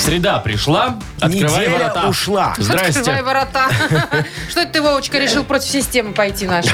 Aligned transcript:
Среда 0.00 0.38
пришла. 0.38 0.98
Открывай 1.20 1.66
Неделя 1.66 1.78
ворота. 1.90 2.08
ушла. 2.08 2.52
Открывай 2.56 2.90
Здрасте. 2.90 3.22
ворота. 3.22 3.64
Что 4.48 4.60
это 4.60 4.72
ты, 4.72 4.82
Вовочка, 4.82 5.18
решил 5.18 5.44
против 5.44 5.68
системы 5.68 6.14
пойти 6.14 6.46
нашей? 6.46 6.72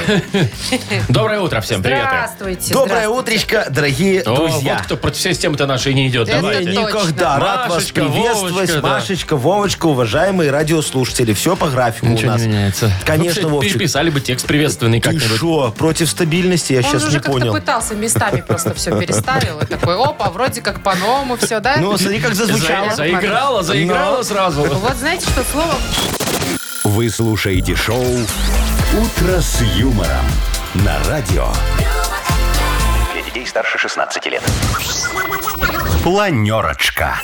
Доброе 1.09 1.41
утро 1.41 1.59
всем. 1.59 1.83
Привет. 1.83 2.05
Здравствуйте. 2.07 2.73
Доброе 2.73 3.01
здравствуйте. 3.07 3.19
утречко, 3.19 3.67
дорогие 3.69 4.21
О, 4.21 4.35
друзья. 4.35 4.75
вот 4.75 4.83
кто 4.83 4.95
против 4.97 5.21
системы-то 5.21 5.67
нашей 5.67 5.93
не 5.93 6.07
идет. 6.07 6.29
Это 6.29 6.37
Давайте. 6.39 6.71
точно. 6.71 6.87
Никогда. 6.87 7.39
Рад 7.39 7.59
вас 7.67 7.69
Машечка, 7.75 8.01
приветствовать. 8.01 8.53
Вовочка, 8.53 8.81
да. 8.81 8.87
Машечка, 8.87 9.35
Вовочка, 9.35 9.85
уважаемые 9.87 10.49
радиослушатели. 10.51 11.33
Все 11.33 11.57
по 11.57 11.67
графику 11.67 12.05
Ничего 12.07 12.29
у 12.29 12.33
нас. 12.33 12.41
не 12.41 12.47
меняется. 12.47 12.89
Конечно, 13.05 13.41
Вообще, 13.41 13.47
Вовчик. 13.47 13.73
Переписали 13.73 14.09
бы 14.09 14.21
текст 14.21 14.47
приветственный 14.47 15.01
Ты 15.01 15.09
как-нибудь. 15.09 15.37
шо, 15.37 15.71
против 15.77 16.09
стабильности? 16.09 16.71
Я 16.73 16.79
Он 16.79 16.85
сейчас 16.85 17.03
уже 17.03 17.11
не 17.17 17.17
как-то 17.19 17.31
понял. 17.39 17.53
пытался 17.53 17.93
местами 17.93 18.39
просто 18.41 18.73
все 18.73 18.97
переставил. 18.97 19.59
И 19.59 19.65
такой, 19.65 19.95
опа, 20.01 20.29
вроде 20.29 20.61
как 20.61 20.81
по-новому 20.81 21.35
все, 21.35 21.59
да? 21.59 21.75
Ну, 21.77 21.97
смотри, 21.97 22.19
как 22.21 22.33
зазвучало. 22.33 22.95
За- 22.95 23.16
Заиграла, 23.21 23.63
заиграла 23.63 24.21
сразу. 24.21 24.61
Вот 24.63 24.95
знаете, 24.97 25.27
что 25.27 25.43
слово 25.43 25.73
Вы 26.83 27.09
слушаете 27.09 27.75
шоу 27.75 28.03
«Утро 28.03 29.39
с 29.39 29.61
юмором» 29.75 30.25
на 30.75 31.03
радио. 31.05 31.47
Для 33.13 33.23
детей 33.23 33.47
старше 33.47 33.79
16 33.79 34.25
лет. 34.27 34.43
Планерочка. 36.07 37.19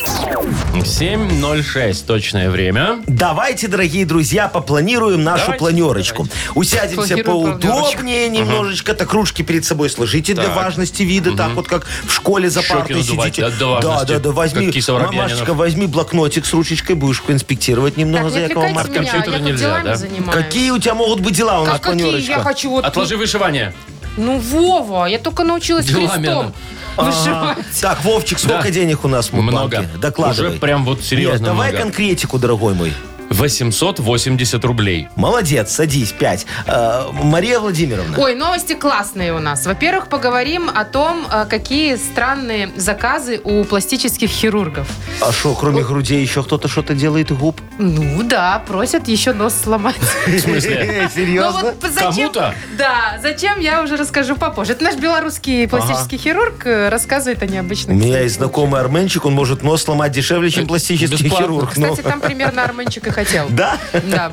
7.06 0.74 2.06
точное 2.06 2.50
время. 2.50 3.00
Давайте, 3.08 3.70
дорогие 3.70 4.06
друзья, 4.06 4.50
попланируем 4.50 5.24
нашу 5.24 5.44
Давайте, 5.44 5.60
планерочку. 5.60 6.28
Усядемся 6.54 7.16
Планируем 7.16 7.62
поудобнее 7.62 8.28
немножечко, 8.28 8.94
так 8.94 9.14
ручки 9.14 9.42
перед 9.42 9.64
собой 9.64 9.90
сложите 9.90 10.34
для 10.34 10.48
Так. 10.48 10.56
важности 10.58 11.04
вида, 11.04 11.32
так 11.32 11.52
вот 11.52 11.70
как 11.70 11.86
в 11.86 12.12
школе 12.12 12.50
за 12.50 12.62
Щеки 12.62 12.74
партой 12.74 12.96
надувать, 12.98 13.36
сидите. 13.36 13.58
да, 13.58 13.68
важности, 13.68 14.08
да, 14.08 14.20
да, 14.20 14.32
возьми, 14.32 14.66
как 14.66 14.74
Киса 14.74 14.92
Воробьянинов. 14.92 15.32
Машечка, 15.32 15.54
возьми 15.54 15.88
блокнотик 15.88 16.46
с 16.46 16.52
ручечкой, 16.52 16.98
будешь 16.98 17.24
инспектировать 17.30 17.96
немного 17.96 18.26
Так, 18.26 18.34
за 18.34 18.40
не 18.40 18.48
Яковом 18.50 18.78
отвлекайте 18.78 19.00
меня, 19.00 19.06
я 19.06 19.12
компьютеру 19.14 19.38
тут 19.38 19.48
нельзя, 19.48 19.66
делами 19.66 19.84
да? 19.86 19.96
занимаюсь. 19.96 20.44
Какие 20.46 20.72
у 20.72 20.80
тебя 20.80 20.96
могут 20.96 21.22
быть 21.22 21.38
дела 21.38 21.62
у 21.62 21.66
нас, 21.66 21.76
Как 21.76 21.84
какие? 21.84 22.02
планерочка? 22.02 22.32
Я 22.34 22.40
хочу 22.42 22.70
вот... 22.70 22.84
Отложи 22.84 23.16
вышивание. 23.16 23.74
Ну, 24.18 24.40
Вова, 24.40 25.06
я 25.06 25.20
только 25.20 25.46
научилась 25.46 25.86
Делами 25.86 26.26
крестом. 26.26 26.54
Вышивать. 26.98 27.58
Так, 27.82 28.04
Вовчик, 28.04 28.40
сколько 28.40 28.72
денег 28.72 29.04
у 29.06 29.08
нас 29.08 29.30
в 29.30 29.34
Много. 29.34 29.78
банке? 29.78 29.90
Докладывай. 29.98 30.50
Уже 30.52 30.60
прям 30.60 30.86
вот 30.86 31.04
серьезно 31.04 31.34
Нет, 31.34 31.44
давай 31.44 31.70
много. 31.72 31.84
конкретику, 31.84 32.40
дорогой 32.40 32.74
мой. 32.74 32.94
880 33.34 34.64
рублей. 34.66 35.08
Молодец, 35.16 35.72
садись, 35.72 36.12
пять. 36.12 36.46
Э, 36.68 37.06
Мария 37.12 37.60
Владимировна. 37.60 38.18
Ой, 38.20 38.36
новости 38.36 38.74
классные 38.74 39.34
у 39.34 39.40
нас. 39.40 39.66
Во-первых, 39.66 40.08
поговорим 40.08 40.70
о 40.74 40.86
том, 40.86 41.26
э, 41.32 41.46
какие 41.50 41.96
странные 41.96 42.70
заказы 42.76 43.42
у 43.44 43.64
пластических 43.64 44.30
хирургов. 44.30 44.88
А 45.22 45.32
что, 45.32 45.54
кроме 45.56 45.84
грудей 45.84 46.22
еще 46.22 46.44
кто-то 46.44 46.68
что-то 46.68 46.94
делает 46.94 47.32
губ? 47.32 47.60
Ну 47.80 48.24
да, 48.24 48.62
просят 48.68 49.08
еще 49.08 49.34
нос 49.34 49.54
сломать. 49.64 49.96
В 50.28 50.40
смысле? 50.40 50.90
Ну 51.04 51.10
Серьезно? 51.10 51.62
вот 51.62 51.76
зачем? 51.92 52.14
Кому-то? 52.14 52.56
Да, 52.78 53.20
зачем, 53.22 53.60
я 53.60 53.82
уже 53.84 53.98
расскажу 53.98 54.36
попозже. 54.36 54.74
Это 54.74 54.84
наш 54.84 54.96
белорусский 54.96 55.68
пластический 55.68 56.18
хирург 56.18 56.66
э, 56.66 56.90
рассказывает 56.90 57.42
о 57.42 57.46
У 57.46 57.50
необычных 57.50 57.90
меня 57.96 58.04
случаях. 58.04 58.24
есть 58.24 58.36
знакомый 58.36 58.80
арменчик, 58.82 59.26
он 59.26 59.34
может 59.34 59.64
нос 59.64 59.84
сломать 59.84 60.12
дешевле, 60.12 60.50
чем 60.50 60.68
пластический 60.68 61.26
Бесплатно. 61.26 61.46
хирург. 61.48 61.78
Ну, 61.78 61.90
Кстати, 61.92 62.08
там 62.08 62.22
примерно 62.22 62.64
Арменчик 62.64 63.08
и 63.08 63.12
хотел. 63.26 63.48
Да? 63.50 63.78
Да. 64.04 64.32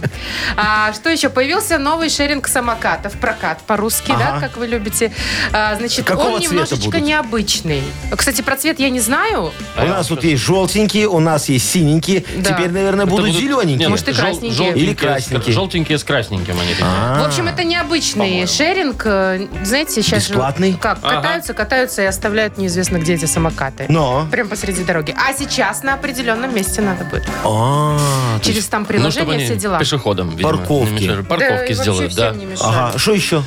А, 0.57 0.93
что 0.93 1.11
еще? 1.11 1.29
Появился 1.29 1.79
новый 1.79 2.09
шеринг 2.09 2.47
самокатов, 2.49 3.15
прокат 3.15 3.61
по-русски, 3.63 4.13
Ага. 4.13 4.33
да, 4.35 4.41
как 4.41 4.57
вы 4.57 4.67
любите. 4.67 5.13
А, 5.53 5.75
значит, 5.77 6.05
Какого 6.05 6.29
он 6.29 6.39
цвета 6.41 6.53
немножечко 6.55 6.85
будут? 6.87 7.03
необычный. 7.03 7.83
Кстати, 8.17 8.43
про 8.43 8.57
цвет 8.57 8.79
я 8.81 8.91
не 8.91 9.01
знаю. 9.01 9.53
А 9.77 9.85
У 9.85 9.89
нас 9.89 10.09
вот 10.11 10.21
вот 10.21 10.25
есть 10.25 10.43
желтенькие, 10.43 11.09
у 11.09 11.19
нас 11.21 11.49
есть 11.49 11.71
синенькие. 11.71 12.25
Да. 12.37 12.51
Теперь, 12.53 12.71
наверное, 12.71 13.05
Это 13.07 13.11
будут 13.11 13.27
будут- 13.29 13.41
зелененькие. 13.41 13.79
Не, 13.79 13.89
Может, 13.89 14.09
и 14.09 14.13
красненькие. 14.13 14.53
желтенькие 14.53 14.85
Или 14.85 14.95
с- 14.95 14.99
красненькие. 14.99 15.55
Желтенькие 15.55 15.99
с 15.99 16.05
красненьким 16.05 16.59
они 16.61 16.71
такие. 16.71 16.87
А. 16.87 17.23
В 17.23 17.27
общем, 17.27 17.49
это 17.49 17.65
необычный 17.65 18.27
По-моему. 18.27 18.47
шеринг. 18.47 19.03
Э, 19.07 19.47
Знаете, 19.65 20.03
сейчас 20.03 20.25
же- 20.25 20.31
Бесплатный? 20.35 20.75
как, 20.75 20.99
Ага. 21.03 21.17
катаются, 21.17 21.55
катаются 21.55 22.03
и 22.03 22.05
оставляют 22.05 22.59
неизвестно 22.59 22.99
где 22.99 23.15
эти 23.15 23.25
самокаты. 23.25 23.87
Но. 23.89 24.27
Прям 24.31 24.49
посреди 24.49 24.83
дороги. 24.85 25.15
А 25.17 25.33
сейчас 25.33 25.83
на 25.83 25.95
определенном 25.95 26.55
месте 26.55 26.83
надо 26.83 27.05
будет. 27.05 27.27
А, 27.45 27.97
Через 28.43 28.57
есть- 28.57 28.71
там 28.85 28.97
Ну, 29.03 29.11
чтобы 29.11 29.27
приложение, 29.27 29.35
они 29.37 29.45
все 29.45 29.57
дела. 29.57 29.79
пешеходам, 29.79 30.31
видимо, 30.31 30.51
Парковки. 30.59 30.93
не 30.93 31.01
мешали. 31.09 31.17
Да, 31.17 31.21
и 31.21 31.23
Парковки 31.25 31.53
вообще 31.59 31.75
сделают, 31.75 32.13
всем 32.13 32.25
да. 32.25 32.31
не 32.39 32.47
мешают. 32.47 32.77
Ага, 32.77 32.99
что 32.99 33.13
еще? 33.13 33.43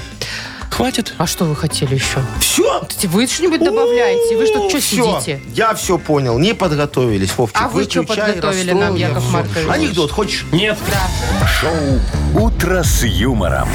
Хватит. 0.69 1.13
А 1.19 1.27
что 1.27 1.45
вы 1.45 1.55
хотели 1.55 1.93
еще? 1.93 2.17
Все? 2.39 2.87
Вы 3.03 3.27
что-нибудь 3.27 3.63
добавляете? 3.63 4.35
Вы 4.35 4.47
что, 4.47 4.67
что 4.69 4.81
сидите? 4.81 5.39
Я 5.53 5.75
все 5.75 5.99
понял, 5.99 6.39
не 6.39 6.53
подготовились, 6.55 7.31
Вовчик. 7.37 7.57
А 7.61 7.67
вы 7.69 7.83
что 7.83 8.01
Выключай, 8.01 8.25
подготовили 8.33 8.71
нам, 8.71 8.79
расстроил 8.81 8.95
я 8.97 9.07
Яков. 9.09 9.31
Маркович? 9.31 9.67
Анекдот 9.69 10.11
хочешь? 10.11 10.45
Нет. 10.51 10.77
Шоу 11.61 12.43
«Утро 12.43 12.81
с 12.81 13.03
юмором». 13.03 13.69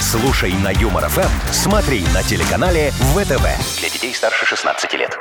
Слушай 0.00 0.52
на 0.54 0.70
Юмор 0.70 1.08
ФМ, 1.08 1.28
смотри 1.52 2.02
на 2.14 2.22
телеканале 2.22 2.90
ВТВ. 3.14 3.78
Для 3.80 3.90
детей 3.90 4.14
старше 4.14 4.46
16 4.46 4.94
лет. 4.94 5.18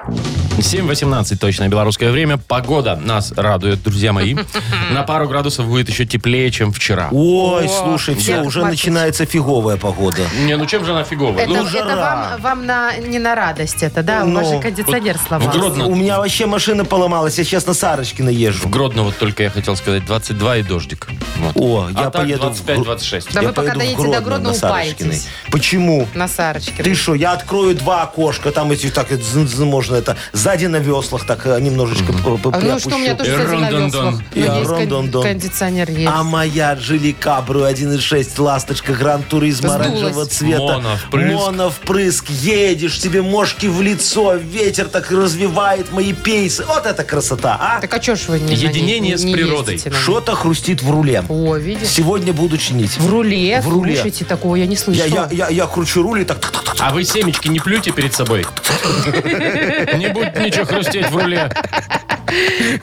7.18 0.59 1.37
точное 1.37 1.67
белорусское 1.69 2.11
время. 2.11 2.37
Погода 2.37 2.95
нас 2.95 3.31
радует, 3.35 3.81
друзья 3.83 4.13
мои. 4.13 4.35
На 4.91 5.03
пару 5.03 5.27
градусов 5.27 5.67
будет 5.67 5.89
еще 5.89 6.05
теплее, 6.05 6.51
чем 6.51 6.71
вчера. 6.71 7.09
Ой, 7.11 7.67
слушай, 7.69 8.15
все, 8.15 8.31
Яков 8.33 8.47
уже 8.47 8.59
Маркович. 8.61 8.79
начинается 8.83 9.25
фиговая 9.25 9.77
погода. 9.77 10.21
Не, 10.45 10.57
ну 10.57 10.65
чем 10.65 10.85
же 10.85 10.91
она 10.91 11.03
фиговая? 11.03 11.43
Это, 11.43 11.49
Ну, 11.53 11.61
это 11.63 11.69
жара. 11.69 11.95
вам, 11.95 12.41
вам 12.41 12.65
на, 12.65 12.95
не 12.97 13.19
на 13.19 13.35
радость 13.35 13.83
это, 13.83 14.03
да? 14.03 14.23
У 14.23 14.27
Ну, 14.27 14.39
вас 14.39 14.49
же 14.49 14.59
кондиционер 14.59 15.17
сломался. 15.17 15.57
Гродно 15.59 15.85
У 15.87 15.95
меня 15.95 16.17
вообще 16.19 16.45
машина 16.45 16.85
поломалась, 16.85 17.37
я 17.37 17.43
сейчас 17.43 17.65
на 17.65 17.73
Сарочкино 17.73 18.29
В 18.29 18.33
езжу. 18.33 18.67
Гродно 18.69 19.03
вот 19.03 19.17
только 19.17 19.43
я 19.43 19.49
хотел 19.49 19.75
сказать 19.75 20.05
22 20.05 20.57
и 20.57 20.63
дождик. 20.63 21.07
Вот. 21.37 21.53
О, 21.55 21.85
а 21.87 21.89
я 21.91 22.09
так 22.09 22.13
поеду 22.23 22.49
в 22.49 22.65
Гро- 22.65 22.83
25-26. 22.97 23.33
Да 23.33 23.41
я 23.41 23.47
вы 23.47 23.53
пока 23.53 23.73
поеду 23.73 23.75
в 23.75 23.77
доедете 23.97 24.17
до 24.17 24.21
Гродно, 24.25 24.49
на 24.49 24.53
Сарочкиной. 24.55 25.09
упаетесь. 25.09 25.27
Почему? 25.51 26.07
На 26.13 26.27
Сарочке. 26.27 26.83
Ты 26.83 26.93
что, 26.95 27.15
я 27.15 27.31
открою 27.33 27.75
два 27.75 28.03
окошка, 28.03 28.51
там 28.51 28.71
эти 28.71 28.89
так, 28.89 29.11
зн- 29.11 29.65
можно 29.65 29.95
это, 29.95 30.17
сзади 30.49 30.65
на 30.65 30.77
веслах 30.77 31.25
так 31.25 31.45
э, 31.45 31.59
немножечко 31.61 32.11
п- 32.11 32.37
п- 32.37 32.49
А, 32.53 32.59
ну 32.59 32.79
что, 32.79 32.95
у 32.95 32.97
меня 32.97 33.13
приопущу. 33.13 33.17
тоже, 33.17 33.45
кстати, 33.45 33.61
на 33.61 33.69
Рон-дон-дон. 33.69 34.05
веслах. 34.05 34.23
Ну, 34.33 34.41
Я 34.41 34.55
есть 34.55 34.67
кон- 34.67 34.77
рон-дон-дон. 34.79 35.23
кондиционер 35.23 35.91
есть. 35.91 36.11
А 36.11 36.23
моя 36.23 36.73
Джили 36.73 37.11
Кабру 37.11 37.61
1.6 37.65 38.39
ласточка 38.39 38.93
Гранд 38.93 39.27
Туризма 39.27 39.69
Сдулась. 39.69 39.87
оранжевого 39.87 40.25
цвета. 40.25 40.61
Моно 40.61 40.95
впрыск. 40.97 41.33
Моно 41.35 41.69
впрыск. 41.69 42.29
Едешь, 42.29 42.97
тебе 42.99 43.21
мошки 43.21 43.67
в 43.67 43.79
лицо, 43.81 44.33
ветер 44.35 44.85
так 44.87 45.11
развивает 45.11 45.91
мои 45.91 46.13
пейсы. 46.13 46.65
Вот 46.65 46.85
это 46.87 47.03
красота, 47.03 47.55
а? 47.61 47.79
Так 47.81 47.93
а 47.93 48.01
что 48.01 48.15
ж 48.15 48.27
вы 48.29 48.39
не 48.39 48.55
Единение 48.55 49.17
с 49.19 49.21
природой. 49.21 49.79
Что-то 50.01 50.33
хрустит 50.33 50.81
в 50.81 50.89
руле. 50.89 51.23
О, 51.29 51.55
видишь? 51.57 51.87
Сегодня 51.89 52.33
буду 52.33 52.57
чинить. 52.57 52.97
В 52.97 53.07
руле, 53.07 53.61
В 53.61 53.69
руле. 53.69 53.93
слушайте, 53.93 54.25
такого 54.25 54.55
я 54.55 54.65
не 54.65 54.73
Я, 54.73 54.79
слышала. 54.79 55.07
я, 55.07 55.29
я, 55.31 55.49
я 55.49 55.67
кручу 55.67 56.01
руль 56.01 56.21
и 56.21 56.25
так... 56.25 56.39
А 56.79 56.91
вы 56.91 57.03
семечки 57.03 57.49
не 57.49 57.59
плюйте 57.59 57.91
перед 57.91 58.13
собой. 58.13 58.45
Не 59.97 60.07
будет 60.13 60.38
ничего 60.39 60.65
хрустеть 60.65 61.09
в 61.09 61.17
руле. 61.17 61.49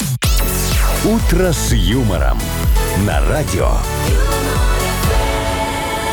«Утро 1.05 1.53
с 1.53 1.73
юмором» 1.73 2.41
на 3.07 3.25
радио. 3.29 3.71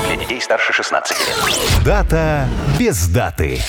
Для 0.08 0.16
детей 0.16 0.40
старше 0.40 0.72
16 0.74 1.18
лет. 1.18 1.36
Дата 1.84 2.48
без 2.80 3.08
даты. 3.08 3.60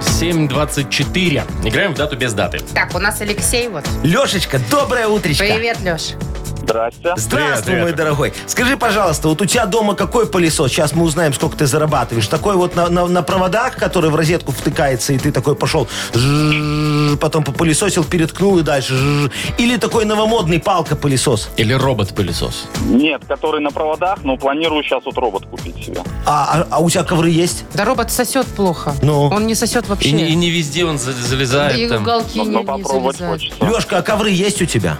7.24. 0.00 1.68
Играем 1.68 1.94
в 1.94 1.96
дату 1.96 2.16
без 2.16 2.32
даты. 2.32 2.60
Так, 2.74 2.94
у 2.94 2.98
нас 2.98 3.20
Алексей 3.20 3.68
вот. 3.68 3.84
Лешечка, 4.02 4.60
доброе 4.70 5.08
утречко. 5.08 5.44
Привет, 5.44 5.80
Леш. 5.80 6.14
Здрасте. 6.62 7.14
Здравствуй, 7.16 7.30
Привет, 7.30 7.66
мой 7.66 7.76
привет. 7.92 7.96
дорогой. 7.96 8.32
Скажи, 8.46 8.76
пожалуйста, 8.76 9.28
вот 9.28 9.40
у 9.40 9.46
тебя 9.46 9.66
дома 9.66 9.94
какой 9.94 10.26
пылесос? 10.26 10.70
Сейчас 10.70 10.92
мы 10.92 11.04
узнаем, 11.04 11.32
сколько 11.32 11.56
ты 11.56 11.66
зарабатываешь. 11.66 12.26
Такой 12.28 12.56
вот 12.56 12.76
на, 12.76 12.88
на- 12.88 13.06
на 13.06 13.22
проводах, 13.22 13.76
который 13.76 14.10
в 14.10 14.16
розетку 14.16 14.52
втыкается, 14.52 15.12
и 15.12 15.18
ты 15.18 15.32
такой 15.32 15.54
пошел, 15.56 15.88
жжж, 16.14 17.18
потом 17.18 17.44
попылесосил, 17.44 18.04
переткнул 18.04 18.58
и 18.58 18.62
дальше. 18.62 18.94
жжж. 18.94 19.30
Или 19.58 19.76
такой 19.76 20.04
новомодный 20.04 20.58
палка-пылесос. 20.60 21.50
Или 21.56 21.72
робот-пылесос. 21.72 22.66
Нет, 22.86 23.22
который 23.26 23.60
на 23.60 23.70
проводах, 23.70 24.18
но 24.24 24.36
планирую 24.36 24.82
сейчас 24.82 25.04
вот 25.04 25.16
робот 25.16 25.46
купить 25.46 25.76
себе. 25.84 26.02
А, 26.26 26.60
а- 26.60 26.66
а 26.70 26.78
у 26.80 26.90
тебя 26.90 27.04
ковры 27.04 27.30
есть? 27.30 27.64
Да 27.74 27.84
робот 27.84 28.10
сосет 28.10 28.46
плохо. 28.46 28.94
Ну? 29.02 29.28
Он 29.28 29.46
не 29.46 29.54
сосет 29.54 29.88
вообще. 29.88 30.08
И, 30.10 30.12
не- 30.12 30.28
и 30.28 30.34
не 30.34 30.50
везде 30.50 30.84
он 30.84 30.98
за- 30.98 31.12
залезает 31.12 31.78
и 31.78 31.88
там. 31.88 32.02
уголки 32.02 32.38
Но, 32.38 32.44
не, 32.44 32.50
но 32.50 32.60
не 32.60 32.66
попробовать 32.66 33.16
залезают. 33.18 33.42
хочется. 33.54 33.64
Лешка, 33.66 33.98
а 33.98 34.02
ковры 34.02 34.30
есть 34.30 34.60
у 34.60 34.66
тебя? 34.66 34.98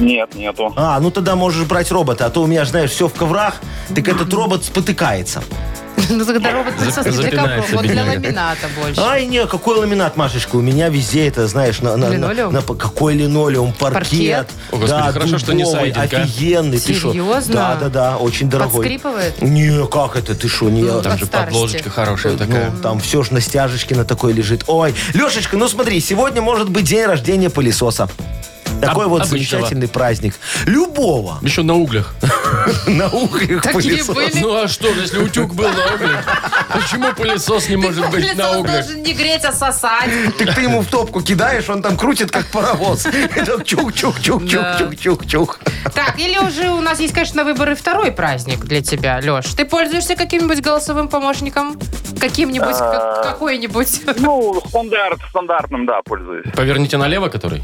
Нет, 0.00 0.34
нету. 0.34 0.72
А, 0.76 0.98
ну 1.00 1.10
тогда 1.10 1.36
можешь 1.36 1.66
брать 1.66 1.90
робота, 1.92 2.26
а 2.26 2.30
то 2.30 2.42
у 2.42 2.46
меня, 2.46 2.64
знаешь, 2.64 2.90
все 2.90 3.08
в 3.08 3.14
коврах, 3.14 3.56
так 3.94 4.08
этот 4.08 4.32
робот 4.32 4.64
спотыкается. 4.64 5.42
Ну, 6.08 6.24
тогда 6.24 6.50
робот-пылесос 6.52 7.04
не 7.06 7.12
для 7.12 7.22
Запинается, 7.22 7.70
ковров, 7.70 7.74
он 7.74 7.82
для 7.86 8.02
бедняга. 8.04 8.16
ламината 8.26 8.68
больше. 8.76 9.00
Ай, 9.00 9.26
не, 9.26 9.46
какой 9.46 9.76
ламинат, 9.78 10.16
Машечка, 10.16 10.56
у 10.56 10.60
меня 10.60 10.88
везде 10.88 11.28
это, 11.28 11.46
знаешь, 11.46 11.80
на... 11.80 11.96
на- 11.96 12.08
на- 12.08 12.12
Линолеум? 12.12 12.52
на- 12.52 12.62
какой 12.62 13.14
линолеум, 13.14 13.72
паркет. 13.72 13.94
Паркет? 14.10 14.48
О, 14.72 14.76
господи, 14.78 15.12
хорошо, 15.12 15.38
что 15.38 15.52
не 15.54 15.62
дубовый, 15.64 15.92
сайдинг, 15.94 16.14
а. 16.14 16.22
офигенный. 16.22 16.80
ты 16.80 16.94
шо? 16.94 17.12
Серьезно? 17.12 17.54
Да, 17.54 17.74
да, 17.76 17.88
да, 17.88 18.16
очень 18.16 18.50
дорогой. 18.50 18.78
Подскрипывает? 18.78 19.40
Не, 19.42 19.86
как 19.86 20.16
это, 20.16 20.34
ты 20.34 20.48
что, 20.48 20.70
не... 20.70 20.82
Ну, 20.82 21.02
Там 21.02 21.12
от 21.12 21.18
же 21.20 21.26
старости. 21.26 21.52
подложечка 21.52 21.90
хорошая 21.90 22.36
такая. 22.36 22.70
Ну, 22.70 22.82
там 22.82 22.98
все 22.98 23.22
ж 23.22 23.30
на 23.30 23.40
стяжечке 23.40 23.94
на 23.94 24.04
такой 24.04 24.32
лежит. 24.32 24.64
Ой, 24.66 24.94
Лешечка, 25.14 25.56
ну 25.56 25.68
смотри, 25.68 26.00
сегодня 26.00 26.42
может 26.42 26.68
быть 26.68 26.84
день 26.84 27.04
рождения 27.06 27.48
пылесоса. 27.48 28.08
Такой 28.80 29.06
вот 29.06 29.22
обычного. 29.22 29.28
замечательный 29.28 29.88
праздник. 29.88 30.34
Любого. 30.66 31.38
Еще 31.42 31.62
на 31.62 31.74
углях. 31.74 32.14
На 32.86 33.08
углях 33.08 33.62
Такие 33.62 33.94
пылесос. 34.04 34.14
были? 34.14 34.38
Ну 34.40 34.54
а 34.62 34.68
что, 34.68 34.88
если 34.88 35.18
утюг 35.18 35.54
был 35.54 35.68
на 35.68 35.94
углях? 35.94 36.24
Почему 36.72 37.12
пылесос 37.14 37.68
не 37.68 37.76
может 37.76 38.08
быть 38.10 38.34
на 38.36 38.44
Пылесос 38.44 38.56
углях? 38.56 38.86
должен 38.86 39.02
не 39.02 39.12
греть, 39.14 39.44
а 39.44 39.52
сосать. 39.52 40.10
Так 40.38 40.54
ты 40.54 40.62
ему 40.62 40.80
в 40.82 40.86
топку 40.86 41.20
кидаешь, 41.22 41.68
он 41.68 41.82
там 41.82 41.96
крутит, 41.96 42.30
как 42.30 42.46
паровоз. 42.50 43.06
И 43.06 43.10
так 45.94 46.18
или 46.18 46.38
уже 46.38 46.70
у 46.70 46.80
нас 46.80 47.00
есть, 47.00 47.14
конечно, 47.14 47.42
на 47.42 47.44
выборы 47.44 47.74
второй 47.74 48.12
праздник 48.12 48.60
для 48.64 48.82
тебя, 48.82 49.18
Леш. 49.22 49.46
Ты 49.54 49.64
пользуешься 49.64 50.14
каким-нибудь 50.16 50.60
голосовым 50.60 51.08
помощником? 51.08 51.78
Каким-нибудь, 52.20 52.76
как- 52.76 53.22
какой-нибудь? 53.24 54.02
Ну, 54.18 54.60
стандарт, 54.68 55.18
стандартным, 55.30 55.86
да, 55.86 56.00
пользуюсь. 56.04 56.46
Поверните 56.54 56.96
налево, 56.96 57.28
который? 57.28 57.62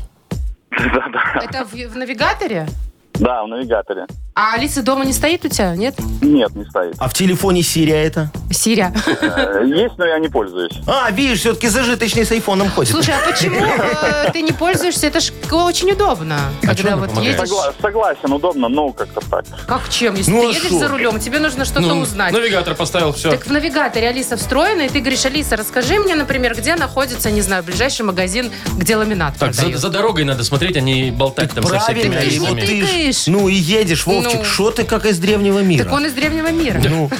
Да-да. 0.94 1.40
Это 1.42 1.64
в, 1.64 1.72
в 1.72 1.96
навигаторе? 1.96 2.66
Да, 3.14 3.42
в 3.42 3.48
навигаторе. 3.48 4.06
А 4.40 4.54
Алиса 4.54 4.82
дома 4.82 5.04
не 5.04 5.12
стоит 5.12 5.44
у 5.44 5.48
тебя, 5.48 5.74
нет? 5.74 5.96
Нет, 6.22 6.54
не 6.54 6.64
стоит. 6.64 6.94
А 6.98 7.08
в 7.08 7.12
телефоне 7.12 7.64
Сирия 7.64 8.04
это? 8.04 8.30
Сирия. 8.52 8.94
Э, 9.20 9.64
Есть, 9.66 9.98
но 9.98 10.06
я 10.06 10.20
не 10.20 10.28
пользуюсь. 10.28 10.70
А, 10.86 11.10
видишь, 11.10 11.40
все-таки 11.40 11.66
зажиточный 11.66 12.24
с 12.24 12.30
айфоном 12.30 12.70
ходит. 12.70 12.92
Слушай, 12.92 13.14
а 13.16 13.28
почему 13.28 13.58
э, 13.60 14.30
ты 14.32 14.42
не 14.42 14.52
пользуешься? 14.52 15.08
Это 15.08 15.18
ж 15.18 15.32
очень 15.50 15.90
удобно. 15.90 16.38
чё 16.62 16.68
Когда 16.68 16.92
она 16.92 16.96
вот 16.98 17.08
помогает? 17.10 17.36
едешь... 17.36 17.50
Согла- 17.50 17.74
согласен, 17.82 18.32
удобно, 18.32 18.68
но 18.68 18.92
как-то 18.92 19.20
так. 19.28 19.44
Как 19.66 19.88
чем? 19.88 20.14
Если 20.14 20.30
Ну, 20.30 20.42
ты 20.42 20.46
а 20.46 20.50
едешь 20.50 20.68
шо? 20.68 20.78
за 20.78 20.86
рулем, 20.88 21.18
тебе 21.18 21.40
нужно 21.40 21.64
что-то 21.64 21.80
Ну, 21.80 21.98
узнать. 22.02 22.32
навигатор 22.32 22.76
поставил, 22.76 23.12
все. 23.14 23.32
Так 23.32 23.44
в 23.44 23.50
навигаторе 23.50 24.06
Алиса 24.08 24.36
встроена, 24.36 24.82
и 24.82 24.88
ты 24.88 25.00
говоришь, 25.00 25.26
Алиса, 25.26 25.56
расскажи 25.56 25.98
мне, 25.98 26.14
например, 26.14 26.54
где 26.56 26.76
находится, 26.76 27.32
не 27.32 27.40
знаю, 27.40 27.64
ближайший 27.64 28.02
магазин, 28.02 28.52
где 28.76 28.94
ламинат 28.96 29.34
Так, 29.36 29.52
за, 29.52 29.62
продают. 29.62 29.80
за 29.80 29.88
дорогой 29.88 30.22
надо 30.22 30.44
смотреть, 30.44 30.76
а 30.76 30.80
не 30.80 31.10
болтать 31.10 31.50
там 31.52 31.64
со 31.66 31.80
всякими 31.80 32.12
Правильно, 32.12 32.20
ты 32.20 32.36
и 32.36 32.38
вот 32.38 32.60
ты 32.60 32.66
ж- 32.66 32.86
тыкаешь. 32.86 33.26
ну 33.26 33.48
и 33.48 33.54
едешь, 33.54 34.06
Вовчик, 34.06 34.27
Ну. 34.36 34.44
что 34.44 34.70
ты 34.70 34.84
как 34.84 35.06
из 35.06 35.18
древнего 35.18 35.60
мира? 35.60 35.84
Так 35.84 35.92
он 35.92 36.06
из 36.06 36.12
древнего 36.12 36.50
мира. 36.50 36.80
Ну. 36.88 37.10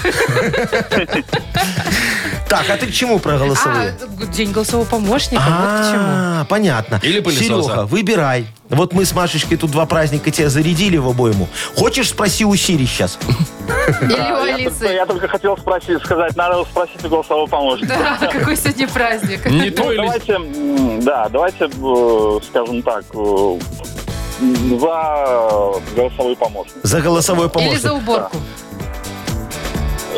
Так, 2.49 2.65
а 2.71 2.77
ты 2.79 2.87
к 2.87 2.93
чему 2.93 3.17
А, 3.17 3.19
проголосовал? 3.19 3.77
день 4.33 4.53
голосового 4.53 4.87
помощника, 4.87 5.43
вот 5.43 5.81
к 5.87 5.91
чему. 5.93 6.03
А, 6.07 6.47
понятно. 6.49 6.99
Или 7.03 7.21
пылесоса. 7.21 7.69
Серега, 7.69 7.87
выбирай. 7.87 8.47
Вот 8.71 8.93
мы 8.95 9.05
с 9.05 9.15
Машечкой 9.15 9.57
тут 9.59 9.71
два 9.71 9.85
праздника 9.87 10.31
тебя 10.31 10.49
зарядили 10.49 10.97
в 10.97 11.09
обойму. 11.09 11.47
Хочешь, 11.77 12.09
спроси 12.11 12.45
у 12.47 12.55
Сири 12.57 12.85
сейчас. 12.87 13.19
Или 14.01 14.13
у 14.13 14.17
Я 14.17 14.27
только, 14.29 14.55
Алисы. 14.55 14.85
я 14.87 15.07
только 15.07 15.29
хотел 15.29 15.57
спросить, 15.59 15.99
сказать, 16.03 16.37
надо 16.37 16.65
спросить 16.65 17.05
у 17.05 17.09
голосового 17.09 17.47
помощника. 17.47 17.97
Да, 18.21 18.27
какой 18.33 18.57
сегодня 18.57 18.89
праздник. 18.89 19.45
Не 19.47 19.71
Ну, 19.71 19.77
то 19.77 19.93
или... 19.93 19.97
давайте, 19.99 20.39
да, 21.03 21.29
давайте, 21.31 21.65
э, 21.65 22.41
скажем 22.49 22.83
так, 22.83 23.05
э, 23.15 23.59
за 24.41 25.81
голосовой 25.97 26.37
помощник. 26.37 26.77
За 26.83 27.01
голосовой 27.01 27.47
Или 27.47 27.53
помощник. 27.53 27.81
за 27.81 27.93
уборку. 27.93 28.37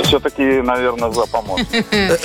Все-таки, 0.04 0.42
наверное, 0.62 1.10
за 1.10 1.26
помощник. 1.26 1.86
Э, 2.00 2.16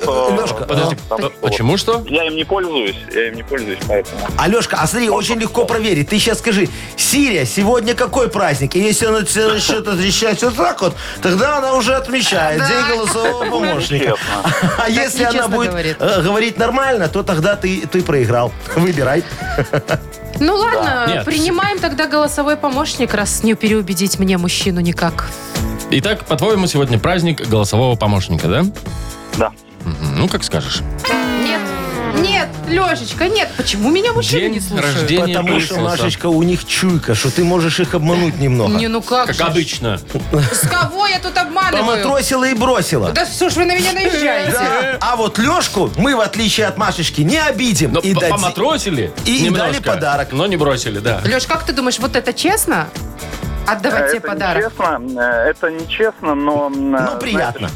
Потому 0.00 0.46
что... 0.46 1.30
Почему 1.40 1.76
что? 1.76 2.02
Я 2.06 2.26
им 2.26 2.34
не 2.36 2.44
пользуюсь, 2.44 2.96
я 3.12 3.28
им 3.28 3.34
не 3.34 3.42
пользуюсь, 3.42 3.78
поэтому... 3.86 4.20
Алешка, 4.38 4.78
а 4.80 4.86
смотри, 4.86 5.08
очень 5.10 5.36
легко 5.36 5.64
проверить. 5.64 6.08
Ты 6.08 6.18
сейчас 6.18 6.38
скажи, 6.38 6.68
Сирия, 6.96 7.44
сегодня 7.46 7.94
какой 7.94 8.28
праздник? 8.28 8.74
И 8.76 8.80
если 8.80 9.06
она 9.06 9.22
тебе 9.22 9.58
что-то 9.58 9.92
отвечает 9.92 10.42
вот 10.42 10.56
так 10.56 10.80
вот, 10.82 10.94
тогда 11.22 11.58
она 11.58 11.74
уже 11.74 11.94
отмечает 11.94 12.62
день 12.66 12.96
голосового 12.96 13.44
помощника. 13.50 14.16
А 14.78 14.88
если 14.88 15.24
она 15.24 15.48
будет 15.48 15.96
э, 15.98 16.22
говорить 16.22 16.58
нормально, 16.58 17.08
то 17.08 17.22
тогда 17.22 17.56
ты, 17.56 17.86
ты 17.86 18.02
проиграл. 18.02 18.52
Выбирай. 18.74 19.22
Ну 20.38 20.54
ладно, 20.54 21.06
Нет. 21.08 21.24
принимаем 21.24 21.78
тогда 21.78 22.06
голосовой 22.06 22.56
помощник, 22.56 23.14
раз 23.14 23.42
не 23.42 23.54
переубедить 23.54 24.18
мне 24.18 24.36
мужчину 24.36 24.80
никак. 24.80 25.28
Итак, 25.90 26.24
по-твоему, 26.26 26.66
сегодня 26.66 26.98
праздник 26.98 27.46
голосового 27.48 27.96
помощника, 27.96 28.48
да? 28.48 28.64
Да. 29.36 29.52
Мгм, 29.84 30.18
Ну, 30.18 30.28
как 30.28 30.42
скажешь. 30.42 30.80
Нет, 31.44 31.60
нет, 32.20 32.48
Лешечка, 32.68 33.28
нет. 33.28 33.48
Почему 33.56 33.90
меня 33.90 34.12
мужчины 34.12 34.40
День 34.40 34.52
не 34.54 34.60
слушают? 34.60 34.94
рождения 35.00 35.36
Потому 35.38 35.60
что, 35.60 35.74
пылесоса. 35.76 35.80
Машечка, 36.02 36.26
у 36.26 36.42
них 36.42 36.64
чуйка, 36.66 37.14
что 37.14 37.30
ты 37.30 37.44
можешь 37.44 37.78
их 37.78 37.94
обмануть 37.94 38.38
немного. 38.40 38.74
Не, 38.74 38.88
ну 38.88 39.00
как 39.00 39.26
Как 39.28 39.36
же. 39.36 39.42
обычно. 39.44 40.00
С 40.52 40.66
кого 40.66 41.06
я 41.06 41.20
тут 41.20 41.38
обманываю? 41.38 41.84
Поматросила 42.02 42.44
и 42.44 42.54
бросила. 42.54 43.12
Да 43.12 43.24
что 43.24 43.48
ж 43.48 43.54
вы 43.54 43.64
на 43.64 43.76
меня 43.76 43.92
наезжаете? 43.92 44.50
Да. 44.52 44.96
А 45.00 45.14
вот 45.16 45.38
Лешку 45.38 45.90
мы, 45.96 46.16
в 46.16 46.20
отличие 46.20 46.66
от 46.66 46.76
Машечки, 46.78 47.20
не 47.20 47.38
обидим. 47.38 47.92
Но 47.92 48.00
и 48.00 48.12
п- 48.12 48.20
дади- 48.20 48.30
поматросили 48.32 49.12
и- 49.24 49.36
и 49.36 49.42
немножко, 49.42 49.72
дали 49.72 49.82
подарок. 49.82 50.28
Но 50.32 50.46
не 50.46 50.56
бросили, 50.56 50.98
да. 50.98 51.22
Леш, 51.24 51.46
как 51.46 51.64
ты 51.64 51.72
думаешь, 51.72 52.00
вот 52.00 52.16
это 52.16 52.32
честно? 52.32 52.88
Отдавать 53.66 54.08
тебе 54.08 54.18
это 54.18 54.28
подарок? 54.28 54.64
нечестно, 54.64 55.20
э, 55.20 55.50
это 55.50 55.70
нечестно, 55.70 56.34
но... 56.34 56.68
Ну, 56.68 57.18
приятно. 57.18 57.68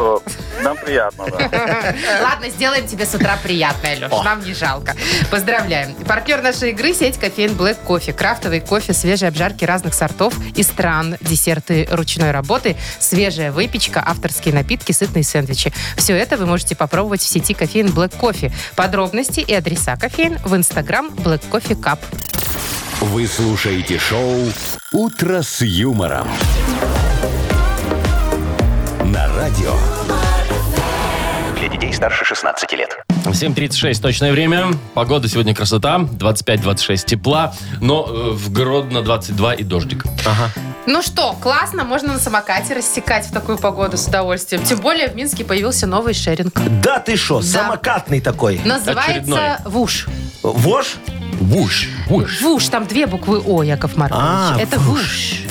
Нам 0.62 0.76
приятно, 0.76 1.26
да. 1.26 1.50
Ладно, 2.22 2.48
сделаем 2.48 2.86
тебе 2.86 3.06
с 3.06 3.14
утра 3.14 3.36
приятное, 3.42 3.96
Леш. 3.98 4.24
Нам 4.24 4.40
не 4.44 4.54
жалко. 4.54 4.94
Поздравляем. 5.30 5.94
Партнер 6.06 6.42
нашей 6.42 6.70
игры– 6.70 6.92
сеть 6.94 7.18
кофеин 7.18 7.52
Black 7.52 7.78
Кофе. 7.84 8.12
Крафтовый 8.12 8.60
кофе, 8.60 8.92
свежие 8.92 9.28
обжарки 9.28 9.64
разных 9.64 9.94
сортов 9.94 10.34
и 10.54 10.62
стран, 10.62 11.16
десерты 11.20 11.88
ручной 11.90 12.30
работы, 12.30 12.76
свежая 12.98 13.52
выпечка, 13.52 14.02
авторские 14.04 14.54
напитки, 14.54 14.92
сытные 14.92 15.24
сэндвичи. 15.24 15.72
Все 15.96 16.16
это 16.16 16.36
вы 16.36 16.46
можете 16.46 16.76
попробовать 16.76 17.20
в 17.20 17.28
сети 17.28 17.54
кофеин 17.54 17.88
Black 17.88 18.16
Кофе. 18.16 18.52
Подробности 18.76 19.40
и 19.40 19.54
адреса 19.54 19.96
кофеин 19.96 20.38
в 20.44 20.54
инстаграм 20.54 21.08
Black 21.08 21.42
Coffee 21.50 21.80
Cup. 21.80 21.98
Вы 23.00 23.26
слушаете 23.26 23.98
шоу 23.98 24.36
«Утро 24.92 25.40
с 25.40 25.62
юмором». 25.62 26.28
На 29.06 29.26
радио. 29.36 29.72
Для 31.58 31.68
детей 31.68 31.94
старше 31.94 32.26
16 32.26 32.70
лет. 32.74 32.98
7.36 33.24 34.02
точное 34.02 34.32
время. 34.32 34.66
Погода 34.92 35.28
сегодня 35.30 35.54
красота. 35.54 36.00
25-26 36.12 37.06
тепла. 37.06 37.54
Но 37.80 38.06
э, 38.06 38.30
в 38.32 38.52
Гродно 38.52 39.00
22 39.00 39.54
и 39.54 39.64
дождик. 39.64 40.04
Ну 40.84 41.00
что, 41.00 41.32
классно, 41.40 41.84
можно 41.84 42.12
на 42.12 42.18
самокате 42.18 42.74
рассекать 42.74 43.24
в 43.26 43.32
такую 43.32 43.56
погоду 43.56 43.96
с 43.96 44.08
удовольствием. 44.08 44.62
Тем 44.62 44.78
более 44.78 45.08
в 45.08 45.14
Минске 45.14 45.42
появился 45.44 45.86
новый 45.86 46.12
шеринг. 46.12 46.52
Да 46.82 46.98
ты 46.98 47.16
что, 47.16 47.40
самокатный 47.40 48.20
такой. 48.20 48.60
Называется 48.62 49.62
ВУШ. 49.64 50.06
Вож? 50.42 50.96
Вуш. 51.40 51.88
Вуш. 52.06 52.42
ВУШ, 52.42 52.68
там 52.68 52.86
две 52.86 53.06
буквы 53.06 53.40
О, 53.44 53.62
Яков 53.62 53.96
Маркович. 53.96 54.22
А, 54.22 54.56
Это 54.58 54.78
ВУШ. 54.78 55.44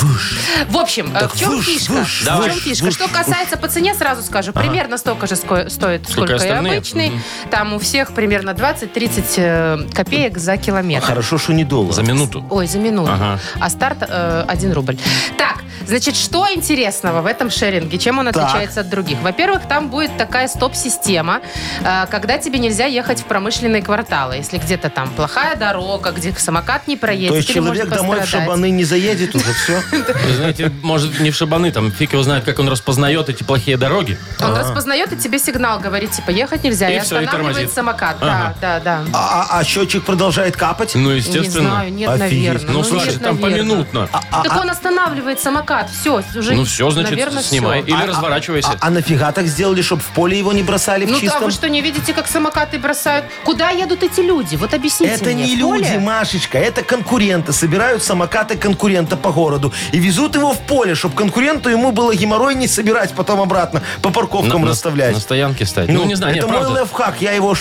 В 0.69 0.77
общем, 0.77 1.15
э, 1.15 1.19
Так 1.19 1.33
в 1.33 1.39
чем 1.39 1.49
вуш, 1.51 1.65
фишка? 1.65 1.91
вуш, 1.91 2.21
в 2.21 2.25
чем 2.25 2.53
фишка? 2.59 2.91
Что 2.91 3.07
касается 3.07 3.57
по 3.57 3.67
цене, 3.67 3.93
сразу 3.93 4.21
скажу, 4.23 4.51
примерно 4.53 4.97
столько 4.97 5.27
же 5.27 5.35
ско- 5.35 5.69
стоит, 5.69 6.09
сколько, 6.09 6.33
и 6.33 6.35
остальные? 6.35 6.73
обычный. 6.77 7.11
Там 7.49 7.73
у 7.73 7.79
всех 7.79 8.13
примерно 8.13 8.51
20-30 8.51 9.33
э, 9.37 9.77
копеек 9.93 10.37
за 10.37 10.57
километр. 10.57 11.05
Хорошо, 11.05 11.37
что 11.37 11.53
не 11.53 11.63
доллар. 11.63 11.93
За 11.93 12.03
минуту. 12.03 12.45
Ой, 12.49 12.67
за 12.67 12.77
минуту. 12.79 13.11
Ага. 13.11 13.39
А 13.59 13.69
старт 13.69 13.97
э, 14.01 14.45
1 14.47 14.73
рубль. 14.73 14.97
Так, 15.37 15.63
значит, 15.87 16.15
что 16.15 16.47
интересного 16.53 17.21
в 17.21 17.25
этом 17.25 17.49
шеринге? 17.49 17.97
Чем 17.97 18.19
он 18.19 18.27
Так. 18.27 18.37
отличается 18.37 18.81
от 18.81 18.89
других? 18.89 19.19
Во-первых, 19.21 19.63
там 19.67 19.89
будет 19.89 20.15
такая 20.17 20.47
стоп-система, 20.47 21.41
э, 21.81 22.05
когда 22.09 22.37
тебе 22.37 22.59
нельзя 22.59 22.85
ехать 22.85 23.21
в 23.21 23.25
промышленные 23.25 23.81
кварталы. 23.81 24.35
Если 24.37 24.57
где-то 24.57 24.89
там 24.89 25.09
плохая 25.09 25.55
дорога, 25.55 26.11
где 26.11 26.33
самокат 26.33 26.87
не 26.87 26.97
проедет, 26.97 27.29
То 27.29 27.35
есть 27.37 27.49
или 27.49 27.55
человек 27.57 27.89
домой 27.89 28.17
в 28.17 28.21
пострадать. 28.21 28.47
шабаны 28.47 28.69
не 28.71 28.83
заедет 28.83 29.35
уже, 29.35 29.53
все? 29.53 29.81
Знаете, 30.39 30.71
может, 30.81 31.19
не 31.19 31.31
в 31.31 31.35
шабаны, 31.35 31.71
там 31.71 31.91
фиг 31.91 32.13
его 32.13 32.23
знает, 32.23 32.43
как 32.45 32.59
он 32.59 32.69
распознает 32.69 33.29
эти 33.29 33.43
плохие 33.43 33.77
дороги. 33.77 34.17
Он 34.39 34.55
распознает 34.55 35.11
и 35.13 35.17
тебе 35.17 35.39
сигнал 35.39 35.79
говорит, 35.79 36.11
типа, 36.11 36.31
ехать 36.31 36.63
нельзя. 36.63 36.89
И 36.89 36.95
останавливает 36.97 37.71
самокат. 37.71 38.17
Ага. 38.21 38.55
Да, 38.61 38.79
да, 38.79 39.01
да. 39.03 39.05
А, 39.13 39.47
а- 39.49 39.59
а 39.59 39.63
счетчик 39.63 40.03
продолжает 40.03 40.55
капать? 40.55 40.95
Ну, 40.95 41.11
Не 41.11 41.17
естественно. 41.17 41.69
знаю, 41.69 41.93
нет, 41.93 42.09
Офигеть. 42.09 42.47
наверное. 42.47 42.71
Ну, 42.71 42.77
нет, 42.79 42.87
слушай, 42.87 43.13
там 43.19 43.35
наверное. 43.39 43.51
поминутно. 43.63 44.09
А- 44.11 44.43
Так 44.43 44.57
он 44.61 44.69
останавливает 44.69 45.39
самокат. 45.39 45.89
Все, 45.89 46.21
уже. 46.35 46.53
Ну, 46.53 46.63
все, 46.65 46.89
значит, 46.89 47.11
наверное, 47.11 47.43
снимай. 47.43 47.81
Или 47.81 47.93
А- 48.03 48.07
разворачивайся. 48.07 48.69
А, 48.79 48.87
а 48.87 48.89
нафига 48.89 49.31
так 49.31 49.47
сделали, 49.47 49.81
чтобы 49.81 50.01
в 50.01 50.07
поле 50.07 50.37
его 50.37 50.53
не 50.53 50.63
бросали 50.63 51.05
в 51.05 51.11
Ну, 51.11 51.17
а 51.17 51.19
чистом? 51.19 51.43
вы 51.43 51.51
что, 51.51 51.69
не 51.69 51.81
видите, 51.81 52.13
как 52.13 52.27
самокаты 52.27 52.79
бросают? 52.79 53.25
Куда 53.43 53.69
едут 53.69 54.03
эти 54.03 54.21
люди? 54.21 54.55
Вот 54.55 54.73
объясните 54.73 55.13
Это 55.13 55.25
мне. 55.25 55.45
не 55.45 55.55
люди? 55.55 55.97
Машечка, 55.97 56.57
это 56.57 56.81
конкуренты. 56.81 57.53
Собирают 57.53 58.03
самокаты 58.03 58.57
конкурента 58.57 59.15
по 59.17 59.31
городу 59.31 59.73
и 59.91 59.99
везут 59.99 60.28
его 60.35 60.53
в 60.53 60.59
поле, 60.59 60.95
чтобы 60.95 61.15
конкуренту 61.15 61.69
ему 61.69 61.91
было 61.91 62.13
геморрой 62.15 62.55
не 62.55 62.67
собирать 62.67 63.13
потом 63.13 63.41
обратно 63.41 63.81
по 64.01 64.09
парковкам 64.11 64.59
На- 64.61 64.65
на- 64.67 64.71
расставлять. 64.71 65.13
На 65.15 65.19
стоянке 65.19 65.65
стать. 65.65 65.89
Ну, 65.89 66.05
не 66.05 66.15
знаю, 66.15 66.35
это 66.35 66.45
нет, 66.45 66.51
мой 66.51 66.59
правда. 66.61 66.79
лайфхак, 66.81 67.21
я 67.21 67.31
его 67.31 67.55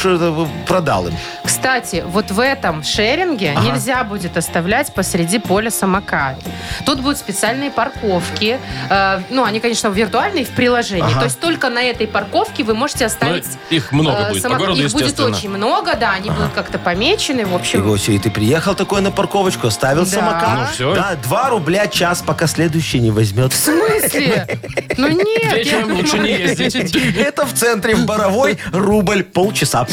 продал 0.67 1.09
им. 1.09 1.15
Кстати, 1.45 2.05
вот 2.07 2.31
в 2.31 2.41
этом 2.41 2.83
шеринге 2.83 3.55
нельзя 3.63 4.05
будет 4.05 4.37
оставлять 4.37 4.93
посреди 4.95 5.39
поля 5.39 5.71
самокат. 5.71 6.37
Тут 6.85 7.01
будут 7.01 7.19
специальные 7.19 7.71
парковки. 7.71 8.59
Э, 8.91 9.21
ну, 9.31 9.45
они, 9.45 9.61
конечно, 9.61 9.89
виртуальные 9.89 10.45
в 10.45 10.51
приложении. 10.51 11.03
Ага. 11.11 11.21
То 11.21 11.25
есть 11.25 11.41
только 11.41 11.69
на 11.71 11.83
этой 11.83 12.07
парковке 12.07 12.65
вы 12.65 12.75
можете 12.75 13.07
оставить... 13.07 13.45
Ну, 13.71 13.77
их 13.77 13.93
много 13.93 14.19
э, 14.19 14.29
будет 14.31 14.43
по 14.43 14.49
самок- 14.49 14.59
городу, 14.59 14.81
Их 14.83 14.93
будет 14.93 15.21
очень 15.21 15.51
много, 15.51 15.95
да. 15.95 16.13
Они 16.13 16.31
будут 16.31 16.53
как-то 16.55 16.79
помечены. 16.79 17.47
В 17.47 17.55
общем, 17.55 17.81
Его 17.81 17.97
все, 17.97 18.13
и 18.13 18.19
ты 18.19 18.31
приехал 18.31 18.75
такой 18.75 19.01
на 19.01 19.11
парковочку, 19.11 19.67
оставил 19.67 20.05
Да. 20.05 20.11
самокат. 20.11 20.59
Ну, 20.61 20.67
всё. 20.73 20.95
Да, 20.95 21.17
2 21.23 21.49
рубля 21.51 21.87
час, 21.87 22.23
пока 22.25 22.47
следующий 22.59 22.99
не 22.99 23.13
возьмет. 23.13 23.53
в 23.53 23.57
смысле? 23.57 24.59
Ну 24.97 25.09
нет. 25.09 25.55
Вечером 25.55 25.93
лучше 25.93 26.19
не 26.19 26.31
ездить. 26.31 26.97
Это 27.17 27.47
в 27.47 27.55
центре, 27.55 27.95
в 27.95 28.05
Боровой, 28.05 28.59
рубль 28.73 29.23
полчаса. 29.23 29.87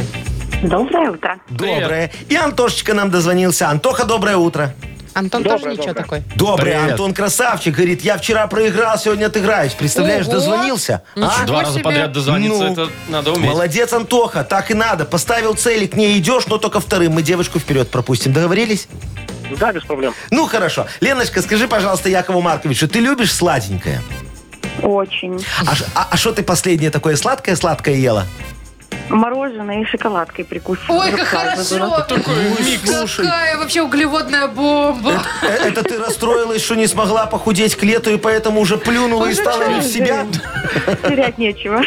Доброе 0.63 1.11
утро. 1.11 1.39
Доброе. 1.49 2.11
И 2.29 2.35
Антошечка 2.35 2.93
нам 2.93 3.11
дозвонился. 3.11 3.69
Антоха, 3.69 4.05
доброе 4.05 4.37
утро. 4.37 4.73
Антон 5.13 5.43
Доброе, 5.43 5.59
тоже 5.59 5.71
ничего 5.71 5.87
доброе. 5.87 6.03
такой. 6.03 6.23
Доброе. 6.35 6.73
Привет. 6.79 6.91
Антон 6.91 7.13
красавчик. 7.13 7.75
Говорит, 7.75 8.01
я 8.03 8.17
вчера 8.17 8.47
проиграл, 8.47 8.97
сегодня 8.97 9.25
отыграюсь. 9.25 9.73
Представляешь, 9.73 10.25
Ого. 10.27 10.33
дозвонился. 10.35 11.01
А? 11.15 11.45
Два 11.45 11.61
раза 11.61 11.73
себе. 11.73 11.83
подряд 11.83 12.11
дозвониться, 12.11 12.57
Ну, 12.63 12.71
это 12.71 12.89
надо 13.07 13.31
уметь. 13.33 13.49
Молодец, 13.49 13.91
Антоха, 13.93 14.43
так 14.43 14.71
и 14.71 14.73
надо. 14.73 15.05
Поставил 15.05 15.55
цели, 15.55 15.87
к 15.87 15.95
ней 15.95 16.17
идешь, 16.19 16.47
но 16.47 16.57
только 16.57 16.79
вторым. 16.79 17.13
Мы 17.13 17.21
девочку 17.23 17.59
вперед 17.59 17.89
пропустим. 17.89 18.33
Договорились? 18.33 18.87
Да, 19.59 19.71
без 19.73 19.83
проблем. 19.83 20.13
Ну, 20.29 20.45
хорошо. 20.45 20.85
Леночка, 21.01 21.41
скажи, 21.41 21.67
пожалуйста, 21.67 22.07
Якову 22.09 22.41
Марковичу, 22.41 22.87
ты 22.87 22.99
любишь 22.99 23.33
сладенькое? 23.33 24.01
Очень. 24.83 25.43
А 25.95 26.15
что 26.15 26.31
ты 26.31 26.43
последнее 26.43 26.91
такое 26.91 27.15
сладкое-сладкое 27.15 27.95
ела? 27.95 28.25
Мороженое 29.09 29.81
и 29.81 29.85
шоколадкой 29.85 30.45
прикусываю. 30.45 30.99
Ой, 30.99 31.11
как 31.11 31.27
хорошо. 31.27 32.05
Такой 32.07 32.35
микс. 32.65 33.15
Какая 33.15 33.57
вообще 33.57 33.81
углеводная 33.81 34.47
бомба. 34.47 35.21
Э, 35.41 35.47
Это 35.47 35.83
ты 35.83 35.97
расстроилась, 35.97 36.63
что 36.63 36.75
не 36.75 36.87
смогла 36.87 37.25
похудеть 37.25 37.75
к 37.75 37.83
лету, 37.83 38.11
и 38.11 38.17
поэтому 38.17 38.61
уже 38.61 38.77
плюнула 38.77 39.25
и 39.27 39.33
стала 39.33 39.67
не 39.69 39.81
в 39.81 39.83
себя? 39.83 40.25
Терять 41.03 41.37
нечего. 41.37 41.81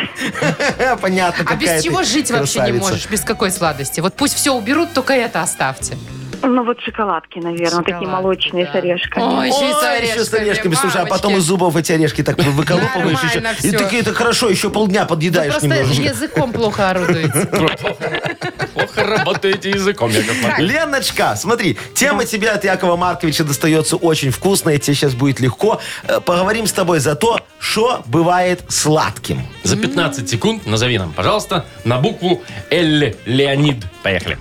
Понятно, 1.01 1.45
А 1.49 1.55
без 1.57 1.83
чего 1.83 2.03
жить 2.03 2.31
вообще 2.31 2.61
не 2.63 2.73
можешь? 2.73 3.09
Без 3.09 3.21
какой 3.23 3.51
сладости? 3.51 4.01
Вот 4.01 4.15
пусть 4.15 4.35
все 4.35 4.53
уберут, 4.53 4.93
только 4.93 5.13
это 5.15 5.43
оставьте. 5.43 5.97
Ну 6.43 6.65
вот 6.65 6.81
шоколадки, 6.81 7.39
наверное, 7.39 7.79
такие 7.83 7.95
Шоколадки, 7.95 8.05
молочные 8.07 8.67
да. 8.67 8.73
с 8.73 8.75
орешками. 8.75 9.25
Ой, 9.25 9.49
еще 9.49 9.71
и 9.71 9.73
с 9.73 10.11
еще 10.11 10.25
с 10.25 10.35
орешками. 10.35 10.75
Слушай, 10.75 11.03
а 11.03 11.07
потом 11.07 11.37
из 11.37 11.43
зубов 11.45 11.77
эти 11.77 11.93
орешки 11.93 12.23
так 12.23 12.37
выколупываешь 12.39 13.19
еще. 13.23 13.43
И 13.69 13.71
такие, 13.73 14.03
это 14.03 14.13
хорошо, 14.13 14.49
еще 14.49 14.71
полдня 14.71 15.03
Вы 15.03 15.09
подъедаешь 15.09 15.53
просто 15.53 15.69
немножечко. 15.69 16.03
языком 16.03 16.53
плохо 16.53 16.91
орудуете. 16.91 17.49
Плохо 18.75 19.05
работаете 19.05 19.71
языком. 19.71 20.11
Леночка, 20.59 21.37
смотри, 21.37 21.77
тема 21.95 22.25
тебе 22.25 22.51
от 22.51 22.65
Якова 22.65 22.97
Марковича 22.97 23.45
достается 23.45 23.97
очень 23.97 24.31
вкусная, 24.31 24.79
тебе 24.79 24.95
сейчас 24.95 25.15
будет 25.15 25.41
легко. 25.41 25.81
Э, 26.05 26.21
Поговорим 26.21 26.67
с 26.67 26.73
тобой 26.73 26.99
за 27.01 27.15
то, 27.15 27.41
что 27.59 28.03
бывает 28.07 28.63
сладким. 28.69 29.47
За 29.63 29.77
15 29.77 30.29
секунд 30.29 30.67
назови 30.67 30.99
нам, 30.99 31.13
пожалуйста, 31.13 31.67
на 31.85 31.99
букву 31.99 32.43
Л. 32.71 33.13
Леонид. 33.27 33.85
Поехали. 34.03 34.39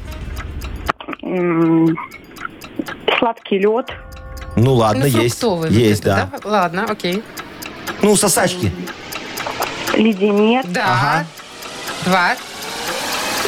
Сладкий 3.20 3.60
лед. 3.60 3.90
Ну 4.56 4.74
ладно, 4.74 5.06
Ну, 5.10 5.22
есть. 5.22 5.42
вот 5.44 5.70
Есть, 5.70 6.02
это, 6.02 6.30
да. 6.44 6.50
Ладно, 6.50 6.86
окей. 6.90 7.24
Ну, 8.02 8.16
сосачки. 8.16 8.72
Леденец. 9.94 10.66
Да. 10.68 10.86
Ага. 10.88 11.26
Два. 12.06 12.36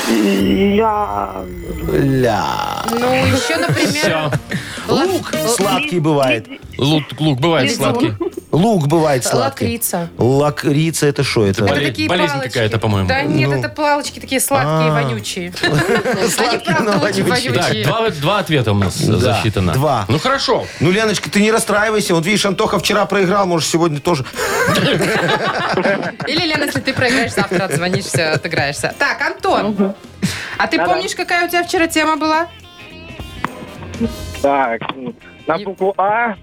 Ля... 0.10 1.32
Ля. 1.92 2.86
Ну, 2.92 3.14
еще, 3.26 3.58
например... 3.58 3.90
Все. 3.90 4.32
Лук 4.88 5.32
сладкий 5.48 6.00
бывает. 6.00 6.48
Лук, 6.78 7.04
лук 7.20 7.40
бывает 7.40 7.76
сладкий. 7.76 8.14
Лук 8.54 8.88
бывает 8.88 9.26
сладкий. 9.26 9.66
Лакрица. 9.66 10.10
Лакрица 10.20 11.08
это 11.08 11.24
что? 11.24 11.44
Это 11.46 11.64
Болезнь- 11.64 11.82
Это 11.82 11.90
такие 11.90 12.08
болезнь 12.08 12.34
палочки. 12.34 12.50
какая-то, 12.54 12.78
по-моему. 12.78 13.10
Да 13.10 13.24
нет, 13.24 13.50
Ну. 13.50 13.56
это 13.60 13.68
палочки 13.70 14.20
такие 14.20 14.40
сладкие, 14.40 14.92
А. 14.92 14.94
вонючие. 14.94 15.52
Они 15.64 16.58
правда 16.60 16.94
но 16.98 17.04
очень 17.04 17.24
вонючий. 17.24 17.52
Так, 17.52 17.64
вонючие. 17.64 17.84
два, 17.86 18.10
два 18.12 18.40
ответа 18.40 18.72
у 18.72 18.76
нас 18.76 18.96
Да, 19.02 19.18
засчитано. 19.18 19.74
два. 19.74 20.06
Ну 20.08 20.20
хорошо. 20.20 20.66
Ну, 20.80 20.92
Леночка, 20.92 21.32
ты 21.32 21.42
не 21.42 21.52
расстраивайся. 21.52 22.14
Вот 22.14 22.26
видишь, 22.28 22.46
Антоха 22.46 22.78
вчера 22.78 23.06
проиграл, 23.08 23.48
может, 23.48 23.68
сегодня 23.68 24.00
тоже. 24.00 24.24
Или, 26.28 26.46
Лена, 26.46 26.66
если 26.66 26.80
ты 26.80 26.94
проиграешь, 26.94 27.34
завтра 27.34 27.66
отзвонишься, 27.66 28.34
отыграешься. 28.34 28.94
Так, 29.00 29.20
Антон, 29.22 29.96
а 30.60 30.68
ты 30.68 30.78
помнишь, 30.78 31.16
какая 31.16 31.46
у 31.48 31.50
тебя 31.50 31.64
вчера 31.64 31.88
тема 31.88 32.18
была? 32.18 32.48
Так, 34.42 34.82
на 35.48 35.58
букву 35.58 35.94
А. 35.98 36.36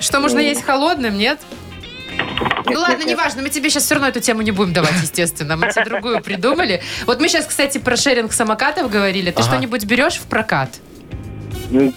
Что 0.00 0.20
можно 0.20 0.38
есть 0.38 0.62
холодным, 0.62 1.16
нет? 1.16 1.38
Ну 2.68 2.80
ладно, 2.80 3.04
неважно, 3.04 3.42
мы 3.42 3.48
тебе 3.50 3.70
сейчас 3.70 3.84
все 3.84 3.94
равно 3.94 4.08
эту 4.08 4.20
тему 4.20 4.42
не 4.42 4.50
будем 4.50 4.72
давать, 4.72 4.94
естественно. 5.02 5.56
Мы 5.56 5.70
тебе 5.70 5.84
другую 5.84 6.22
придумали. 6.22 6.82
Вот 7.06 7.20
мы 7.20 7.28
сейчас, 7.28 7.46
кстати, 7.46 7.78
про 7.78 7.96
шеринг 7.96 8.32
самокатов 8.32 8.90
говорили. 8.90 9.30
Ты 9.30 9.40
Ага. 9.42 9.48
что-нибудь 9.52 9.84
берешь 9.84 10.14
в 10.14 10.22
прокат? 10.26 10.70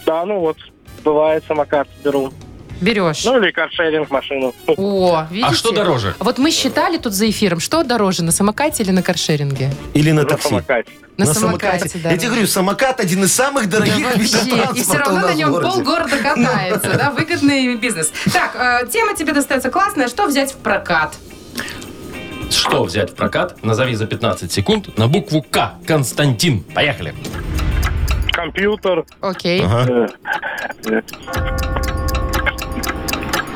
Да, 0.06 0.26
ну 0.26 0.40
вот, 0.40 0.58
бывает 1.04 1.44
самокат 1.48 1.88
беру. 2.04 2.32
Берешь. 2.82 3.26
Ну 3.26 3.38
или 3.42 3.52
каршеринг 3.52 4.10
машину. 4.10 4.54
О, 4.68 5.26
видите? 5.30 5.50
А 5.50 5.54
что 5.54 5.72
дороже? 5.72 6.16
Вот 6.20 6.38
мы 6.38 6.52
считали 6.52 6.98
тут 6.98 7.14
за 7.14 7.30
эфиром, 7.30 7.60
что 7.60 7.84
дороже, 7.84 8.24
на 8.24 8.32
самокате 8.32 8.84
или 8.84 8.92
на 8.92 9.04
каршеринге? 9.04 9.72
Или 9.94 10.12
на 10.12 10.22
На 10.24 10.28
такси. 10.28 10.50
самокате. 10.50 10.92
На, 11.18 11.26
самокате, 11.26 12.00
да. 12.02 12.12
Я 12.12 12.18
тебе 12.18 12.30
говорю, 12.30 12.48
самокат 12.48 13.02
один 13.02 13.26
из 13.26 13.34
самых 13.34 13.68
дорогих 13.68 14.16
видов 14.16 14.46
Вообще. 14.46 14.80
И 14.80 14.84
все 14.84 14.94
транспорта 14.94 15.00
равно 15.10 15.28
на 15.28 15.34
нем 15.34 15.52
полгорода 15.52 16.18
катается, 16.18 16.94
да, 16.98 17.12
выгодный 17.12 17.76
бизнес. 17.76 18.14
Так, 18.32 18.56
э, 18.56 18.88
тема 18.88 19.14
тебе 19.16 19.34
достается 19.34 19.70
классная. 19.70 20.08
Что 20.08 20.28
взять 20.28 20.54
в 20.54 20.58
прокат? 20.58 21.16
Что 22.50 22.84
взять 22.86 23.12
в 23.12 23.16
прокат? 23.16 23.62
Назови 23.64 23.96
за 23.96 24.08
15 24.08 24.50
секунд 24.52 24.98
на 24.98 25.08
букву 25.10 25.42
К. 25.44 25.74
Константин. 25.86 26.64
Поехали. 26.64 27.14
Компьютер. 28.32 29.04
Окей. 29.20 29.62
Ага. 29.62 30.08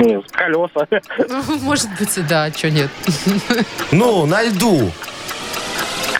Э, 0.04 0.20
Колеса. 0.30 0.86
Ну, 1.28 1.58
Может 1.60 1.88
быть, 1.98 2.16
и 2.18 2.20
да, 2.22 2.50
что 2.52 2.70
нет. 2.70 2.90
Ну, 3.90 4.26
на 4.26 4.42
льду. 4.42 4.90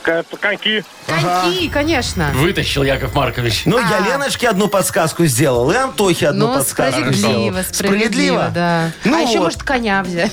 Коньки. 0.03 0.85
Коньки, 1.07 1.69
конечно. 1.71 2.31
Вытащил 2.35 2.83
Яков 2.83 3.15
Маркович. 3.15 3.63
Ну, 3.65 3.79
я 3.79 3.99
А. 4.05 4.07
Леночке 4.07 4.49
одну 4.49 4.69
подсказку 4.69 5.25
сделал, 5.25 5.71
и 5.71 5.77
Антохе 5.77 6.29
одну 6.29 6.49
Ну, 6.49 6.55
подсказку 6.55 7.01
справедливо, 7.01 7.63
сделал. 7.63 7.65
справедливо, 7.73 8.51
да. 8.55 8.91
Ну 9.05 9.17
а 9.17 9.21
еще, 9.23 9.39
вот. 9.39 9.45
может, 9.45 9.63
коня 9.63 10.03
взять. 10.03 10.33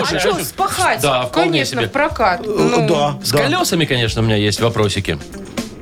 А 0.00 0.18
что 0.18 0.32
ты- 0.34 0.44
спахать? 0.44 1.00
Да, 1.02 1.26
вполне 1.26 1.50
Конечно, 1.50 1.78
себе. 1.82 1.88
в 1.88 1.92
прокат. 1.92 2.40
Э, 2.40 2.44
Ну, 2.48 2.88
Да, 2.88 3.18
С 3.24 3.30
да. 3.30 3.38
колесами, 3.44 3.84
конечно, 3.84 4.22
у 4.22 4.24
меня 4.24 4.36
есть 4.36 4.60
вопросики. 4.60 5.18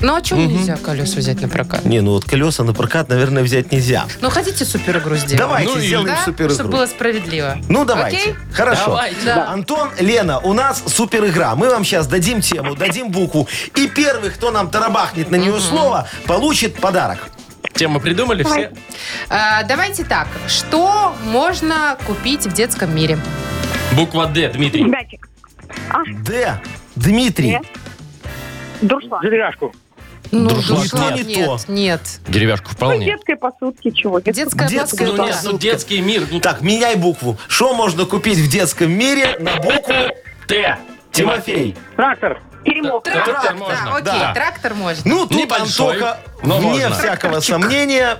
Ну, 0.00 0.14
а 0.14 0.20
чем 0.22 0.46
нельзя 0.46 0.76
колеса 0.76 1.16
взять 1.18 1.40
на 1.40 1.48
прокат? 1.48 1.84
Не, 1.84 2.00
ну 2.00 2.12
вот 2.12 2.24
колеса 2.24 2.64
на 2.64 2.74
прокат, 2.74 3.08
наверное, 3.08 3.42
взять 3.42 3.72
нельзя. 3.72 4.06
Ну, 4.20 4.30
хотите 4.30 4.64
супер 4.64 4.98
игру 4.98 5.16
сделать? 5.16 5.38
Давайте 5.38 5.70
Ну 5.72 5.78
и- 5.78 5.86
сделаем 5.86 6.06
Да? 6.16 6.24
супер 6.24 6.50
Чтобы 6.50 6.70
было 6.70 6.86
справедливо. 6.86 7.56
Ну, 7.68 7.84
давайте. 7.84 8.16
Окей? 8.18 8.34
Хорошо. 8.52 8.86
Давайте. 8.86 9.24
Да. 9.24 9.48
Антон, 9.50 9.90
Лена, 9.98 10.38
у 10.40 10.52
нас 10.52 10.82
супер 10.86 11.24
игра. 11.26 11.54
Мы 11.56 11.70
вам 11.70 11.84
сейчас 11.84 12.06
дадим 12.06 12.40
тему, 12.40 12.74
дадим 12.74 13.10
букву. 13.10 13.48
И 13.74 13.86
первый, 13.88 14.30
кто 14.30 14.50
нам 14.50 14.68
тарабахнет 14.70 15.30
на 15.30 15.36
нее 15.36 15.58
слово, 15.60 16.08
получит 16.26 16.76
подарок. 16.76 17.18
Тему 17.74 18.00
придумали 18.00 18.42
все? 18.42 18.72
А, 19.28 19.62
давайте 19.64 20.04
так. 20.04 20.28
Что 20.48 21.14
можно 21.24 21.96
купить 22.06 22.46
в 22.46 22.52
детском 22.52 22.94
мире? 22.94 23.18
Буква 23.92 24.26
Д, 24.26 24.48
Дмитрий. 24.50 24.84
Мячик. 24.84 25.28
Д. 26.22 26.60
Дмитрий. 26.96 27.48
Нет. 27.50 27.62
Дуршлаг. 28.82 29.22
Деревяшку. 29.22 29.74
Ну, 30.32 30.48
Дружок. 30.48 30.78
дуршлаг 30.82 31.14
Не 31.14 31.22
то, 31.22 31.28
не 31.28 31.34
нет, 31.36 31.46
то. 31.66 31.72
нет. 31.72 32.00
Деревяшку 32.28 32.68
Ну, 32.70 32.74
вполне. 32.76 33.06
детской 33.06 33.36
посудки 33.36 33.90
чего? 33.90 34.20
Детская 34.20 34.68
Детская 34.68 35.06
Ну, 35.06 35.16
посудка. 35.16 35.34
нет, 35.42 35.52
ну, 35.52 35.58
детский 35.58 36.00
мир. 36.00 36.26
Ну, 36.30 36.40
Так, 36.40 36.60
меняй 36.62 36.96
букву. 36.96 37.38
Что 37.48 37.74
можно 37.74 38.04
купить 38.04 38.38
в 38.38 38.48
детском 38.48 38.90
мире 38.90 39.36
на 39.40 39.56
букву 39.56 39.94
Т. 40.46 40.78
Тимофей? 41.12 41.74
Трактор. 41.96 42.40
Теремок. 42.64 43.04
Трактор 43.04 43.24
Трактор, 43.34 43.54
можно. 43.56 43.84
да, 43.84 43.94
окей, 44.10 44.20
Да. 44.20 44.34
трактор 44.34 44.74
можно. 44.74 45.02
Ну, 45.04 45.26
тут 45.26 45.38
Небольшой, 45.38 45.94
Антоха, 45.94 46.18
но 46.42 46.58
вне 46.58 46.88
можно. 46.88 46.94
всякого 46.96 47.40
сомнения, 47.40 48.18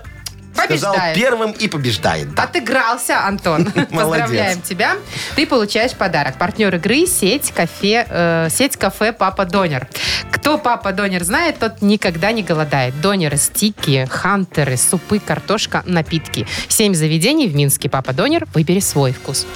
сказал 0.57 0.93
Побеждает. 0.95 1.17
первым 1.17 1.51
и 1.53 1.69
побеждает. 1.69 2.35
Да. 2.35 2.45
Отыгрался, 2.45 3.25
Антон. 3.27 3.65
Поздравляем 3.91 4.61
тебя. 4.63 4.97
Ты 5.35 5.47
получаешь 5.47 5.93
подарок. 5.93 6.37
Партнер 6.39 6.75
игры 6.75 7.07
сеть 7.07 7.53
кафе, 7.53 8.07
э, 8.09 8.49
сеть 8.51 8.77
кафе 8.77 9.13
Папа 9.13 9.45
Донер. 9.45 9.89
Кто 10.31 10.59
Папа 10.59 10.93
Донер 10.93 11.25
знает, 11.25 11.59
тот 11.59 11.83
никогда 11.83 12.33
не 12.33 12.43
голодает. 12.43 13.01
Донеры, 13.01 13.37
стики, 13.37 14.07
хантеры, 14.11 14.77
супы, 14.77 15.19
картошка, 15.19 15.83
напитки. 15.87 16.47
Семь 16.69 16.95
заведений 16.95 17.49
в 17.49 17.55
Минске. 17.55 17.89
Папа 17.89 18.13
Донер. 18.13 18.47
Выбери 18.55 18.81
свой 18.81 19.13
вкус. 19.13 19.47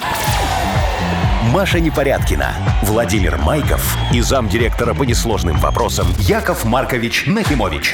Маша 1.51 1.79
Непорядкина, 1.79 2.53
Владимир 2.83 3.37
Майков 3.37 3.97
и 4.13 4.21
замдиректора 4.21 4.93
по 4.93 5.03
несложным 5.03 5.57
вопросам 5.57 6.07
Яков 6.19 6.63
Маркович 6.65 7.25
Нахимович. 7.25 7.93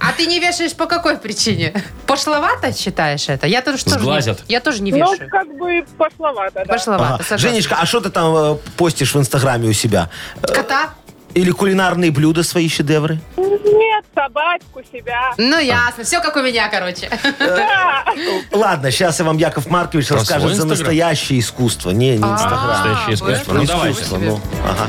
А 0.00 0.12
ты 0.16 0.26
не 0.26 0.38
вешаешь 0.38 0.72
по 0.74 0.86
какой 0.86 1.18
причине? 1.18 1.74
Пошловато 2.06 2.72
считаешь 2.72 3.28
это? 3.28 3.48
Я 3.48 3.60
тоже, 3.60 3.84
тоже 3.84 3.98
Сглазят. 3.98 4.38
не, 4.48 4.52
я 4.54 4.60
тоже 4.60 4.82
не 4.82 4.92
Ну, 4.92 4.98
вешаю. 5.12 5.28
как 5.28 5.48
бы 5.58 5.84
пошловато, 5.98 6.62
да. 6.64 6.72
Пошловато, 6.72 7.14
Ага. 7.14 7.24
согласна. 7.24 7.38
Женечка, 7.38 7.76
а 7.80 7.86
что 7.86 8.00
ты 8.00 8.10
там 8.10 8.36
э, 8.36 8.56
постишь 8.76 9.12
в 9.14 9.18
инстаграме 9.18 9.68
у 9.68 9.72
себя? 9.72 10.08
Кота? 10.42 10.90
Или 11.34 11.50
кулинарные 11.50 12.10
блюда, 12.10 12.42
свои 12.42 12.68
шедевры? 12.68 13.18
Нет, 13.36 14.04
собачку, 14.14 14.82
себя. 14.92 15.32
Ну, 15.36 15.58
ясно. 15.58 16.04
Все 16.04 16.20
как 16.20 16.36
у 16.36 16.40
меня, 16.42 16.68
короче. 16.68 17.10
Да. 17.38 18.04
Ладно, 18.52 18.90
сейчас 18.90 19.18
я 19.18 19.24
вам 19.24 19.36
Яков 19.38 19.66
Маркович 19.66 20.08
Про 20.08 20.18
расскажет 20.18 20.48
за 20.48 20.52
Инстаграм? 20.54 20.68
настоящее 20.78 21.40
искусство. 21.40 21.90
Не, 21.90 22.10
не 22.16 22.16
инстаграм. 22.24 22.66
Настоящее 22.68 23.14
искусство. 23.14 23.52
Ну, 23.54 23.64
давайте. 23.66 24.04
Ну, 24.16 24.40
ага. 24.64 24.88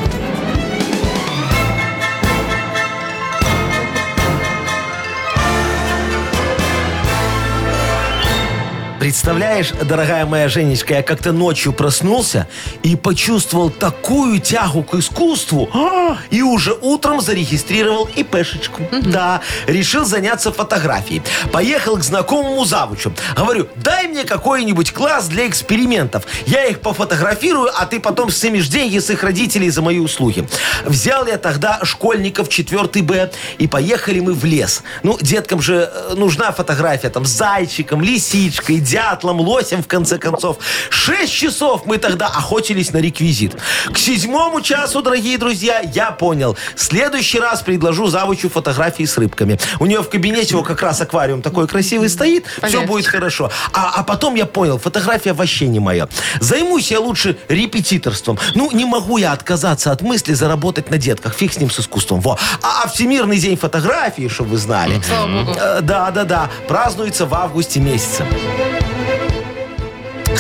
Представляешь, 9.15 9.71
дорогая 9.71 10.25
моя 10.25 10.49
Женечка, 10.49 10.95
я 10.95 11.01
как-то 11.01 11.31
ночью 11.31 11.71
проснулся 11.71 12.49
и 12.83 12.97
почувствовал 12.97 13.69
такую 13.69 14.41
тягу 14.41 14.83
к 14.83 14.95
искусству, 14.95 15.69
а, 15.73 16.17
и 16.31 16.41
уже 16.41 16.73
утром 16.73 17.21
зарегистрировал 17.21 18.09
ИПшечку. 18.13 18.81
Да, 18.91 19.39
решил 19.67 20.03
заняться 20.03 20.51
фотографией. 20.51 21.21
Поехал 21.53 21.95
к 21.95 22.03
знакомому 22.03 22.65
завучу. 22.65 23.13
Говорю, 23.37 23.69
дай 23.77 24.09
мне 24.09 24.25
какой-нибудь 24.25 24.91
класс 24.91 25.27
для 25.27 25.47
экспериментов. 25.47 26.25
Я 26.45 26.65
их 26.65 26.81
пофотографирую, 26.81 27.71
а 27.73 27.85
ты 27.85 28.01
потом 28.01 28.29
снимешь 28.29 28.67
деньги 28.67 28.99
с 28.99 29.09
их 29.09 29.23
родителей 29.23 29.69
за 29.69 29.81
мои 29.81 29.99
услуги. 29.99 30.45
Взял 30.83 31.25
я 31.25 31.37
тогда 31.37 31.79
школьников 31.83 32.49
4 32.49 33.01
Б 33.01 33.31
и 33.59 33.67
поехали 33.67 34.19
мы 34.19 34.33
в 34.33 34.43
лес. 34.43 34.83
Ну, 35.03 35.17
деткам 35.21 35.61
же 35.61 35.89
э, 35.89 36.15
нужна 36.15 36.51
фотография 36.51 37.09
там 37.09 37.23
с 37.23 37.29
зайчиком, 37.29 38.01
лисичкой, 38.01 38.81
дятлом, 38.81 39.04
лосем, 39.23 39.83
в 39.83 39.87
конце 39.87 40.17
концов. 40.17 40.57
Шесть 40.89 41.33
часов 41.33 41.85
мы 41.85 41.97
тогда 41.97 42.27
охотились 42.27 42.91
на 42.91 42.97
реквизит. 42.97 43.55
К 43.91 43.97
седьмому 43.97 44.61
часу, 44.61 45.01
дорогие 45.01 45.37
друзья, 45.37 45.81
я 45.93 46.11
понял. 46.11 46.57
В 46.75 46.81
следующий 46.81 47.39
раз 47.39 47.61
предложу 47.61 48.07
завучу 48.07 48.49
фотографии 48.49 49.03
с 49.03 49.17
рыбками. 49.17 49.59
У 49.79 49.85
нее 49.85 50.01
в 50.01 50.09
кабинете 50.09 50.55
вот 50.55 50.65
как 50.65 50.81
раз 50.81 51.01
аквариум 51.01 51.41
такой 51.41 51.67
красивый 51.67 52.09
стоит. 52.09 52.45
Все 52.63 52.81
будет 52.81 53.07
хорошо. 53.07 53.51
А, 53.73 53.93
а 53.95 54.03
потом 54.03 54.35
я 54.35 54.45
понял, 54.45 54.77
фотография 54.77 55.33
вообще 55.33 55.67
не 55.67 55.79
моя. 55.79 56.07
Займусь 56.39 56.91
я 56.91 56.99
лучше 56.99 57.37
репетиторством. 57.49 58.39
Ну, 58.55 58.71
не 58.71 58.85
могу 58.85 59.17
я 59.17 59.31
отказаться 59.31 59.91
от 59.91 60.01
мысли 60.01 60.33
заработать 60.33 60.89
на 60.89 60.97
детках. 60.97 61.33
Фиг 61.33 61.53
с 61.53 61.59
ним 61.59 61.69
с 61.69 61.79
искусством. 61.79 62.21
Во. 62.21 62.37
А, 62.61 62.83
а 62.83 62.87
Всемирный 62.87 63.37
день 63.37 63.57
фотографии, 63.57 64.27
чтобы 64.27 64.51
вы 64.51 64.57
знали. 64.57 65.01
Слава 65.05 65.27
богу. 65.27 65.57
Э, 65.59 65.81
Да, 65.81 66.11
да, 66.11 66.23
да. 66.23 66.49
Празднуется 66.67 67.25
в 67.25 67.33
августе 67.33 67.79
месяце. 67.79 68.25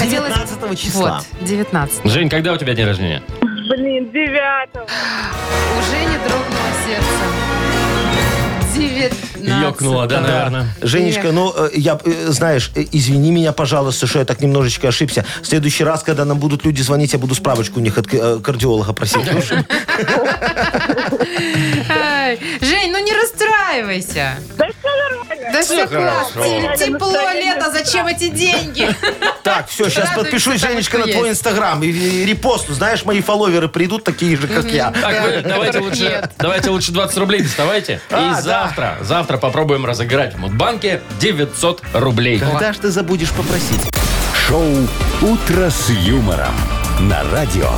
Хотелось- 0.05 0.33
19 0.33 0.75
числа. 0.75 1.21
Вот, 1.31 1.47
19. 1.47 2.07
Жень, 2.11 2.29
когда 2.29 2.53
у 2.53 2.57
тебя 2.57 2.73
день 2.75 2.85
рождения? 2.85 3.23
Блин, 3.41 4.11
девятого. 4.11 4.85
Уже 5.79 5.99
не 6.05 6.17
дрогнуло 6.19 6.69
сердце. 6.85 7.25
Ёкнуло, 9.45 10.07
да, 10.07 10.21
наверное. 10.21 10.67
Женечка, 10.81 11.27
Эх. 11.27 11.33
ну, 11.33 11.53
э, 11.55 11.69
я, 11.73 11.99
э, 12.03 12.27
знаешь, 12.29 12.71
э, 12.75 12.85
извини 12.91 13.31
меня, 13.31 13.51
пожалуйста, 13.51 14.07
что 14.07 14.19
я 14.19 14.25
так 14.25 14.41
немножечко 14.41 14.87
ошибся. 14.87 15.25
В 15.41 15.47
следующий 15.47 15.83
раз, 15.83 16.03
когда 16.03 16.25
нам 16.25 16.39
будут 16.39 16.65
люди 16.65 16.81
звонить, 16.81 17.13
я 17.13 17.19
буду 17.19 17.35
справочку 17.35 17.79
у 17.79 17.83
них 17.83 17.97
от 17.97 18.07
кардиолога 18.07 18.93
просить. 18.93 19.21
Ну, 19.31 19.41
Жень, 22.61 22.91
ну 22.91 22.99
не 22.99 23.13
расстраивайся. 23.13 24.37
Да 24.57 24.65
все 24.67 24.89
нормально. 25.09 25.49
Да 25.53 25.61
все 25.61 25.87
хорошо. 25.87 26.31
классно. 26.33 26.77
Тепло, 26.77 27.31
лето, 27.33 27.71
зачем 27.71 28.07
эти 28.07 28.29
деньги? 28.29 28.89
Так, 29.43 29.67
все, 29.67 29.89
сейчас 29.89 30.09
подпишусь, 30.15 30.59
Женечка, 30.59 30.97
на 30.97 31.05
твой 31.05 31.29
инстаграм 31.29 31.81
и, 31.83 32.25
репостну. 32.25 32.73
Знаешь, 32.73 33.05
мои 33.05 33.21
фолловеры 33.21 33.67
придут 33.69 34.03
такие 34.03 34.35
же, 34.37 34.47
как 34.47 34.65
я. 34.65 34.91
Так, 34.91 35.43
давайте 35.43 35.79
лучше, 35.79 36.03
нет. 36.03 36.31
давайте 36.37 36.69
лучше 36.71 36.91
20 36.91 37.17
рублей 37.17 37.41
доставайте. 37.41 38.01
А, 38.09 38.17
и 38.17 38.35
да. 38.35 38.41
завтра, 38.41 38.97
завтра 39.35 39.47
попробуем 39.47 39.85
разыграть 39.85 40.35
в 40.35 40.39
Мудбанке 40.39 41.01
900 41.19 41.81
рублей. 41.93 42.39
Когда 42.39 42.73
ж 42.73 42.77
ты 42.77 42.89
забудешь 42.89 43.31
попросить? 43.31 43.81
Шоу 44.47 44.65
«Утро 45.21 45.69
с 45.69 45.89
юмором» 45.89 46.53
на 47.01 47.23
радио. 47.31 47.69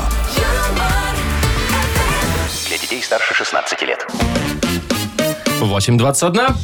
Для 2.68 2.78
детей 2.78 3.02
старше 3.02 3.34
16 3.34 3.82
лет. 3.84 4.06
8.21. 5.60 6.56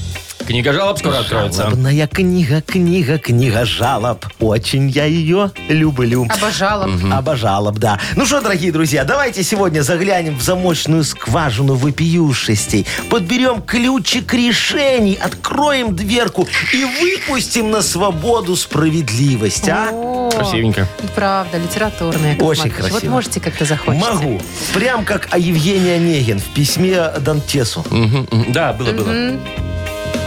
Книга 0.45 0.73
жалоб 0.73 0.97
скоро 0.99 1.19
откроется. 1.19 1.63
Жалобная 1.63 2.07
книга, 2.07 2.61
книга, 2.61 3.17
книга 3.17 3.65
жалоб. 3.65 4.25
Очень 4.39 4.89
я 4.89 5.05
ее 5.05 5.51
люблю. 5.69 6.27
Обожала. 6.29 6.89
Обожалоб, 7.11 7.77
да. 7.79 7.99
Ну 8.15 8.25
что, 8.25 8.41
дорогие 8.41 8.71
друзья, 8.71 9.05
давайте 9.05 9.43
сегодня 9.43 9.81
заглянем 9.81 10.37
в 10.37 10.41
замочную 10.41 11.03
скважину 11.05 11.75
вопиюшестей, 11.75 12.85
подберем 13.09 13.61
ключик 13.61 14.33
решений, 14.33 15.17
откроем 15.21 15.95
дверку 15.95 16.47
и 16.73 16.85
выпустим 16.85 17.71
на 17.71 17.81
свободу 17.81 18.55
справедливость, 18.55 19.69
а? 19.69 19.89
О, 19.91 20.29
Красивенько. 20.31 20.87
Правда, 21.15 21.57
литературная. 21.57 22.33
Яков 22.33 22.47
Очень 22.49 22.63
Маркович. 22.63 22.83
Вот 22.83 22.91
красиво. 22.91 23.11
можете 23.11 23.39
как-то 23.39 23.65
захочется. 23.65 24.13
Могу. 24.13 24.41
Прям 24.73 25.05
как 25.05 25.29
о 25.31 25.37
Евгении 25.37 25.91
Онегин 25.91 26.39
в 26.39 26.53
письме 26.53 27.11
Дантесу. 27.19 27.85
Мгм, 27.89 28.27
мгм. 28.29 28.51
Да, 28.51 28.73
было, 28.73 28.91
было. 28.91 29.39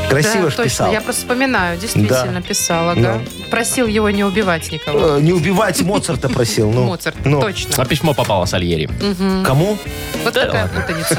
Красиво 0.08 0.44
да, 0.44 0.50
ж 0.50 0.54
точно. 0.54 0.64
писал. 0.64 0.92
Я 0.92 1.00
просто 1.00 1.22
вспоминаю, 1.22 1.78
действительно 1.78 2.32
Да. 2.32 2.40
писал, 2.40 2.90
ага. 2.90 3.20
Просил 3.50 3.86
его 3.86 4.08
не 4.10 4.24
убивать 4.24 4.70
никого. 4.72 5.16
Э, 5.16 5.20
Не 5.20 5.32
убивать 5.32 5.80
Моцарта 5.82 6.28
просил. 6.28 6.70
Ну, 6.70 6.84
Моцарт, 6.86 7.16
ну. 7.24 7.40
точно. 7.40 7.74
А 7.82 7.84
письмо 7.84 8.14
попало 8.14 8.44
с 8.44 8.54
Альери. 8.54 8.88
Кому? 9.44 9.76
Вот 10.24 10.34
такая 10.34 10.68
путаница. 10.68 11.16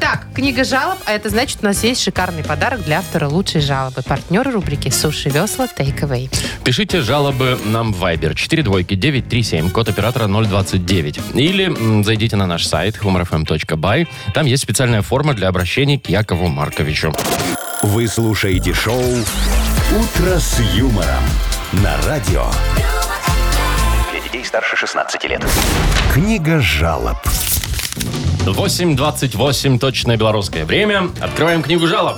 Так, 0.00 0.26
книга 0.34 0.64
жалоб, 0.64 0.98
а 1.06 1.12
это 1.12 1.28
значит, 1.30 1.58
у 1.62 1.66
нас 1.66 1.82
есть 1.84 2.02
шикарный 2.02 2.44
подарок 2.44 2.82
для 2.84 2.98
автора 2.98 3.28
лучшей 3.28 3.60
жалобы. 3.60 4.02
Партнеры 4.02 4.50
рубрики 4.52 4.88
«Суши 4.90 5.28
весла 5.28 5.66
Take 5.66 6.00
Away». 6.00 6.30
Пишите 6.64 7.00
жалобы 7.02 7.58
нам 7.64 7.92
в 7.92 8.02
Viber 8.04 8.34
42937, 8.34 9.70
код 9.70 9.88
оператора 9.88 10.26
029. 10.28 11.20
Или 11.34 11.64
м, 11.66 12.04
зайдите 12.04 12.36
на 12.36 12.46
наш 12.46 12.66
сайт 12.66 12.96
humorfm.by. 13.02 14.06
Там 14.34 14.46
есть 14.46 14.62
специальная 14.62 15.02
форма 15.02 15.34
для 15.34 15.48
обращения 15.48 15.98
к 15.98 16.08
Якову 16.08 16.48
Марковичу. 16.48 17.12
Вы 17.82 18.08
слушаете 18.08 18.72
шоу 18.72 19.00
«Утро 19.00 20.38
с 20.38 20.58
юмором» 20.74 21.22
на 21.72 21.96
радио. 22.06 22.46
Для 24.10 24.20
детей 24.20 24.44
старше 24.44 24.76
16 24.76 25.22
лет. 25.24 25.44
Книга 26.12 26.58
жалоб. 26.60 27.18
8.28, 28.46 29.78
точное 29.78 30.16
белорусское 30.16 30.64
время. 30.64 31.10
Открываем 31.20 31.62
книгу 31.62 31.86
жалоб. 31.86 32.16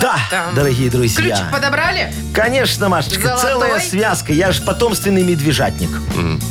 Да, 0.00 0.18
дорогие 0.54 0.90
друзья. 0.90 1.20
Ключик 1.22 1.50
подобрали? 1.50 2.12
Конечно, 2.32 2.88
Машечка, 2.88 3.36
Золотой? 3.36 3.50
целая 3.50 3.80
связка. 3.80 4.32
Я 4.32 4.52
же 4.52 4.62
потомственный 4.62 5.22
медвежатник. 5.22 5.90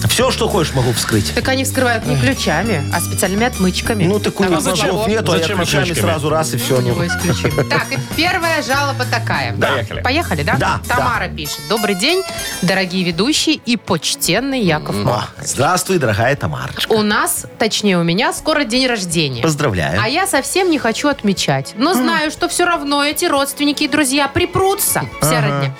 Все, 0.09 0.31
что 0.31 0.47
хочешь, 0.49 0.73
могу 0.73 0.91
вскрыть. 0.93 1.33
Так 1.33 1.47
они 1.49 1.63
вскрывают 1.63 2.05
не 2.05 2.17
ключами, 2.17 2.83
а 2.93 2.99
специальными 2.99 3.45
отмычками. 3.45 4.03
Ну, 4.05 4.19
так 4.19 4.39
у 4.39 4.43
них 4.43 4.61
зачем? 4.61 4.87
мозгов 4.87 5.07
нету, 5.07 5.31
а 5.31 5.35
я 5.37 5.41
Зачем 5.41 5.57
ключами 5.57 5.83
отмычками? 5.83 6.07
сразу 6.07 6.29
раз 6.29 6.53
и 6.53 6.57
все. 6.57 6.77
У 6.77 6.81
него 6.81 7.03
есть 7.03 7.19
ключи. 7.21 7.51
Так, 7.69 7.91
и 7.91 7.97
первая 8.15 8.61
жалоба 8.61 9.05
такая. 9.05 9.53
Поехали. 9.53 10.01
Поехали, 10.01 10.43
да? 10.43 10.55
Да, 10.57 10.79
Тамара 10.87 11.27
пишет. 11.29 11.59
Добрый 11.69 11.95
день, 11.95 12.21
дорогие 12.61 13.03
ведущие 13.03 13.55
и 13.55 13.77
почтенный 13.77 14.61
Яков 14.61 14.95
Маркович. 14.95 15.47
Здравствуй, 15.47 15.97
дорогая 15.97 16.35
Тамарочка. 16.35 16.91
У 16.91 17.01
нас, 17.01 17.45
точнее 17.57 17.97
у 17.97 18.03
меня, 18.03 18.33
скоро 18.33 18.63
день 18.63 18.85
рождения. 18.87 19.41
Поздравляю. 19.41 19.99
А 20.01 20.07
я 20.07 20.27
совсем 20.27 20.69
не 20.69 20.77
хочу 20.77 21.07
отмечать. 21.07 21.73
Но 21.77 21.93
знаю, 21.93 22.29
что 22.31 22.47
все 22.49 22.65
равно 22.65 23.03
эти 23.13 23.25
родственники 23.25 23.83
и 23.83 23.87
друзья 23.87 24.27
припрутся. 24.27 25.03
Вся 25.21 25.41
родня. 25.41 25.75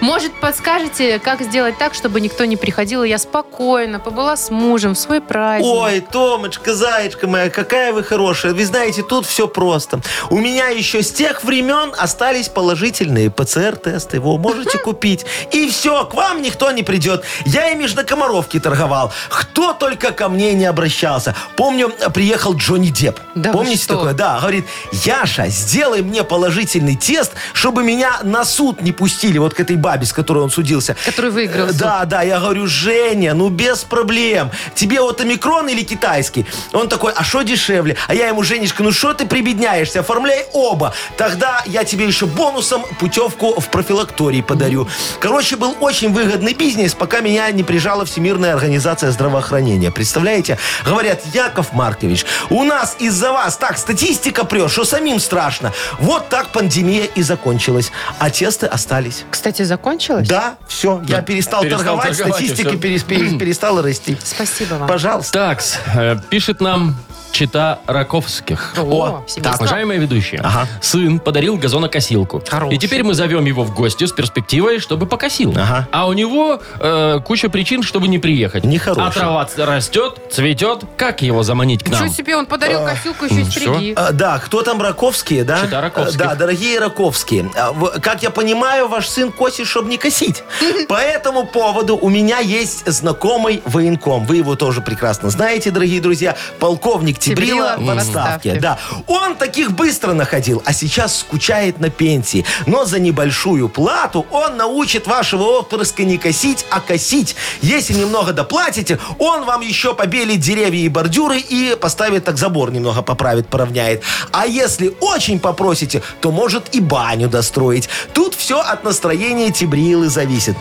Может, 0.00 0.32
подскажете, 0.34 1.18
как 1.18 1.42
сделать 1.42 1.76
так, 1.78 1.94
чтобы 1.94 2.20
никто 2.20 2.44
не 2.44 2.56
приходил, 2.56 3.02
и 3.02 3.08
я 3.08 3.18
спокойно 3.18 3.98
побыла 3.98 4.36
с 4.36 4.50
мужем 4.50 4.94
в 4.94 4.98
свой 4.98 5.20
праздник? 5.20 5.68
Ой, 5.68 6.00
Томочка, 6.00 6.74
зайчка 6.74 7.26
моя, 7.26 7.50
какая 7.50 7.92
вы 7.92 8.04
хорошая. 8.04 8.54
Вы 8.54 8.64
знаете, 8.64 9.02
тут 9.02 9.26
все 9.26 9.48
просто. 9.48 10.00
У 10.30 10.38
меня 10.38 10.68
еще 10.68 11.02
с 11.02 11.10
тех 11.10 11.42
времен 11.42 11.92
остались 11.98 12.48
положительные 12.48 13.30
ПЦР-тесты. 13.30 14.18
Его 14.18 14.38
можете 14.38 14.78
купить. 14.78 15.26
И 15.50 15.68
все, 15.68 16.04
к 16.04 16.14
вам 16.14 16.40
никто 16.40 16.70
не 16.70 16.84
придет. 16.84 17.24
Я 17.44 17.70
ими 17.70 17.86
ж 17.86 17.94
на 17.94 18.04
Комаровке 18.04 18.60
торговал. 18.60 19.12
Кто 19.28 19.72
только 19.72 20.12
ко 20.12 20.28
мне 20.28 20.52
не 20.52 20.66
обращался. 20.66 21.34
Помню, 21.56 21.90
приехал 22.14 22.54
Джонни 22.54 22.88
Депп. 22.90 23.18
Да 23.34 23.50
Помните 23.50 23.88
такое? 23.88 24.12
Да, 24.12 24.38
говорит, 24.38 24.66
Яша, 24.92 25.48
сделай 25.48 26.02
мне 26.02 26.22
положительный 26.22 26.65
тест, 26.66 27.32
чтобы 27.52 27.82
меня 27.82 28.20
на 28.22 28.44
суд 28.44 28.82
не 28.82 28.92
пустили, 28.92 29.38
вот 29.38 29.54
к 29.54 29.60
этой 29.60 29.76
бабе, 29.76 30.06
с 30.06 30.12
которой 30.12 30.38
он 30.38 30.50
судился. 30.50 30.96
Который 31.04 31.30
выиграл 31.30 31.66
Э, 31.66 31.68
суд. 31.68 31.78
Да, 31.78 32.04
да, 32.04 32.22
я 32.22 32.38
говорю, 32.40 32.66
Женя, 32.66 33.34
ну 33.34 33.48
без 33.48 33.84
проблем. 33.84 34.50
Тебе 34.74 35.00
вот 35.00 35.20
омикрон 35.20 35.68
или 35.68 35.82
китайский? 35.82 36.46
Он 36.72 36.88
такой, 36.88 37.12
а 37.12 37.24
что 37.24 37.42
дешевле? 37.42 37.96
А 38.08 38.14
я 38.14 38.28
ему, 38.28 38.42
Женечка, 38.42 38.82
ну 38.82 38.92
что 38.92 39.14
ты 39.14 39.26
прибедняешься? 39.26 40.00
Оформляй 40.00 40.46
оба. 40.52 40.94
Тогда 41.16 41.62
я 41.66 41.84
тебе 41.84 42.06
еще 42.06 42.26
бонусом 42.26 42.84
путевку 43.00 43.58
в 43.60 43.68
профилакторий 43.68 44.42
подарю. 44.42 44.88
Короче, 45.20 45.56
был 45.56 45.76
очень 45.80 46.12
выгодный 46.12 46.54
бизнес, 46.54 46.94
пока 46.94 47.20
меня 47.20 47.50
не 47.50 47.62
прижала 47.62 48.04
Всемирная 48.04 48.54
организация 48.54 49.10
здравоохранения. 49.10 49.90
Представляете? 49.90 50.58
Говорят, 50.84 51.22
Яков 51.32 51.72
Маркович, 51.72 52.24
у 52.50 52.64
нас 52.64 52.96
из-за 52.98 53.32
вас 53.32 53.56
так 53.56 53.78
статистика 53.78 54.44
прет, 54.44 54.70
что 54.70 54.84
самим 54.84 55.18
страшно. 55.20 55.72
Вот 55.98 56.28
так 56.28 56.48
пандемия 56.56 57.04
и 57.04 57.22
закончилась. 57.22 57.92
А 58.18 58.30
тесты 58.30 58.66
остались. 58.66 59.24
Кстати, 59.30 59.62
закончилось? 59.62 60.28
Да, 60.28 60.56
все, 60.66 61.02
я 61.06 61.20
перестал, 61.22 61.62
перестал 61.62 61.84
торговать, 61.84 62.16
торговать, 62.16 62.34
статистика 62.44 62.76
перес- 62.76 63.38
перестала 63.38 63.82
расти. 63.82 64.16
Спасибо 64.24 64.74
вам. 64.74 64.88
Пожалуйста. 64.88 65.32
Так, 65.32 66.22
пишет 66.30 66.60
нам 66.60 66.96
Чита 67.40 67.80
Раковских. 67.86 68.72
О, 68.78 68.80
О, 68.80 69.24
семейство. 69.26 69.62
Уважаемые 69.62 70.00
ведущие, 70.00 70.40
Ага. 70.42 70.66
сын 70.80 71.18
подарил 71.18 71.58
газонокосилку. 71.58 72.42
Хороший. 72.48 72.74
И 72.76 72.78
теперь 72.78 73.02
мы 73.02 73.12
зовем 73.12 73.44
его 73.44 73.62
в 73.62 73.74
гости 73.74 74.06
с 74.06 74.12
перспективой, 74.12 74.78
чтобы 74.78 75.04
покосил. 75.04 75.50
Ага. 75.54 75.86
А 75.92 76.06
у 76.08 76.14
него 76.14 76.60
э, 76.80 77.20
куча 77.22 77.50
причин, 77.50 77.82
чтобы 77.82 78.08
не 78.08 78.18
приехать. 78.18 78.64
Нехороший. 78.64 79.04
А 79.08 79.10
трава 79.10 79.48
растет, 79.66 80.18
цветет. 80.32 80.84
Как 80.96 81.20
его 81.20 81.42
заманить 81.42 81.84
к 81.84 81.90
нам? 81.90 82.00
Ничего 82.04 82.14
себе, 82.16 82.36
он 82.38 82.46
подарил 82.46 82.82
косилку 82.86 83.26
еще 83.26 83.42
и 83.42 83.44
стриги. 83.44 83.92
А, 83.96 84.12
да, 84.12 84.38
кто 84.38 84.62
там 84.62 84.80
Раковские, 84.80 85.44
да? 85.44 85.60
Чита 85.60 85.82
Раковских. 85.82 86.16
Да, 86.16 86.34
дорогие 86.36 86.78
Раковские. 86.80 87.50
а, 87.54 87.72
в- 87.72 88.00
Как 88.00 88.22
я 88.22 88.30
понимаю, 88.30 88.88
ваш 88.88 89.08
сын 89.08 89.30
косит, 89.30 89.66
чтобы 89.66 89.90
не 89.90 89.98
косить. 89.98 90.42
По 90.88 90.94
этому 90.94 91.44
поводу 91.44 91.98
у 91.98 92.08
меня 92.08 92.38
есть 92.38 92.90
знакомый 92.90 93.60
военком. 93.66 94.24
Вы 94.24 94.36
его 94.36 94.56
тоже 94.56 94.80
прекрасно 94.80 95.28
знаете, 95.28 95.70
дорогие 95.70 96.00
друзья. 96.00 96.34
Полковник 96.58 97.18
Тибрила 97.26 97.74
Тибрила 97.76 97.94
в 97.94 97.98
отставке. 97.98 98.54
Да. 98.60 98.78
Он 99.06 99.36
таких 99.36 99.72
быстро 99.72 100.12
находил, 100.12 100.62
а 100.64 100.72
сейчас 100.72 101.20
скучает 101.20 101.80
на 101.80 101.90
пенсии. 101.90 102.44
Но 102.66 102.84
за 102.84 102.98
небольшую 102.98 103.68
плату 103.68 104.26
он 104.30 104.56
научит 104.56 105.06
вашего 105.06 105.42
отпрыска 105.58 106.04
не 106.04 106.18
косить, 106.18 106.66
а 106.70 106.80
косить. 106.80 107.36
Если 107.62 107.94
немного 107.94 108.32
доплатите, 108.32 108.98
он 109.18 109.44
вам 109.44 109.60
еще 109.60 109.94
побелит 109.94 110.40
деревья 110.40 110.84
и 110.84 110.88
бордюры 110.88 111.38
и 111.38 111.76
поставит 111.80 112.24
так 112.24 112.38
забор 112.38 112.70
немного 112.70 113.02
поправит, 113.02 113.48
поравняет. 113.48 114.02
А 114.32 114.46
если 114.46 114.94
очень 115.00 115.38
попросите, 115.38 116.02
то 116.20 116.30
может 116.30 116.74
и 116.74 116.80
баню 116.80 117.28
достроить. 117.28 117.88
Тут 118.12 118.34
все 118.34 118.60
от 118.60 118.84
настроения 118.84 119.50
Тибрилы 119.50 120.08
зависит. 120.08 120.56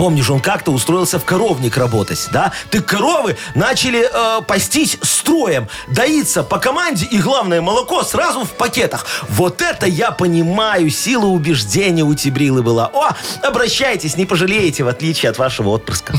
Помнишь, 0.00 0.30
он 0.30 0.40
как-то 0.40 0.70
устроился 0.72 1.18
в 1.18 1.26
коровник 1.26 1.76
работать, 1.76 2.26
да? 2.32 2.52
Так 2.70 2.86
коровы 2.86 3.36
начали 3.54 4.08
э, 4.10 4.40
пастись 4.40 4.96
строем, 5.02 5.68
доиться 5.88 6.42
по 6.42 6.58
команде 6.58 7.04
и, 7.04 7.18
главное, 7.18 7.60
молоко 7.60 8.02
сразу 8.02 8.44
в 8.46 8.52
пакетах. 8.52 9.04
Вот 9.28 9.60
это 9.60 9.84
я 9.84 10.10
понимаю, 10.10 10.88
сила 10.88 11.26
убеждения 11.26 12.02
у 12.02 12.14
Тибрилы 12.14 12.62
была. 12.62 12.90
О, 12.94 13.10
обращайтесь, 13.42 14.16
не 14.16 14.24
пожалеете, 14.24 14.84
в 14.84 14.88
отличие 14.88 15.28
от 15.28 15.36
вашего 15.36 15.68
отпрыска. 15.68 16.14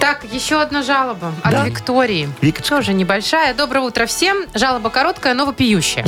Так, 0.00 0.24
еще 0.32 0.60
одна 0.60 0.82
жалоба 0.82 1.32
от 1.44 1.52
Да. 1.52 1.64
Виктории. 1.64 2.28
Викочка. 2.40 2.68
Тоже 2.76 2.94
небольшая. 2.94 3.54
Доброе 3.54 3.80
утро 3.80 4.06
всем. 4.06 4.38
Жалоба 4.54 4.90
короткая, 4.90 5.34
но 5.34 5.46
вопиющая. 5.46 6.04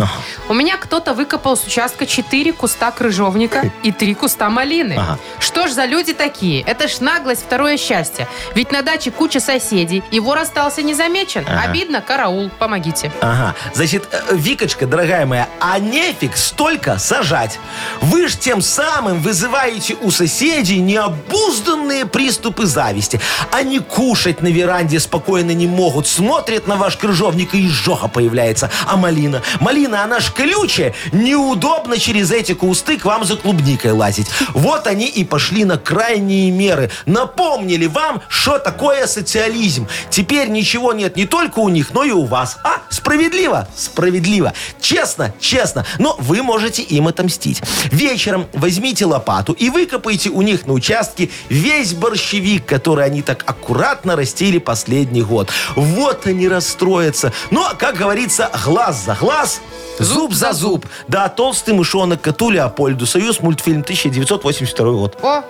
У 0.48 0.55
меня 0.55 0.76
кто-то 0.76 1.14
выкопал 1.14 1.57
с 1.57 1.64
участка 1.64 2.05
4 2.07 2.53
куста 2.53 2.90
крыжовника 2.90 3.70
и 3.85 3.92
3 3.92 4.14
куста 4.14 4.48
малины. 4.50 4.94
Ага. 4.98 5.18
Что 5.38 5.68
ж 5.68 5.72
за 5.72 5.85
люди 5.85 6.12
такие? 6.14 6.62
Это 6.62 6.80
ж 6.88 7.01
наглость, 7.01 7.43
второе 7.43 7.77
счастье. 7.77 8.29
Ведь 8.55 8.73
на 8.73 8.83
даче 8.83 9.11
куча 9.11 9.40
соседей, 9.40 10.03
и 10.11 10.21
вор 10.21 10.38
остался 10.38 10.83
незамечен. 10.83 11.45
Ага. 11.47 11.71
Обидно, 11.71 12.01
караул, 12.01 12.51
помогите. 12.59 13.12
Ага. 13.21 13.55
Значит, 13.75 14.09
э, 14.11 14.21
Викочка, 14.33 14.87
дорогая 14.87 15.27
моя, 15.27 15.49
а 15.61 15.79
нефиг 15.79 16.37
столько 16.37 16.99
сажать. 16.99 17.59
Вы 18.01 18.29
ж 18.29 18.37
тем 18.37 18.62
самым 18.62 19.21
вызываете 19.21 19.97
у 20.01 20.11
соседей 20.11 20.79
необузданные 20.79 22.07
приступы 22.07 22.66
зависти. 22.66 23.21
Они 23.51 23.79
кушать 23.79 24.43
на 24.43 24.49
веранде 24.49 25.01
спокойно 25.01 25.53
не 25.53 25.66
могут. 25.66 26.07
Смотрят 26.07 26.66
на 26.66 26.77
ваш 26.77 26.97
крыжовник 26.97 27.55
и 27.55 27.66
изжога 27.66 28.09
появляется. 28.09 28.71
А 28.87 28.97
малина? 28.97 29.43
Малина, 29.61 30.05
она 30.05 30.21
ж 30.21 30.31
колючая. 30.33 30.95
Неудобно 31.12 31.99
через 31.99 32.31
эти 32.31 32.53
кусты 32.53 32.99
к 32.99 33.05
вам 33.05 33.25
за 33.25 33.37
клубникой 33.37 33.93
лазить. 33.93 34.29
Вот 34.55 34.87
они 34.87 35.07
и 35.07 35.25
пошли 35.25 35.64
на 35.64 35.77
крайние 35.77 36.51
меры. 36.51 36.69
Напомнили 37.06 37.87
вам, 37.87 38.22
что 38.28 38.59
такое 38.59 39.06
социализм. 39.06 39.88
Теперь 40.11 40.48
ничего 40.48 40.92
нет 40.92 41.16
не 41.16 41.26
только 41.26 41.59
у 41.59 41.68
них, 41.68 41.92
но 41.92 42.04
и 42.04 42.11
у 42.11 42.24
вас. 42.24 42.59
А, 42.64 42.83
справедливо? 42.90 43.68
Справедливо. 43.74 44.52
Честно? 44.80 45.33
Честно. 45.40 45.85
Но 45.98 46.16
вы 46.18 46.42
можете 46.42 46.83
им 46.83 47.09
отомстить. 47.09 47.62
Вечером 47.90 48.46
возьмите 48.52 49.06
лопату 49.06 49.52
и 49.52 49.70
выкопайте 49.70 50.30
у 50.30 50.42
них 50.42 50.66
на 50.66 50.72
участке 50.72 51.30
весь 51.48 51.94
борщевик, 51.94 52.66
который 52.66 53.04
они 53.04 53.22
так 53.22 53.44
аккуратно 53.46 54.16
растили 54.16 54.59
последний 54.59 55.22
год. 55.22 55.50
Вот 55.76 56.26
они 56.26 56.48
расстроятся. 56.48 57.33
Но, 57.50 57.72
как 57.78 57.96
говорится, 57.96 58.50
глаз 58.64 59.04
за 59.04 59.14
глаз, 59.14 59.61
Зуб 60.00 60.33
за 60.33 60.52
зуб. 60.54 60.87
Да, 61.09 61.28
толстый 61.28 61.74
мышонок 61.74 62.22
коту 62.22 62.48
Леопольду. 62.48 63.04
Союз 63.04 63.40
мультфильм 63.40 63.80
1982 63.80 64.92
год. 64.92 65.18
О, 65.22 65.42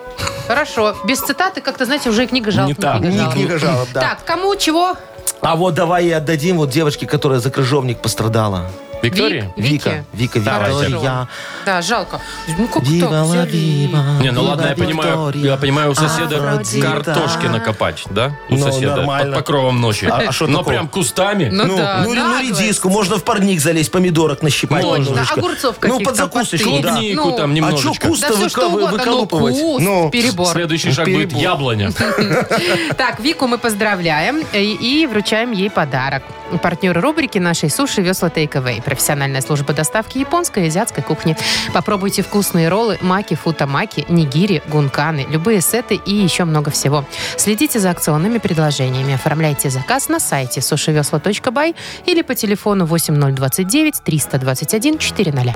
хорошо. 0.48 0.96
Без 1.10 1.18
цитаты, 1.18 1.60
как-то, 1.60 1.86
знаете, 1.86 2.08
уже 2.08 2.22
и 2.22 2.26
книга 2.28 2.52
жалоб. 2.52 2.68
Не 2.68 2.74
так. 2.74 3.00
Не 3.00 3.10
жалоб. 3.10 3.34
книга 3.34 3.58
жалоб, 3.58 3.88
да. 3.92 4.00
Так, 4.00 4.24
кому 4.24 4.54
чего? 4.54 4.94
А 5.40 5.56
вот 5.56 5.74
давай 5.74 6.06
и 6.06 6.12
отдадим 6.12 6.56
вот 6.56 6.70
девочке, 6.70 7.04
которая 7.04 7.40
за 7.40 7.50
крыжовник 7.50 7.98
пострадала. 7.98 8.70
Виктория? 9.02 9.52
Вик? 9.56 9.72
Вика. 9.84 10.04
Вика. 10.12 10.38
Виктория. 10.38 11.28
Да, 11.66 11.82
жалко. 11.82 12.20
Ну, 12.58 12.68
как 12.68 12.82
Вива 12.82 13.08
так 13.10 13.24
взяли? 13.26 13.50
вива, 13.50 14.04
Не, 14.20 14.30
ну 14.32 14.42
ладно, 14.44 14.66
я 14.68 14.74
понимаю, 14.74 15.32
я 15.34 15.56
понимаю, 15.56 15.90
у 15.90 15.94
соседа 15.94 16.36
Афродита. 16.36 16.86
картошки 16.90 17.46
накопать, 17.46 18.04
да? 18.10 18.32
У 18.48 18.56
Ну, 18.56 18.64
соседа 18.66 18.96
нормально. 18.96 19.36
под 19.36 19.44
покровом 19.44 19.80
ночи. 19.80 20.06
А- 20.06 20.28
а 20.28 20.32
шо 20.32 20.46
Но 20.46 20.62
прям 20.64 20.88
кустами. 20.88 21.48
Ну, 21.50 21.64
Ну, 21.66 21.76
да, 21.76 22.02
ну, 22.04 22.12
или 22.12 22.20
ну, 22.20 22.40
редиску, 22.40 22.88
можно 22.90 23.16
в 23.16 23.24
парник 23.24 23.60
залезть, 23.60 23.90
помидорок 23.90 24.42
нащипать. 24.42 24.82
Немножечко. 24.84 25.38
огурцов 25.38 25.76
Ну, 25.82 25.88
каких-то 25.88 26.04
под 26.04 26.16
закусочку, 26.16 26.70
да. 26.82 26.92
Клубнику 26.92 27.24
Ну, 27.24 27.36
там 27.36 27.36
А 27.36 27.36
что 27.38 27.46
немножечко. 27.54 28.12
все 28.14 28.48
что 28.48 28.68
но 28.70 28.86
выколупывать? 28.86 29.54
куст, 29.60 29.84
Ну, 29.84 30.10
перебор. 30.10 30.48
Следующий 30.48 30.92
шаг 30.92 31.06
будет 31.06 31.32
яблоня. 31.32 31.90
Так, 32.96 33.20
Вику 33.20 33.46
мы 33.46 33.58
поздравляем 33.58 34.40
и, 34.52 35.06
вручаем 35.06 35.52
ей 35.52 35.70
подарок. 35.70 36.22
Партнер 36.62 37.00
рубрики 37.00 37.38
нашей 37.38 37.70
суши 37.70 38.02
Весла 38.02 38.28
Takeaway. 38.28 38.82
Профессиональная 38.90 39.40
служба 39.40 39.72
доставки 39.72 40.18
японской 40.18 40.64
и 40.64 40.66
азиатской 40.66 41.04
кухни. 41.04 41.36
Попробуйте 41.72 42.22
вкусные 42.22 42.68
роллы, 42.68 42.98
маки, 43.00 43.34
футамаки, 43.34 44.04
нигири, 44.08 44.64
гунканы, 44.66 45.28
любые 45.30 45.60
сеты 45.60 45.94
и 45.94 46.12
еще 46.12 46.42
много 46.44 46.72
всего. 46.72 47.04
Следите 47.36 47.78
за 47.78 47.90
акционными 47.90 48.38
предложениями. 48.38 49.14
Оформляйте 49.14 49.70
заказ 49.70 50.08
на 50.08 50.18
сайте 50.18 50.60
сушивесла.бай 50.60 51.76
или 52.04 52.22
по 52.22 52.34
телефону 52.34 52.84
8029 52.84 54.02
321 54.02 54.98
400. 54.98 55.54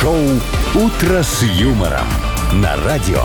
Шоу 0.00 0.18
«Утро 0.74 1.22
с 1.22 1.42
юмором» 1.42 2.08
на 2.54 2.76
радио. 2.84 3.22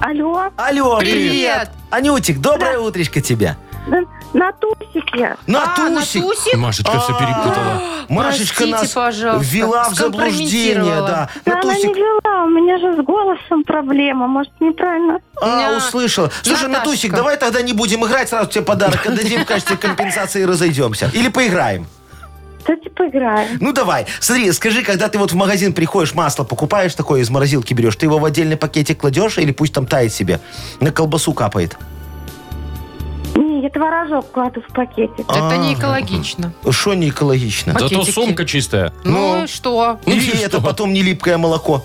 Алло, 0.00 0.50
Алло, 0.56 0.98
Привет. 0.98 1.70
Анютик, 1.90 2.38
доброе 2.38 2.78
утречко 2.78 3.20
тебе. 3.20 3.56
Да, 3.88 4.00
на 4.34 4.52
тусике. 4.52 5.36
На 5.46 5.74
А, 5.74 5.88
на 5.88 6.00
тусик. 6.00 6.22
тусик? 6.22 6.54
Машечка 6.56 7.00
все 7.00 7.12
перепутала. 7.18 7.82
Машечка 8.08 8.54
Простите, 8.56 8.70
нас 8.76 8.88
пожалуйста, 8.92 9.50
ввела 9.52 9.88
в 9.88 9.94
заблуждение, 9.94 10.48
скомпрометировала. 10.74 11.06
да. 11.08 11.28
Да 11.44 11.52
На 11.54 11.60
она 11.60 11.74
не 11.74 11.82
тусик. 11.82 11.96
вела, 11.96 12.44
у 12.44 12.48
меня 12.48 12.78
же 12.78 12.96
с 13.00 13.04
голосом 13.04 13.64
проблема, 13.64 14.26
может, 14.26 14.52
неправильно. 14.60 15.20
А, 15.40 15.58
Ня. 15.70 15.76
услышала. 15.76 16.30
Слушай, 16.42 16.68
Наташка. 16.68 16.86
Натусик, 16.86 17.12
давай 17.14 17.36
тогда 17.36 17.62
не 17.62 17.72
будем 17.72 18.04
играть, 18.06 18.28
сразу 18.28 18.48
тебе 18.50 18.64
подарок 18.64 19.04
отдадим 19.06 19.42
в 19.42 19.46
качестве 19.46 19.76
компенсации 19.76 20.42
и 20.42 20.44
разойдемся. 20.46 21.10
Или 21.12 21.28
поиграем. 21.28 21.86
Кстати, 22.58 22.88
поиграем. 22.90 23.56
Ну 23.60 23.72
давай, 23.72 24.06
смотри, 24.20 24.52
скажи, 24.52 24.82
когда 24.82 25.08
ты 25.08 25.18
вот 25.18 25.32
в 25.32 25.34
магазин 25.34 25.72
приходишь, 25.72 26.12
масло 26.14 26.44
покупаешь 26.44 26.94
такое, 26.94 27.22
из 27.22 27.30
морозилки 27.30 27.72
берешь, 27.72 27.96
ты 27.96 28.04
его 28.06 28.18
в 28.18 28.24
отдельный 28.26 28.58
пакетик 28.58 28.98
кладешь 29.00 29.38
или 29.38 29.52
пусть 29.52 29.72
там 29.72 29.86
тает 29.86 30.12
себе? 30.12 30.38
На 30.80 30.90
колбасу 30.92 31.32
капает. 31.32 31.78
Не, 33.38 33.62
я 33.62 33.70
творожок 33.70 34.30
кладу 34.32 34.60
в 34.68 34.72
пакетик. 34.72 35.20
Это 35.30 35.56
не 35.58 35.72
Ага. 35.72 35.78
экологично. 35.80 36.52
Что 36.70 36.94
не 36.94 37.08
экологично? 37.10 37.72
Пакетики. 37.74 37.94
Зато 38.00 38.12
сумка 38.12 38.44
чистая. 38.44 38.92
Ну, 39.04 39.38
Ну. 39.38 39.44
и 39.44 39.46
что? 39.46 39.98
Ну 40.06 40.12
И 40.12 40.28
это 40.42 40.56
что? 40.56 40.60
потом 40.60 40.92
не 40.92 41.02
липкое 41.02 41.38
молоко. 41.38 41.84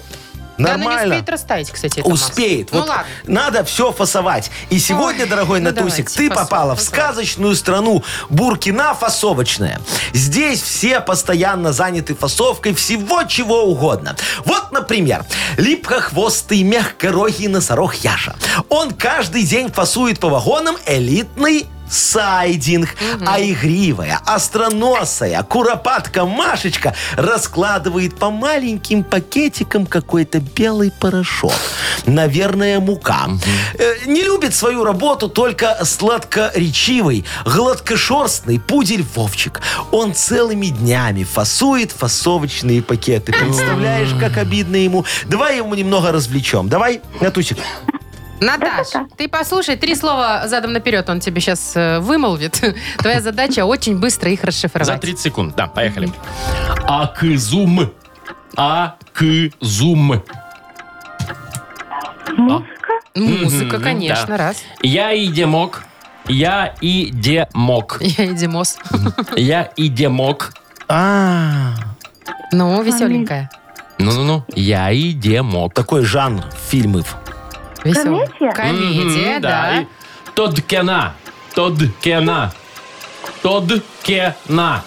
Да, 0.63 0.73
она 0.73 0.77
не 0.77 0.83
Нормально. 0.85 1.15
успеет 1.15 1.29
растаять, 1.29 1.71
кстати, 1.71 1.99
масло. 1.99 2.13
Успеет. 2.13 2.69
Ну 2.71 2.79
Вот 2.79 2.89
ладно. 2.89 3.05
Надо 3.25 3.63
все 3.63 3.91
фасовать. 3.91 4.51
И 4.69 4.79
сегодня, 4.79 5.23
Ой, 5.23 5.29
дорогой 5.29 5.59
ну 5.59 5.71
Натусик, 5.71 6.07
ты 6.09 6.29
фасуем, 6.29 6.33
попала 6.33 6.75
в 6.75 6.79
фасуем. 6.79 6.93
сказочную 6.93 7.55
страну 7.55 8.03
Буркина 8.29 8.93
фасовочная. 8.93 9.79
Здесь 10.13 10.61
все 10.61 10.99
постоянно 11.01 11.71
заняты 11.73 12.15
фасовкой 12.15 12.73
всего 12.73 13.23
чего 13.23 13.63
угодно. 13.63 14.15
Вот, 14.45 14.71
например, 14.71 15.25
липкохвостый 15.57 16.63
мягкорогий 16.63 17.47
носорог 17.47 17.95
Яша. 17.95 18.35
Он 18.69 18.91
каждый 18.91 19.43
день 19.43 19.71
фасует 19.71 20.19
по 20.19 20.29
вагонам 20.29 20.77
элитный 20.85 21.67
сайдинг. 21.93 22.95
А 23.25 23.39
игривая, 23.41 24.19
остроносая, 24.25 25.41
куропатка 25.43 26.25
Машечка 26.25 26.95
раскладывает 27.15 28.15
по 28.17 28.29
маленьким 28.29 29.03
пакетикам 29.03 29.85
какой-то 29.85 30.39
белый 30.39 30.91
порошок. 30.91 31.53
Наверное, 32.05 32.79
мука. 32.79 33.27
Э, 33.77 33.95
Не 34.05 34.23
любит 34.23 34.53
свою 34.55 34.83
работу 34.83 35.29
только 35.29 35.77
сладкоречивый, 35.83 37.25
гладкошерстный 37.45 38.59
пудель 38.59 39.05
Вовчик. 39.15 39.61
Он 39.91 40.13
целыми 40.13 40.67
днями 40.67 41.23
фасует 41.23 41.91
фасовочные 41.91 42.81
пакеты. 42.81 43.31
Представляешь, 43.31 44.09
как 44.19 44.37
обидно 44.37 44.75
ему? 44.77 45.05
Давай 45.25 45.57
ему 45.57 45.75
немного 45.75 46.11
развлечем. 46.11 46.69
Давай, 46.69 47.01
Натусик. 47.21 47.57
Наташ, 48.43 48.87
ты 49.17 49.27
послушай, 49.27 49.75
три 49.77 49.95
слова 49.95 50.47
задом 50.47 50.73
наперед 50.73 51.09
он 51.09 51.19
тебе 51.19 51.39
сейчас 51.41 51.73
вымолвит. 51.75 52.61
Твоя 52.99 53.21
задача 53.21 53.65
очень 53.65 53.99
быстро 53.99 54.31
их 54.31 54.41
За 54.41 54.47
расшифровать. 54.47 55.01
30 55.01 55.19
секунд. 55.19 55.55
Да, 55.55 55.67
поехали. 55.67 56.11
Акызум. 56.87 57.91
Акызум. 58.55 60.21
Музыка? 62.37 62.93
Музыка, 63.15 63.75
Мгм, 63.77 63.83
конечно, 63.83 64.27
да. 64.27 64.37
раз. 64.37 64.57
Я 64.81 65.15
идемок. 65.15 65.83
Я 66.27 66.73
идемок. 66.81 67.97
Я 68.01 68.25
и 68.25 68.33
Димос. 68.33 68.77
Я 69.35 69.71
идемок. 69.75 70.53
А, 70.87 71.73
Ну, 72.51 72.81
веселенькая. 72.81 73.49
Ну-ну-ну. 73.99 74.43
Я 74.55 74.89
и 74.91 75.11
де 75.11 75.41
мог. 75.41 75.73
Такой 75.73 76.03
жанр 76.03 76.43
фильмов. 76.69 77.17
Веселая. 77.83 78.27
Комедия? 78.27 78.51
Комедия, 78.53 79.31
Мгм, 79.33 79.41
да. 79.41 79.81
и 79.81 79.87
Тодкена. 80.35 81.13
Тодкена. 81.53 82.51
Тодкена. 83.41 84.83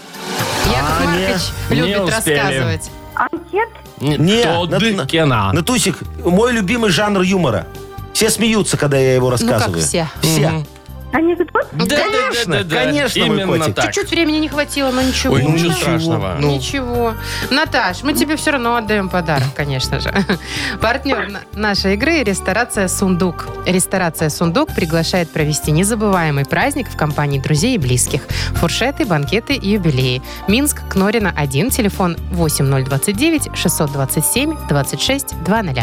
Яков 0.67 0.91
А, 1.01 1.05
Маркович 1.05 1.43
не 1.71 1.77
любит 1.77 2.01
успели. 2.19 2.37
рассказывать. 2.39 2.91
Анкет? 3.15 3.69
Не, 4.01 4.43
Тодкена. 4.43 5.53
Натусик, 5.53 5.99
мой 6.25 6.53
любимый 6.53 6.91
жанр 6.91 7.21
юмора. 7.23 7.67
Все 8.13 8.31
смеются, 8.31 8.77
когда 8.77 8.97
я 8.99 9.15
его 9.15 9.31
рассказываю. 9.31 9.81
все. 9.83 10.09
Все. 10.23 10.49
Мгм. 10.49 10.67
Анекдот? 11.13 11.67
Да, 11.73 11.85
да, 11.87 11.97
Конечно, 11.97 12.53
да, 12.55 12.63
да, 12.63 12.65
да. 12.65 12.77
конечно, 12.85 13.27
мой 13.27 13.37
Именно 13.43 13.59
котик. 13.59 13.75
так. 13.75 13.85
Чуть-чуть 13.87 14.11
времени 14.11 14.37
не 14.39 14.49
хватило, 14.49 14.91
но 14.91 15.01
ничего. 15.03 15.35
Ой, 15.35 15.45
ничего 15.45 15.69
Ну, 15.71 15.73
страшного. 15.77 16.37
Ну. 16.41 16.55
Ничего. 16.57 17.15
Наташ, 17.51 18.03
мы 18.03 18.13
тебе 18.13 18.37
все 18.37 18.51
равно 18.51 18.77
отдаем 18.77 19.09
подарок, 19.09 19.47
конечно 19.55 20.01
же. 20.01 20.13
Партнер 20.81 21.29
на- 21.31 21.41
нашей 21.55 21.95
игры– 21.95 22.23
ресторация 22.25 22.89
«Сундук». 22.89 23.47
Ресторация 23.67 24.29
«Сундук» 24.31 24.75
приглашает 24.75 25.31
провести 25.31 25.71
незабываемый 25.71 26.45
праздник 26.45 26.89
в 26.91 26.97
компании 26.97 27.39
друзей 27.39 27.77
и 27.77 27.79
близких. 27.79 28.23
Фуршеты, 28.57 29.07
банкеты 29.07 29.55
и 29.55 29.71
юбилеи. 29.71 30.23
Минск, 30.49 30.83
Кнорина, 30.89 31.33
1, 31.37 31.71
телефон 31.71 32.17
8029 32.33 33.49
627 33.57 34.57
26 34.69 35.35
00. 35.47 35.83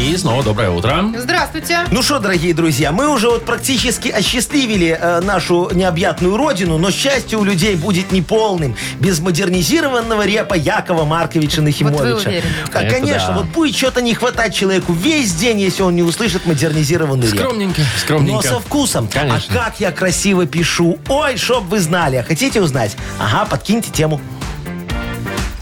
И 0.00 0.16
снова 0.16 0.42
доброе 0.42 0.70
утро. 0.70 1.04
Здравствуйте. 1.14 1.80
Ну 1.90 2.02
что, 2.02 2.18
дорогие 2.20 2.54
друзья, 2.54 2.90
мы 2.90 3.06
уже 3.12 3.28
вот 3.28 3.44
практически 3.44 4.08
осчастливили 4.08 4.98
э, 4.98 5.20
нашу 5.20 5.68
необъятную 5.74 6.38
родину, 6.38 6.78
но 6.78 6.90
счастье 6.90 7.36
у 7.36 7.44
людей 7.44 7.76
будет 7.76 8.10
неполным 8.10 8.74
без 8.98 9.20
модернизированного 9.20 10.24
репа 10.24 10.54
Якова 10.54 11.04
Марковича 11.04 11.60
Нахимовича. 11.60 12.02
Вот 12.02 12.24
вы 12.24 12.30
уверены? 12.30 12.50
А, 12.72 12.82
Это 12.82 12.94
конечно, 12.94 13.28
да. 13.28 13.34
вот 13.40 13.46
будет 13.48 13.76
что-то 13.76 14.00
не 14.00 14.14
хватать 14.14 14.54
человеку 14.54 14.94
весь 14.94 15.34
день, 15.34 15.60
если 15.60 15.82
он 15.82 15.94
не 15.94 16.02
услышит 16.02 16.46
модернизированный 16.46 17.26
реп. 17.30 17.38
Скромненько, 17.38 17.82
Но 17.82 18.00
скромненько. 18.00 18.48
со 18.48 18.58
вкусом. 18.58 19.06
Конечно. 19.06 19.54
А 19.60 19.64
как 19.66 19.80
я 19.80 19.92
красиво 19.92 20.46
пишу. 20.46 20.98
Ой, 21.08 21.36
чтоб 21.36 21.64
вы 21.64 21.78
знали. 21.78 22.16
А 22.16 22.22
хотите 22.22 22.62
узнать? 22.62 22.96
Ага, 23.18 23.44
подкиньте 23.44 23.90
тему. 23.90 24.18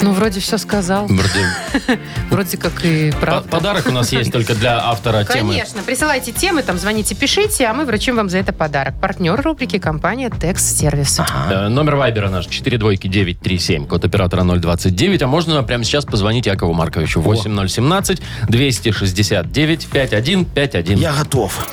Ну, 0.00 0.12
вроде 0.12 0.40
все 0.40 0.58
сказал. 0.58 1.06
Вроде 1.06 1.46
Вроде 2.30 2.56
как 2.56 2.84
и 2.84 3.12
правда. 3.20 3.48
Подарок 3.48 3.87
у 3.88 3.90
нас 3.90 4.12
есть 4.12 4.32
только 4.32 4.54
для 4.54 4.78
автора 4.84 5.24
темы. 5.24 5.54
Конечно. 5.54 5.82
Присылайте 5.82 6.32
темы, 6.32 6.62
там 6.62 6.78
звоните, 6.78 7.14
пишите, 7.14 7.66
а 7.66 7.74
мы 7.74 7.84
вручим 7.84 8.16
вам 8.16 8.28
за 8.28 8.38
это 8.38 8.52
подарок. 8.52 8.94
Партнер 9.00 9.40
рубрики 9.40 9.78
компания 9.78 10.30
Текс 10.30 10.64
Сервис. 10.64 11.20
Э, 11.50 11.68
Номер 11.68 11.96
вайбера 11.96 12.28
наш 12.28 12.46
42937, 12.46 13.87
код 13.87 14.04
оператора 14.04 14.44
029. 14.44 15.22
А 15.22 15.26
можно 15.26 15.62
прямо 15.62 15.84
сейчас 15.84 16.04
позвонить 16.04 16.46
Якову 16.46 16.72
Марковичу. 16.74 17.20
8017 17.20 18.22
269 18.48 19.88
5151. 19.88 20.98
Я 20.98 21.12
готов. 21.12 21.66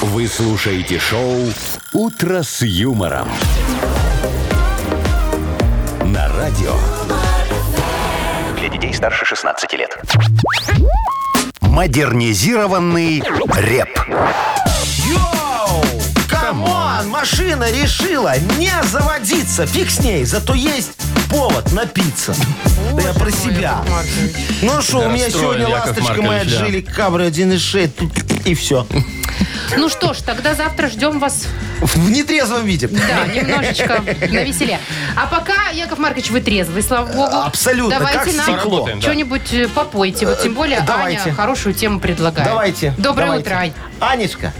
Вы 0.00 0.28
слушаете 0.28 0.98
шоу 0.98 1.36
«Утро 1.92 2.42
с 2.42 2.62
юмором». 2.62 3.28
На 6.06 6.28
радио 6.28 6.74
детей 8.70 8.94
старше 8.94 9.24
16 9.24 9.72
лет. 9.74 9.98
«Модернизированный 11.60 13.22
реп». 13.58 13.88
Yo! 15.08 15.84
Come 16.28 16.74
on! 16.74 17.08
Машина 17.08 17.70
решила 17.70 18.34
не 18.58 18.72
заводиться. 18.84 19.66
Фиг 19.66 19.90
с 19.90 20.00
ней, 20.00 20.24
зато 20.24 20.54
есть 20.54 20.92
повод 21.28 21.72
напиться. 21.72 22.34
Да 22.94 23.02
я 23.02 23.12
про 23.14 23.30
себя. 23.30 23.82
Ну 24.62 24.80
что, 24.82 25.00
у 25.00 25.10
меня 25.10 25.30
сегодня 25.30 25.68
ласточка 25.68 26.22
моя. 26.22 26.44
Джили 26.44 26.80
Кабра 26.80 27.24
1.6 27.24 28.42
и 28.44 28.54
все. 28.54 28.86
Ну 29.76 29.88
что 29.88 30.14
ж, 30.14 30.18
тогда 30.18 30.54
завтра 30.54 30.88
ждем 30.88 31.20
вас, 31.20 31.46
В 31.80 32.10
нетрезвом 32.10 32.64
виде. 32.66 32.88
да, 32.88 33.26
немножечко 33.26 34.02
на 34.02 34.42
веселе. 34.42 34.80
А 35.16 35.26
пока, 35.26 35.70
Яков 35.72 35.98
Маркович, 35.98 36.30
вы 36.30 36.40
трезвый, 36.40 36.82
слава 36.82 37.06
богу. 37.06 37.36
Абсолютно, 37.36 37.98
Давайте 37.98 38.18
как 38.18 38.26
нам 38.46 38.58
стекло. 38.58 38.86
Да. 38.86 39.00
что-нибудь 39.00 39.52
э, 39.52 39.68
попойте. 39.68 40.26
Вот 40.26 40.40
тем 40.42 40.54
более 40.54 40.80
Давайте. 40.82 41.20
Аня 41.22 41.34
хорошую 41.34 41.74
тему 41.74 42.00
предлагает. 42.00 42.48
Давайте. 42.48 42.94
Доброе 42.98 43.26
давайте. 43.26 43.46
утро, 43.48 43.56
Ань. 43.56 43.72
Анечка, 44.00 44.52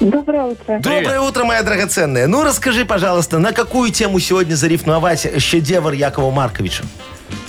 Доброе 0.00 0.42
утро. 0.44 0.78
доброе 0.80 1.20
утро, 1.20 1.44
моя 1.44 1.62
драгоценная. 1.62 2.26
Ну, 2.26 2.42
расскажи, 2.42 2.84
пожалуйста, 2.84 3.38
на 3.38 3.52
какую 3.52 3.90
тему 3.90 4.18
сегодня 4.18 4.54
зарифмовать 4.54 5.40
щедевр 5.40 5.92
Якова 5.92 6.30
Марковича? 6.30 6.84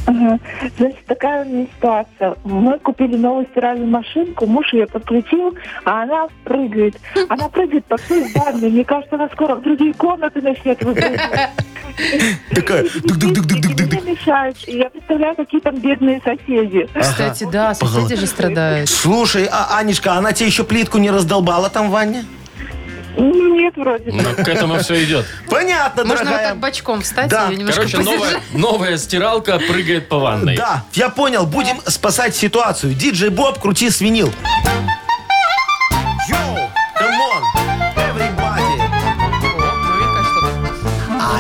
Ага. 0.08 0.40
Значит, 0.78 1.06
такая 1.08 1.44
у 1.46 1.50
меня 1.50 1.68
ситуация. 1.76 2.36
Мы 2.44 2.78
купили 2.80 3.16
новую 3.18 3.48
стиральную 3.52 3.90
машинку, 3.90 4.46
муж 4.46 4.72
ее 4.74 4.88
подключил, 4.88 5.56
а 5.84 6.04
она 6.04 6.28
прыгает. 6.44 6.96
Она 7.30 7.50
прыгает 7.50 7.86
по 7.86 7.98
всей 7.98 8.32
ванной. 8.34 8.70
Мне 8.70 8.84
кажется, 8.84 9.16
она 9.16 9.30
скоро 9.34 9.56
в 9.56 9.62
другие 9.64 9.94
комнаты 9.94 10.42
начнет 10.42 10.82
выпрыгивать. 10.84 11.22
Такая, 12.54 12.84
И 12.84 13.00
дук-дук-дук-дук-дук-дук. 13.00 14.04
мне 14.04 14.12
мешает. 14.14 14.58
И 14.68 14.78
я 14.78 14.90
представляю, 14.90 15.36
какие 15.36 15.62
там 15.62 15.78
бедные 15.78 16.22
соседи. 16.24 16.88
Кстати, 17.00 17.48
да, 17.52 17.74
соседи 17.74 18.16
же 18.16 18.28
страдают. 18.28 18.90
Слушай, 18.90 19.48
а 19.52 19.78
Анечка, 19.78 20.14
она 20.14 20.34
тебе 20.34 20.48
еще 20.48 20.64
плитку 20.64 20.98
не 20.98 21.10
раздолбала 21.10 21.70
там 21.70 21.88
в 21.88 21.92
ванне? 21.92 22.26
Нет, 23.18 23.74
вроде. 23.78 24.12
Но 24.12 24.34
к 24.34 24.48
этому 24.48 24.78
все 24.80 25.04
идет. 25.04 25.26
Понятно, 25.50 26.04
Можно 26.04 26.24
вот 26.26 26.32
дорогая. 26.32 26.50
так 26.50 26.58
бочком 26.60 27.02
встать 27.02 27.30
Да. 27.30 27.50
и 27.52 27.56
немножко 27.56 27.82
Короче, 27.82 27.98
новая, 28.00 28.20
подержать. 28.20 28.42
новая 28.54 28.98
стиралка 28.98 29.60
прыгает 29.60 30.10
по 30.10 30.20
ванной. 30.20 30.56
Да, 30.58 30.84
я 30.94 31.10
понял, 31.10 31.46
будем 31.46 31.80
спасать 31.88 32.36
ситуацию. 32.36 32.94
Диджей 32.94 33.30
Боб, 33.30 33.60
крути 33.60 33.90
свинил. 33.90 34.32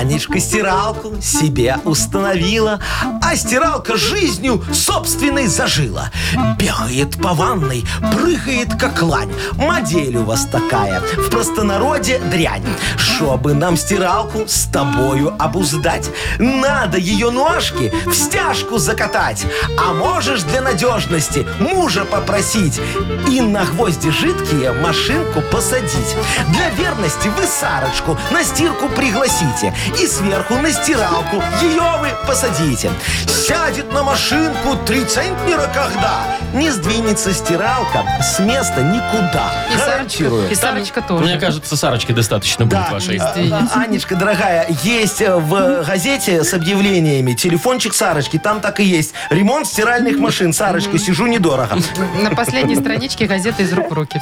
Анечка 0.05 0.39
стиралку 0.39 1.19
себе 1.19 1.79
установила, 1.83 2.79
а 3.23 3.35
стиралка 3.35 3.97
жизнью 3.97 4.63
собственной 4.71 5.47
зажила. 5.47 6.11
Бегает 6.59 7.19
по 7.19 7.33
ванной, 7.33 7.83
прыгает 8.13 8.75
как 8.79 9.01
лань. 9.01 9.33
Модель 9.53 10.17
у 10.17 10.23
вас 10.23 10.45
такая, 10.45 10.99
в 10.99 11.31
простонародье 11.31 12.19
дрянь. 12.19 12.63
Чтобы 12.97 13.55
нам 13.55 13.77
стиралку 13.77 14.47
с 14.47 14.65
тобою 14.65 15.33
обуздать, 15.39 16.11
надо 16.37 16.99
ее 16.99 17.31
ножки 17.31 17.91
в 18.05 18.13
стяжку 18.13 18.77
закатать. 18.77 19.43
А 19.79 19.91
можешь 19.93 20.43
для 20.43 20.61
надежности 20.61 21.47
мужа 21.59 22.05
попросить 22.05 22.79
и 23.27 23.41
на 23.41 23.65
гвозди 23.65 24.11
жидкие 24.11 24.71
машинку 24.71 25.41
посадить. 25.51 26.15
Для 26.49 26.69
верности 26.69 27.27
вы 27.35 27.47
Сарочку 27.47 28.19
на 28.31 28.43
стирку 28.43 28.87
пригласите 28.89 29.73
и 29.99 30.07
сверху 30.07 30.55
на 30.55 30.71
стиралку 30.71 31.41
ее 31.61 31.81
вы 31.99 32.09
посадите. 32.27 32.91
Сядет 33.27 33.91
на 33.93 34.03
машинку 34.03 34.75
три 34.85 35.03
центнера 35.05 35.69
когда 35.73 36.37
не 36.53 36.71
сдвинется 36.71 37.33
стиралка 37.33 38.05
с 38.21 38.39
места 38.39 38.81
никуда. 38.81 39.51
И 39.73 39.77
Гарантирую. 39.77 40.43
Сарочка, 40.43 40.53
и 40.53 40.55
Сарочка 40.55 41.01
тоже. 41.01 41.23
Мне 41.25 41.37
кажется, 41.37 41.75
Сарочки 41.75 42.11
достаточно 42.11 42.65
будет 42.65 42.89
вашей. 42.91 43.17
А, 43.17 43.35
а, 43.75 43.81
Анечка, 43.81 44.15
дорогая, 44.15 44.67
есть 44.83 45.21
э, 45.21 45.35
в 45.35 45.83
газете 45.85 46.43
с 46.43 46.53
объявлениями 46.53 47.33
телефончик 47.33 47.93
Сарочки, 47.93 48.37
там 48.37 48.61
так 48.61 48.79
и 48.79 48.83
есть. 48.83 49.13
Ремонт 49.29 49.67
стиральных 49.67 50.17
машин. 50.17 50.53
Сарочка, 50.53 50.97
сижу 50.97 51.27
недорого. 51.27 51.77
На 52.21 52.31
последней 52.31 52.75
страничке 52.75 53.25
газеты 53.25 53.63
из 53.63 53.73
рук 53.73 53.91
в 53.91 53.93
руки. 53.93 54.21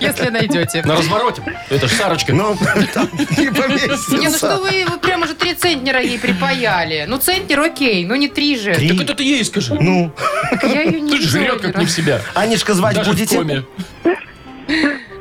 Если 0.00 0.28
найдете. 0.28 0.82
На 0.84 0.96
развороте. 0.96 1.42
Это 1.70 1.88
ж 1.88 1.92
Сарочка. 1.92 2.32
Ну, 2.32 2.56
там 2.92 3.08
не 3.36 3.50
поместится. 3.50 4.16
Не, 4.16 4.28
ну 4.28 4.36
что 4.36 4.58
вы, 4.58 4.77
вы 4.84 4.98
прям 4.98 5.22
уже 5.22 5.34
три 5.34 5.54
центнера 5.54 6.00
ей 6.00 6.18
припаяли. 6.18 7.04
Ну, 7.08 7.18
центнер 7.18 7.60
окей, 7.60 8.04
но 8.04 8.16
не 8.16 8.28
три 8.28 8.56
же. 8.58 8.74
Три. 8.74 8.88
Так 8.90 9.00
это 9.02 9.14
ты 9.14 9.22
ей 9.24 9.44
скажи. 9.44 9.74
Ну, 9.74 10.12
Так 10.50 10.64
я 10.64 10.82
ее 10.82 11.00
не 11.00 11.12
Ты 11.12 11.20
жрет 11.22 11.60
как 11.60 11.76
не 11.78 11.86
в 11.86 11.90
себя. 11.90 12.20
Анечка, 12.34 12.74
звать 12.74 12.94
Даже 12.94 13.10
в 13.10 13.14
будете? 13.14 13.36
коме. 13.36 13.64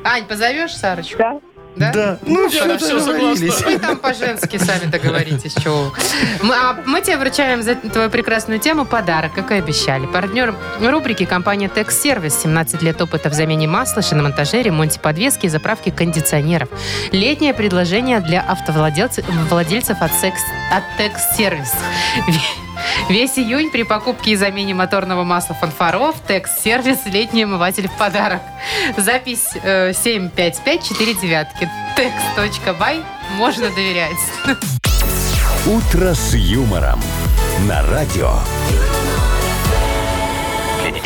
Ань, 0.04 0.26
позовешь 0.26 0.74
Сарочку? 0.76 1.18
Да. 1.18 1.40
Да? 1.78 1.92
Да. 1.94 2.20
Ну, 2.26 2.50
все, 2.50 2.78
все 2.78 3.00
договорились. 3.06 3.62
Вы 3.62 3.78
там 3.78 3.98
по-женски 3.98 4.58
сами 4.58 4.90
договоритесь, 4.90 5.52
что 5.58 5.94
мы, 6.42 6.56
а 6.56 6.82
мы 6.86 7.02
тебе 7.02 7.18
вручаем 7.18 7.62
за 7.62 7.76
твою 7.76 8.10
прекрасную 8.10 8.60
тему 8.60 8.86
подарок, 8.86 9.34
как 9.34 9.52
и 9.52 9.56
обещали. 9.56 10.06
Партнер 10.06 10.56
рубрики 10.80 11.26
компания 11.26 11.68
Tex 11.74 11.90
Service. 11.90 12.42
17 12.42 12.82
лет 12.82 13.02
опыта 13.02 13.30
в 13.30 13.34
замене 13.34 13.68
масла, 13.68 14.02
шиномонтаже, 14.02 14.62
ремонте 14.62 15.00
подвески 15.00 15.46
и 15.46 15.50
заправке 15.50 15.92
кондиционеров. 15.92 16.70
Летнее 17.12 17.54
предложение 17.54 18.20
для 18.20 18.42
автовладельцев 18.42 19.26
владельцев 19.50 20.02
от, 20.02 20.12
Sex, 20.12 20.34
от 20.72 20.84
Tex 21.00 21.14
Service. 21.38 21.76
Весь 23.10 23.38
июнь 23.38 23.72
при 23.72 23.84
покупке 23.84 24.32
и 24.32 24.36
замене 24.36 24.74
моторного 24.74 25.24
масла 25.24 25.56
фанфаров 25.56 26.16
Tex 26.28 26.48
Сервис 26.64 27.00
летний 27.06 27.44
омыватель 27.44 27.88
в 27.88 27.98
подарок. 27.98 28.42
Запись 28.98 29.50
э, 29.64 29.94
75549. 29.94 31.48
Tex.by. 31.98 33.04
Можно 33.38 33.70
доверять. 33.70 34.18
«Утро 35.66 36.14
с 36.14 36.34
юмором» 36.34 37.02
на 37.68 37.86
радио. 37.88 38.32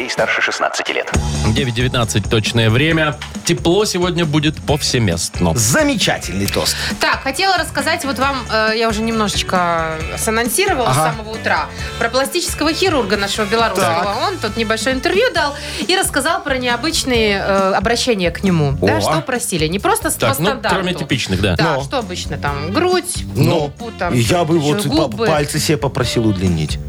Детей 0.02 0.10
старше 0.14 0.42
16 0.42 0.90
лет. 0.90 1.12
9.19 1.56 2.28
точное 2.28 2.72
время. 2.72 3.20
Тепло 3.46 3.86
сегодня 3.86 4.26
будет 4.26 4.56
повсеместно. 4.64 5.54
Замечательный 5.56 6.48
тост. 6.48 6.76
Так, 7.00 7.22
хотела 7.22 7.56
рассказать 7.58 8.04
вот 8.04 8.18
вам, 8.18 8.38
э, 8.52 8.72
я 8.78 8.90
уже 8.90 9.04
немножечко 9.04 9.92
санонсировала 10.18 10.90
Ага. 10.90 10.94
с 11.12 11.16
самого 11.16 11.36
утра, 11.36 11.66
про 12.00 12.10
пластического 12.10 12.74
хирурга 12.74 13.16
нашего 13.16 13.46
белорусского. 13.46 14.16
Он 14.28 14.38
тут 14.38 14.58
небольшое 14.58 14.96
интервью 14.96 15.26
дал 15.36 15.54
и 15.88 15.96
рассказал 15.96 16.42
про 16.42 16.58
необычные 16.58 17.38
э, 17.38 17.74
обращения 17.74 18.32
к 18.32 18.44
нему. 18.44 18.72
Да, 18.82 18.98
О. 18.98 19.02
что 19.02 19.22
просили. 19.22 19.68
Не 19.68 19.78
просто 19.78 20.10
с- 20.10 20.16
по 20.16 20.22
Так, 20.22 20.40
ну, 20.40 20.46
стандарту. 20.46 20.76
кроме 20.78 20.94
типичных, 20.96 21.42
да. 21.42 21.56
Да, 21.58 21.76
Ну. 21.76 21.84
что 21.84 22.00
обычно 22.00 22.40
там? 22.40 22.72
Грудь, 22.72 23.24
Ну, 23.36 23.70
попу, 23.78 23.92
там, 23.92 24.16
Я 24.16 24.46
бы 24.46 24.58
вот 24.58 24.84
губы. 24.88 25.28
пальцы 25.28 25.60
себе 25.60 25.78
попросил 25.78 26.26
удлинить. 26.26 26.80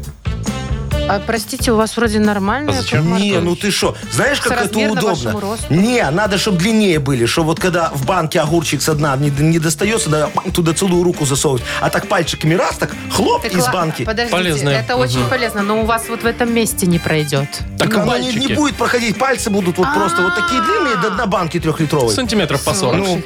А, 1.09 1.19
простите, 1.19 1.71
у 1.71 1.75
вас 1.75 1.97
вроде 1.97 2.19
нормальные. 2.19 2.77
А 2.77 2.81
зачем? 2.81 3.15
Не, 3.17 3.39
ну 3.39 3.55
ты 3.55 3.71
что, 3.71 3.95
знаешь, 4.11 4.39
как 4.39 4.61
это 4.65 4.79
удобно? 4.79 5.57
Не, 5.69 6.09
надо, 6.11 6.37
чтобы 6.37 6.57
длиннее 6.57 6.99
были, 6.99 7.25
что 7.25 7.43
вот 7.43 7.59
когда 7.59 7.89
в 7.93 8.05
банке 8.05 8.39
огурчик 8.39 8.81
со 8.81 8.93
дна 8.93 9.15
не, 9.17 9.29
не 9.29 9.59
достается, 9.59 10.09
да, 10.09 10.29
туда 10.53 10.73
целую 10.73 11.03
руку 11.03 11.25
засовывать, 11.25 11.63
а 11.81 11.89
так 11.89 12.07
пальчиками 12.07 12.53
раз, 12.53 12.77
так 12.77 12.91
хлоп 13.11 13.41
Так, 13.41 13.53
из 13.53 13.67
банки. 13.67 14.03
Подождите, 14.05 14.37
Полезно. 14.37 14.69
это 14.69 14.95
очень 14.95 15.25
полезно, 15.27 15.61
но 15.61 15.81
у 15.81 15.85
вас 15.85 16.07
вот 16.09 16.23
в 16.23 16.25
этом 16.25 16.53
месте 16.53 16.85
не 16.85 16.99
пройдет. 16.99 17.49
Так 17.77 17.93
оно 17.95 18.03
не, 18.17 18.23
пальчики. 18.25 18.37
не 18.47 18.53
будет 18.55 18.75
проходить, 18.75 19.17
пальцы 19.17 19.49
будут 19.49 19.77
вот 19.77 19.87
просто 19.93 20.21
вот 20.21 20.35
такие 20.35 20.61
длинные 20.61 20.95
до 20.97 21.11
дна 21.11 21.25
банки 21.25 21.59
трехлитровой. 21.59 22.13
Сантиметров 22.13 22.63
по 22.63 22.73
40. 22.73 22.97
Ну, 22.99 23.21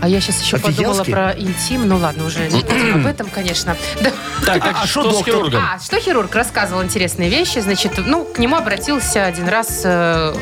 А 0.00 0.08
я 0.08 0.20
сейчас 0.20 0.40
еще 0.40 0.58
подумала 0.58 1.04
про 1.04 1.30
интим. 1.32 1.86
Ну 1.88 1.96
ладно, 1.98 2.24
уже 2.26 2.48
не 2.48 2.62
будем 2.62 2.96
об 3.00 3.06
этом, 3.06 3.28
конечно. 3.28 3.76
Так, 4.44 4.62
так 4.62 4.76
А 4.82 4.86
что 4.86 5.02
что 5.02 5.10
с 5.12 5.16
доктор? 5.16 5.34
хирургом? 5.34 5.62
А, 5.62 5.78
что 5.80 6.00
хирург 6.00 6.34
рассказывал 6.34 6.82
интересные 7.04 7.28
вещи. 7.28 7.58
Значит, 7.58 7.92
ну, 8.06 8.24
к 8.24 8.38
нему 8.38 8.56
обратился 8.56 9.26
один 9.26 9.48
раз, 9.48 9.82
э, 9.84 10.34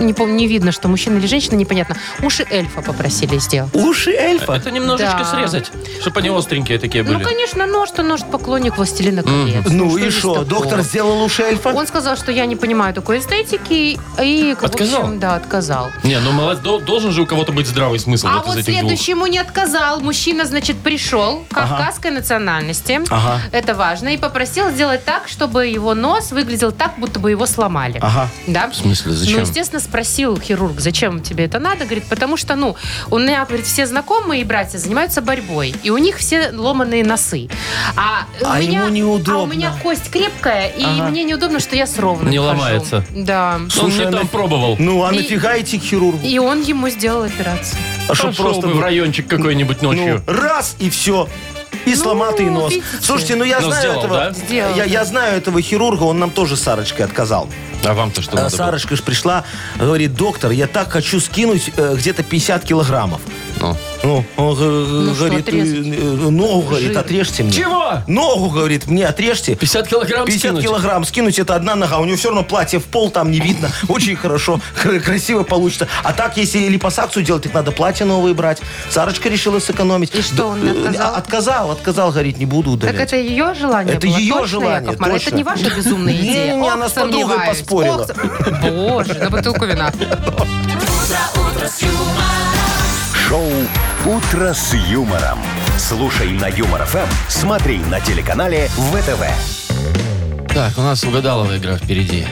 не 0.00 0.12
помню, 0.12 0.34
не 0.34 0.46
видно, 0.46 0.72
что 0.72 0.88
мужчина 0.88 1.18
или 1.18 1.26
женщина, 1.26 1.54
непонятно. 1.54 1.96
Уши 2.22 2.46
эльфа 2.50 2.82
попросили 2.82 3.38
сделать. 3.38 3.74
уши 3.74 4.10
эльфа. 4.12 4.52
Это 4.54 4.70
немножечко 4.70 5.18
Да. 5.18 5.24
срезать, 5.24 5.70
чтобы 6.00 6.20
они 6.20 6.28
остренькие 6.30 6.78
такие 6.78 7.02
были. 7.04 7.16
Ну, 7.16 7.20
конечно, 7.24 7.66
нож, 7.66 7.88
что 7.88 8.02
нож 8.02 8.20
поклонник 8.22 8.76
властелина 8.76 9.22
колец. 9.22 9.64
Ну 9.70 9.96
и 9.96 10.02
здесь 10.02 10.14
что, 10.14 10.32
такого? 10.34 10.44
доктор 10.46 10.82
сделал 10.82 11.22
уши 11.22 11.42
эльфа? 11.42 11.70
Он 11.70 11.86
сказал, 11.86 12.16
что 12.16 12.32
я 12.32 12.46
не 12.46 12.56
понимаю 12.56 12.94
такой 12.94 13.18
эстетики, 13.18 13.98
и, 14.22 14.56
в 14.58 14.64
Отказал? 14.64 15.02
общем, 15.02 15.18
да, 15.20 15.34
отказал. 15.36 15.88
Не, 16.02 16.18
ну 16.20 16.32
молодец, 16.32 16.62
дол- 16.62 16.80
должен 16.80 17.12
же 17.12 17.22
у 17.22 17.26
кого-то 17.26 17.52
быть 17.52 17.66
здравый 17.66 17.98
смысл 17.98 18.26
А 18.28 18.36
вот, 18.38 18.46
вот 18.46 18.56
из 18.56 18.68
этих 18.68 18.80
двух. 18.80 18.90
следующему 18.90 19.26
не 19.26 19.38
отказал. 19.38 20.00
Мужчина, 20.00 20.44
значит, 20.44 20.76
пришел 20.78 21.44
кавказской 21.50 22.10
национальности. 22.10 23.00
Ага. 23.10 23.40
Это 23.52 23.74
важно. 23.74 24.08
И 24.10 24.16
попросил 24.16 24.70
сделать 24.70 25.04
так, 25.04 25.28
чтобы 25.28 25.66
его 25.66 25.94
нос 25.94 26.32
выглядел 26.32 26.72
так, 26.72 26.92
будто 26.98 27.18
бы 27.20 27.30
его 27.30 27.46
сломали. 27.46 27.98
Ага. 28.02 28.28
Да? 28.46 28.68
В 28.68 28.74
смысле, 28.74 29.12
зачем? 29.12 29.34
Ну, 29.36 29.40
естественно, 29.42 29.80
спросил 29.86 30.38
хирург, 30.38 30.80
зачем 30.80 31.22
тебе 31.22 31.44
это 31.46 31.58
надо? 31.58 31.84
Говорит, 31.84 32.04
потому 32.08 32.36
что, 32.36 32.56
ну, 32.56 32.76
у 33.10 33.18
меня, 33.18 33.44
говорит, 33.44 33.66
все 33.66 33.86
знакомые 33.86 34.42
и 34.42 34.44
братья 34.44 34.78
занимаются 34.78 35.22
борьбой, 35.22 35.74
и 35.82 35.90
у 35.90 35.98
них 35.98 36.16
все 36.18 36.50
ломаные 36.52 37.04
носы. 37.04 37.48
А, 37.96 38.24
у 38.40 38.44
А 38.46 38.60
меня, 38.60 38.80
ему 38.82 38.88
неудобно. 38.90 39.40
А 39.40 39.42
у 39.42 39.46
меня 39.46 39.72
кость 39.82 40.10
крепкая, 40.10 40.68
и 40.68 40.82
Ага. 40.84 41.08
мне 41.08 41.24
неудобно, 41.24 41.60
что 41.60 41.76
я 41.76 41.86
с 41.86 41.98
ровным 41.98 42.30
Не 42.30 42.38
хожу. 42.38 42.48
ломается. 42.48 43.04
Да. 43.10 43.54
Он 43.56 43.70
Слушай, 43.70 44.00
не 44.00 44.04
а 44.06 44.12
там 44.12 44.28
пробовал. 44.28 44.76
Ну, 44.78 45.04
а 45.04 45.12
И- 45.12 45.16
нафига 45.18 45.58
идти 45.58 45.78
к 45.78 45.82
хирургу? 45.82 46.26
И 46.26 46.38
он 46.38 46.62
ему 46.62 46.88
сделал 46.88 47.22
операцию. 47.24 47.78
А 48.08 48.14
что 48.14 48.32
просто 48.32 48.66
бы 48.68 48.74
в 48.74 48.80
райончик 48.80 49.26
какой-нибудь 49.28 49.82
ночью. 49.82 50.22
Ну, 50.26 50.32
раз 50.32 50.76
и 50.78 50.90
все. 50.90 51.28
И 51.84 51.94
ты 51.94 52.50
нос. 52.50 52.70
видите. 52.72 52.86
Слушайте, 53.00 53.36
ну 53.36 53.44
я 53.44 53.60
Ну, 53.60 53.66
знаю 53.68 53.80
сделал, 53.82 53.98
этого. 54.00 54.16
да? 54.16 54.32
Сделал. 54.32 54.74
Я, 54.74 54.84
я 54.84 55.04
знаю 55.04 55.36
этого 55.36 55.62
хирурга, 55.62 56.02
он 56.02 56.18
нам 56.18 56.30
тоже 56.30 56.56
с 56.56 56.62
Сарочкой 56.62 57.04
отказал. 57.06 57.48
А 57.84 57.94
вам-то 57.94 58.20
что 58.22 58.32
А 58.32 58.36
надо 58.42 58.50
было? 58.50 58.56
Сарочка 58.56 58.96
ж 58.96 59.02
пришла, 59.02 59.44
говорит, 59.78 60.14
доктор, 60.14 60.50
я 60.50 60.66
так 60.66 60.90
хочу 60.90 61.20
скинуть 61.20 61.70
э, 61.76 61.94
где-то 61.96 62.22
50 62.24 62.64
килограммов. 62.64 63.20
Ну. 63.60 63.76
Ну, 64.02 64.24
он 64.36 64.54
г- 64.54 65.14
что, 65.14 65.24
говорит, 65.24 65.48
отрезать? 65.48 65.86
э, 65.86 65.90
э, 65.94 66.30
ногу, 66.30 66.62
говорит, 66.68 66.96
отрежьте 66.96 67.42
мне. 67.42 67.52
Чего? 67.52 68.02
Ногу, 68.06 68.50
говорит, 68.50 68.86
мне 68.86 69.06
отрежьте. 69.06 69.54
50 69.56 69.88
килограмм 69.88 70.26
50 70.26 70.40
скинуть? 70.40 70.62
килограмм 70.64 71.04
скинуть, 71.04 71.38
это 71.38 71.54
одна 71.54 71.74
нога. 71.74 71.98
У 71.98 72.04
него 72.04 72.16
все 72.16 72.28
равно 72.28 72.44
платье 72.44 72.78
в 72.78 72.84
пол 72.84 73.10
там 73.10 73.30
не 73.30 73.40
видно. 73.40 73.70
Очень 73.88 74.16
хорошо, 74.16 74.60
кр- 74.80 75.00
красиво 75.00 75.42
получится. 75.44 75.88
А 76.04 76.12
так, 76.12 76.36
если 76.36 76.58
липосакцию 76.68 77.24
делать, 77.24 77.44
так 77.44 77.54
надо 77.54 77.70
платье 77.72 78.04
новое 78.04 78.34
брать. 78.34 78.58
Сарочка 78.90 79.28
решила 79.28 79.58
сэкономить. 79.60 80.14
И 80.14 80.22
что, 80.22 80.48
он 80.48 80.60
Да, 80.60 80.70
отказал? 80.70 81.14
э, 81.14 81.16
Отказал, 81.18 81.70
отказал, 81.70 82.10
говорит, 82.10 82.38
не 82.38 82.46
буду 82.46 82.76
Так 82.76 82.90
удалять. 82.90 83.08
это 83.08 83.16
ее 83.16 83.54
желание 83.54 83.94
Это 83.96 84.06
было? 84.06 84.16
ее 84.18 84.32
Точно, 84.34 84.46
желание, 84.48 84.80
Яков 84.82 85.00
Маркович? 85.00 85.22
точно. 85.24 85.28
Это 85.28 85.36
не 85.38 85.44
ваша 85.44 85.76
безумная 85.76 86.12
идея? 86.14 86.32
Не-не-не, 86.46 86.62
Ох, 86.62 86.72
она 86.74 86.88
с 86.88 86.92
подругой 86.92 87.20
сомневаюсь. 87.22 87.58
С- 87.68 88.70
Боже, 88.70 89.14
на 89.14 89.30
бутылку 89.30 89.64
вина. 89.66 89.92
Шоу 93.28 93.50
«Утро 94.04 94.52
с 94.54 94.72
юмором». 94.74 95.38
Слушай 95.78 96.30
на 96.32 96.46
Юмор 96.46 96.84
ФМ, 96.86 97.06
смотри 97.28 97.78
на 97.78 98.00
телеканале 98.00 98.68
ВТВ. 98.68 99.24
Так, 100.54 100.78
у 100.78 100.80
нас 100.82 101.02
угадалова 101.04 101.56
игра 101.58 101.76
впереди. 101.76 102.26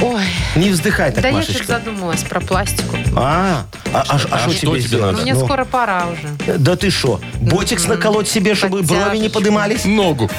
Ой, 0.00 0.24
Не 0.56 0.70
вздыхай 0.70 1.12
так, 1.12 1.22
да 1.22 1.28
я 1.28 1.42
что 1.42 1.52
Машечка. 1.52 1.72
задумалась 1.74 2.22
про 2.22 2.40
пластику. 2.40 2.96
А, 3.16 3.66
а, 3.92 4.04
а, 4.08 4.18
а 4.30 4.34
А 4.36 4.38
что 4.38 4.50
что 4.50 4.50
тебе 4.60 4.70
тебе 4.72 4.80
сделать? 4.80 5.12
надо? 5.12 5.22
Мне 5.22 5.34
Ну, 5.34 5.44
скоро 5.44 5.64
пора 5.64 6.06
уже. 6.06 6.58
Да 6.58 6.76
ты 6.76 6.90
что, 6.90 7.20
ботикс 7.40 7.86
наколоть 7.86 8.28
себе, 8.28 8.54
чтобы 8.54 8.82
брови 8.82 9.18
не 9.18 9.28
Подтяжечку. 9.28 9.34
подымались? 9.38 9.84
Ногу. 9.84 10.30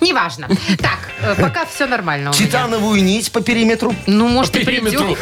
Неважно. 0.00 0.48
Так, 0.78 0.98
э, 1.22 1.36
пока 1.40 1.64
все 1.64 1.86
нормально 1.86 2.30
у 2.30 2.34
меня. 2.34 2.46
Титановую 2.46 3.00
нить 3.04 3.30
по 3.30 3.40
периметру 3.40 3.94
Ну, 4.08 4.26
может, 4.26 4.56
и 4.56 4.64
периметру. 4.64 5.16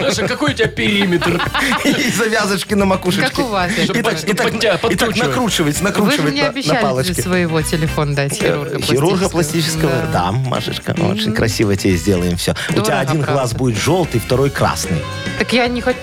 Маша, 0.00 0.28
какой 0.28 0.52
у 0.52 0.54
тебя 0.54 0.68
периметр? 0.68 1.42
и 1.84 2.08
завязочки 2.12 2.74
на 2.74 2.84
макушечке. 2.84 3.28
Как 3.28 3.38
у 3.40 3.48
вас, 3.48 3.72
И 3.76 3.86
так, 3.88 3.96
Маркович. 4.04 4.24
и 4.24 4.32
так- 4.34 4.46
Под 4.52 4.60
тебя 4.60 4.74
и 4.74 4.76
так 4.76 4.80
подкручивать. 4.82 5.16
накручивать, 5.26 5.74
Вы 5.74 5.78
же 5.78 5.84
накручивать 5.84 6.30
мне 6.30 6.42
на- 6.42 6.46
на 6.46 6.52
обещали 6.52 6.80
палочке. 6.82 7.22
своего 7.22 7.60
телефон 7.62 8.14
дать 8.14 8.34
хирурга 8.34 8.76
Э, 8.78 8.80
Хирурга 8.82 9.28
пластического? 9.28 9.90
Да. 10.12 10.30
Да, 10.30 10.32
Машечка, 10.32 10.92
очень 11.00 11.32
красиво 11.34 11.74
тебе 11.74 11.96
сделаем 11.96 12.36
все. 12.36 12.54
У 12.70 12.80
тебя 12.80 13.00
один 13.00 13.24
правда. 13.24 13.42
Будет 13.58 13.76
желтый, 13.76 14.20
второй 14.20 14.48
красный. 14.50 15.02
Так 15.38 15.52
я 15.52 15.68
не 15.68 15.80
хочу... 15.82 15.98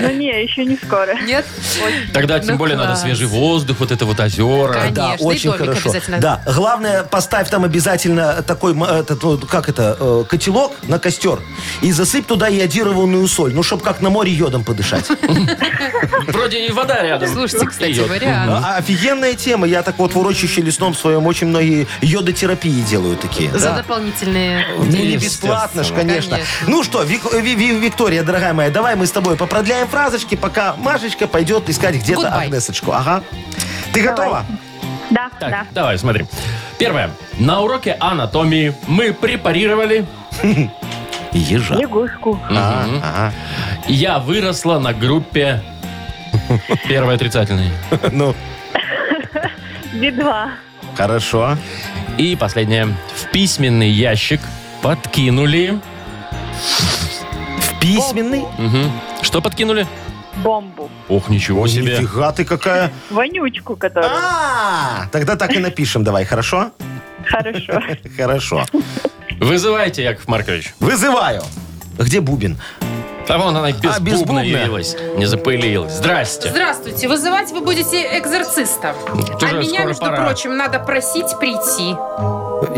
Ну 0.00 0.10
не, 0.12 0.42
еще 0.42 0.64
не 0.64 0.76
скоро. 0.76 1.14
Нет? 1.22 1.44
Тогда 2.12 2.38
тем 2.38 2.52
Ну, 2.52 2.58
более 2.58 2.76
надо 2.76 2.90
класс. 2.90 3.02
свежий 3.02 3.26
воздух, 3.26 3.78
вот 3.80 3.90
это 3.90 4.04
вот 4.04 4.20
озера. 4.20 4.72
Конечно. 4.72 4.94
Да, 4.94 5.14
и 5.14 5.22
очень 5.22 5.50
домик 5.50 5.60
хорошо. 5.64 5.80
обязательно. 5.88 6.18
Да, 6.18 6.42
главное, 6.54 7.02
поставь 7.04 7.48
там 7.50 7.64
обязательно 7.64 8.42
такой, 8.42 8.72
м, 8.72 8.84
этот, 8.84 9.22
вот, 9.24 9.46
как 9.46 9.68
это, 9.68 9.96
э, 9.98 10.17
котелок 10.24 10.72
на 10.84 10.98
костер 10.98 11.40
и 11.82 11.92
засыпь 11.92 12.26
туда 12.26 12.48
йодированную 12.48 13.26
соль, 13.28 13.54
ну, 13.54 13.62
чтобы 13.62 13.82
как 13.82 14.00
на 14.00 14.10
море 14.10 14.32
йодом 14.32 14.64
подышать. 14.64 15.06
Вроде 16.28 16.66
и 16.66 16.72
вода 16.72 17.02
рядом. 17.02 17.28
Слушайте, 17.32 17.66
кстати, 17.66 17.90
Йод. 17.92 18.08
вариант. 18.08 18.50
А, 18.64 18.76
Офигенная 18.76 19.34
тема. 19.34 19.66
Я 19.66 19.82
так 19.82 19.98
вот 19.98 20.12
в 20.14 20.18
урочище 20.18 20.62
лесном 20.62 20.94
своем 20.94 21.26
очень 21.26 21.46
многие 21.48 21.86
йодотерапии 22.02 22.80
делают 22.82 23.20
такие. 23.20 23.50
За 23.52 23.70
Да. 23.70 23.76
дополнительные 23.78 24.64
Ну, 24.76 24.84
не 24.84 24.90
деньги. 24.92 25.24
бесплатно 25.24 25.82
ж, 25.84 25.88
конечно. 25.94 26.36
Конечно. 26.36 26.38
Ну 26.66 26.82
что, 26.84 27.02
Вик- 27.02 27.32
Ви- 27.40 27.54
Ви- 27.54 27.78
Виктория, 27.78 28.22
дорогая 28.22 28.52
моя, 28.52 28.70
давай 28.70 28.96
мы 28.96 29.06
с 29.06 29.10
тобой 29.10 29.36
попродляем 29.36 29.88
фразочки, 29.88 30.34
пока 30.36 30.74
Машечка 30.76 31.26
пойдет 31.26 31.68
искать 31.68 31.96
где-то 31.96 32.22
Goodbye. 32.22 32.44
Агнесочку. 32.46 32.92
Ага. 32.92 33.22
Ты 33.92 34.02
готова? 34.02 34.44
Да, 35.10 35.30
Так, 35.40 35.50
да. 35.50 35.66
давай, 35.72 35.98
смотри. 35.98 36.26
Первое. 36.78 37.10
На 37.38 37.60
уроке 37.60 37.96
анатомии 37.98 38.74
мы 38.86 39.12
препарировали... 39.12 40.04
Ежа. 41.32 41.74
Лягушку. 41.74 42.38
А, 42.50 42.86
ага. 43.02 43.32
Я 43.86 44.18
выросла 44.18 44.78
на 44.78 44.92
группе... 44.92 45.62
Первый 46.88 47.14
отрицательный. 47.16 47.70
Ну, 48.12 48.34
Би-2. 49.92 50.48
хорошо. 50.96 51.56
И 52.16 52.36
последнее. 52.36 52.86
В 53.14 53.30
письменный 53.30 53.90
ящик 53.90 54.40
подкинули... 54.82 55.78
В 57.58 57.80
письменный? 57.80 58.44
Мгм. 58.58 58.90
Что 59.22 59.40
подкинули? 59.40 59.86
Бомбу. 60.42 60.88
Ох, 61.08 61.28
ничего 61.28 61.66
себе. 61.66 61.98
Нифига 61.98 62.32
ты 62.32 62.44
какая. 62.44 62.90
Вонючку, 63.10 63.76
которую. 63.76 64.12
А, 64.14 65.06
тогда 65.12 65.36
так 65.36 65.52
и 65.54 65.58
напишем 65.58 66.04
давай, 66.04 66.24
хорошо? 66.24 66.70
Хорошо. 67.26 67.80
Хорошо. 68.16 68.64
Вызывайте, 69.40 70.02
Яков 70.02 70.28
Маркович. 70.28 70.74
Вызываю. 70.80 71.42
Где 71.98 72.20
Бубин? 72.20 72.56
А 73.28 73.36
вон 73.36 73.54
она 73.54 73.72
без, 73.72 73.96
А, 73.96 74.00
без 74.00 74.20
бубна 74.20 74.40
бубна. 74.42 74.58
явилась. 74.58 74.96
Не 75.16 75.26
запылилась. 75.26 75.92
Здрасте. 75.92 76.48
Здравствуйте, 76.48 77.08
вызывать 77.08 77.50
вы 77.50 77.60
будете 77.60 78.18
экзорциста. 78.18 78.94
Тоже 79.38 79.58
а 79.58 79.60
меня, 79.60 79.84
между 79.84 80.00
пора. 80.00 80.24
прочим, 80.24 80.56
надо 80.56 80.78
просить 80.78 81.38
прийти. 81.38 81.94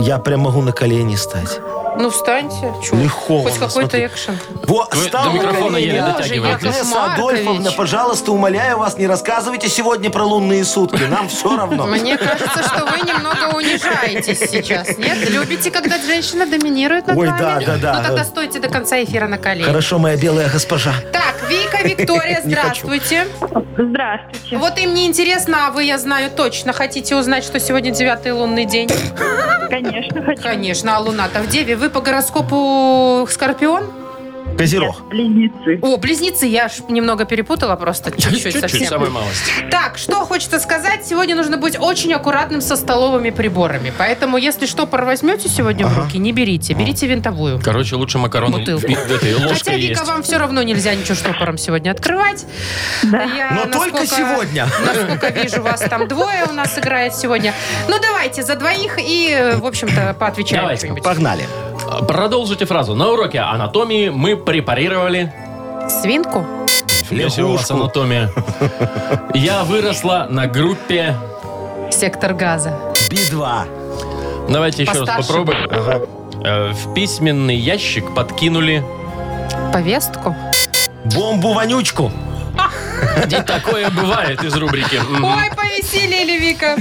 Я 0.03 0.19
прям 0.19 0.41
могу 0.41 0.61
на 0.63 0.73
колени 0.73 1.15
стать. 1.15 1.61
Ну, 1.99 2.11
встаньте. 2.11 2.73
Чё? 2.83 2.97
Легко 2.97 3.43
Хоть 3.43 3.59
какой-то 3.59 4.07
экшен. 4.07 4.39
Во, 4.67 4.89
Вы 4.93 5.05
стал 5.05 5.25
до 5.25 5.31
на 5.31 5.35
микрофона 5.35 5.77
еле. 5.77 5.97
Яков 5.97 6.21
Агнеса. 6.55 7.05
Адольфовна, 7.15 7.73
пожалуйста, 7.73 8.33
умоляю 8.33 8.79
вас, 8.79 8.97
не 8.97 9.07
рассказывайте 9.07 9.69
сегодня 9.69 10.11
про 10.11 10.25
лунные 10.25 10.65
сутки. 10.65 11.03
Нам 11.05 11.29
все 11.29 11.57
равно. 11.57 11.87
Мне 11.87 12.17
кажется, 12.17 12.63
что 12.63 12.87
вы 12.87 12.99
немного 13.01 13.57
унижаетесь 13.57 14.39
сейчас, 14.51 14.97
нет? 14.99 15.29
Любите, 15.31 15.71
когда 15.71 15.99
женщина 15.99 16.47
доминирует 16.47 17.07
над 17.07 17.17
Ой, 17.17 17.27
вами? 17.29 17.39
да, 17.41 17.61
да, 17.67 17.77
да. 17.77 17.93
Ну 17.99 18.03
тогда 18.09 18.25
стойте 18.25 18.61
до 18.61 18.69
конца 18.69 19.03
эфира 19.03 19.27
на 19.27 19.39
колени. 19.39 19.65
Хорошо, 19.65 19.99
моя 19.99 20.17
белая 20.17 20.49
госпожа. 20.49 20.93
Так, 21.13 21.37
Вика, 21.49 21.83
Виктория, 21.83 22.41
здравствуйте. 22.45 23.27
Здравствуйте. 23.77 24.57
Вот 24.59 24.79
им 24.79 24.95
не 24.95 25.07
интересно, 25.07 25.67
а 25.67 25.71
вы, 25.71 25.85
я 25.85 25.99
знаю, 25.99 26.31
точно 26.31 26.73
хотите 26.73 27.17
узнать, 27.17 27.45
что 27.45 27.59
сегодня 27.61 27.91
девятый 27.91 28.33
лунный 28.33 28.65
день? 28.65 28.91
Конечно, 29.69 30.23
хочу. 30.23 30.43
Конечно, 30.43 30.97
а 30.97 31.01
луна-то 31.01 31.41
в 31.41 31.49
Деве. 31.49 31.77
Вы 31.81 31.89
по 31.89 32.03
гороскопу 32.03 33.27
Скорпион? 33.31 33.85
Козерог. 34.59 35.09
Близнецы. 35.09 35.79
О, 35.81 35.97
близнецы, 35.97 36.45
я 36.45 36.69
ж 36.69 36.73
немного 36.91 37.25
перепутала 37.25 37.77
просто, 37.77 38.11
чуть-чуть 38.11 38.61
совсем. 38.61 38.87
самая 38.87 39.09
малость. 39.09 39.51
Так, 39.71 39.97
что 39.97 40.17
хочется 40.27 40.59
сказать, 40.59 41.07
сегодня 41.07 41.35
нужно 41.35 41.57
быть 41.57 41.79
очень 41.81 42.13
аккуратным 42.13 42.61
со 42.61 42.77
столовыми 42.77 43.31
приборами. 43.31 43.93
Поэтому, 43.97 44.37
если 44.37 44.67
штопор 44.67 45.05
возьмете 45.07 45.49
сегодня 45.49 45.87
в 45.87 45.97
руки, 45.97 46.19
не 46.19 46.33
берите, 46.33 46.75
берите 46.75 47.07
винтовую. 47.07 47.61
Короче, 47.65 47.95
лучше 47.97 48.19
макароны 48.19 48.59
Бутылку. 48.59 48.87
в- 48.87 48.91
в 48.91 49.11
этой 49.13 49.33
Хотя, 49.35 49.73
Вика, 49.77 49.93
есть. 50.01 50.07
вам 50.07 50.23
все 50.23 50.37
равно 50.37 50.63
нельзя 50.63 50.95
ничего 50.95 51.15
штопором 51.15 51.57
сегодня 51.57 51.93
открывать. 51.93 52.45
Я, 53.05 53.63
Но 53.65 53.73
только 53.73 54.07
сегодня. 54.07 54.67
Насколько 54.85 55.29
вижу, 55.41 55.63
вас 55.63 55.81
там 55.81 56.07
двое 56.09 56.45
у 56.51 56.53
нас 56.53 56.77
играет 56.79 57.15
сегодня. 57.15 57.55
Ну, 57.89 57.97
давайте 58.03 58.43
за 58.43 58.57
двоих 58.57 58.99
и, 58.99 59.55
в 59.57 59.65
общем-то, 59.65 60.15
поотвечаем 60.19 60.63
Давайте. 60.65 60.81
что-нибудь. 60.81 61.03
Погнали. 61.05 61.45
Продолжите 62.07 62.67
фразу. 62.67 62.95
На 62.95 63.09
уроке 63.09 63.41
анатомии 63.41 64.09
мы 64.11 64.37
препарировали... 64.37 65.33
Свинку? 65.89 66.45
Если 67.11 67.43
у 67.43 67.53
вас 67.53 67.69
Лягушку. 67.69 67.75
анатомия. 67.75 68.31
Я 69.35 69.65
выросла 69.65 70.27
на 70.31 70.47
группе... 70.47 71.17
Сектор 71.91 72.35
газа. 72.35 72.73
Би-2. 73.11 74.49
Давайте 74.51 74.83
еще 74.85 75.03
раз 75.05 75.27
попробуем. 75.27 75.59
Э, 76.45 76.73
В 76.73 76.95
письменный 76.95 77.57
ящик 77.57 78.15
подкинули... 78.15 78.85
Повестку? 79.73 80.37
Бомбу-вонючку. 81.05 82.11
И 83.27 83.43
такое 83.43 83.91
бывает 83.91 84.43
из 84.43 84.55
рубрики. 84.55 85.01
Ой, 85.23 85.51
повеселили, 85.57 86.39
Вика. 86.39 86.77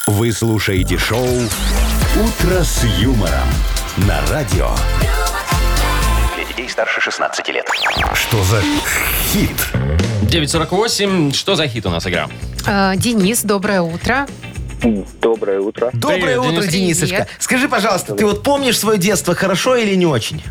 Вы 0.06 0.32
слушаете 0.32 0.98
шоу 0.98 1.26
«Утро 1.26 2.62
с 2.62 2.84
юмором» 2.98 3.48
на 3.98 4.20
радио. 4.30 4.70
Для 6.34 6.44
детей 6.44 6.68
старше 6.68 7.00
16 7.00 7.48
лет. 7.48 7.66
Что 8.14 8.42
за 8.44 8.60
хит? 9.32 9.50
948. 10.22 11.32
Что 11.32 11.56
за 11.56 11.68
хит 11.68 11.86
у 11.86 11.90
нас 11.90 12.06
игра? 12.06 12.28
Э, 12.66 12.94
Денис, 12.96 13.42
доброе 13.42 13.82
утро. 13.82 14.26
Доброе 15.20 15.60
утро. 15.60 15.90
Доброе 15.92 16.40
Привет, 16.40 16.58
утро, 16.58 16.66
Денис. 16.66 16.98
Денисочка. 16.98 17.16
Привет. 17.24 17.28
Скажи, 17.38 17.68
пожалуйста, 17.68 18.14
ты 18.14 18.24
вот 18.26 18.42
помнишь 18.42 18.78
свое 18.78 18.98
детство 18.98 19.34
хорошо 19.34 19.76
или 19.76 19.94
не 19.94 20.06
очень? 20.06 20.42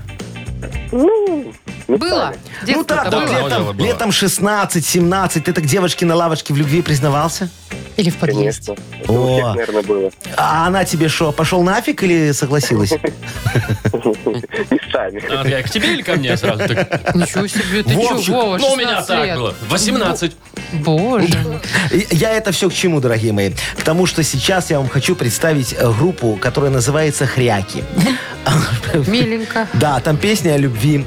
Было. 0.92 2.34
ну 2.62 2.66
Детство-то 2.66 2.96
так, 2.96 3.12
было. 3.12 3.22
вот 3.22 3.32
летом, 3.52 3.78
было. 3.78 3.86
летом 3.86 4.10
16-17, 4.12 5.42
ты 5.42 5.54
так 5.54 5.66
девочке 5.66 6.06
на 6.06 6.16
лавочке 6.16 6.54
в 6.54 6.58
любви 6.58 6.82
признавался? 6.82 7.50
Или 7.98 8.10
в 8.10 8.18
подъезде. 8.18 8.76
Конечно. 8.76 9.02
Это 9.04 9.12
у 9.12 9.28
всех, 9.34 9.46
О. 9.46 9.50
наверное, 9.54 9.82
было. 9.84 10.12
А 10.38 10.68
она 10.68 10.86
тебе 10.86 11.08
что, 11.10 11.32
пошел 11.32 11.62
нафиг 11.62 12.02
или 12.04 12.32
согласилась? 12.32 12.92
Местами. 14.70 15.22
А, 15.30 15.48
я 15.48 15.62
к 15.64 15.70
тебе 15.70 15.94
или 15.94 16.02
ко 16.02 16.14
мне 16.16 16.36
сразу? 16.38 16.60
Так, 16.68 17.16
Ничего 17.16 17.48
себе, 17.48 17.84
ты 17.84 17.94
Вовчик, 17.94 18.26
чего, 18.26 18.42
Вова, 18.42 18.58
Ну, 18.58 18.72
у 18.72 18.76
меня 18.76 18.90
16 19.02 19.08
так 19.08 19.26
лет. 19.26 19.36
было. 19.38 19.54
18. 19.70 20.36
Боже. 20.74 21.28
Я 22.12 22.32
это 22.34 22.52
все 22.52 22.70
к 22.70 22.74
чему, 22.74 23.00
дорогие 23.02 23.34
мои? 23.34 23.52
Потому 23.78 24.06
что 24.06 24.24
сейчас 24.24 24.70
я 24.72 24.80
вам 24.80 24.88
хочу 24.90 25.16
представить 25.16 25.74
э, 25.78 25.92
группу, 25.92 26.38
которая 26.42 26.72
называется 26.72 27.26
«Хряки». 27.28 27.84
Миленько. 29.08 29.68
Да, 29.74 30.00
там 30.00 30.18
песня 30.18 30.54
о 30.54 30.58
любви. 30.58 31.06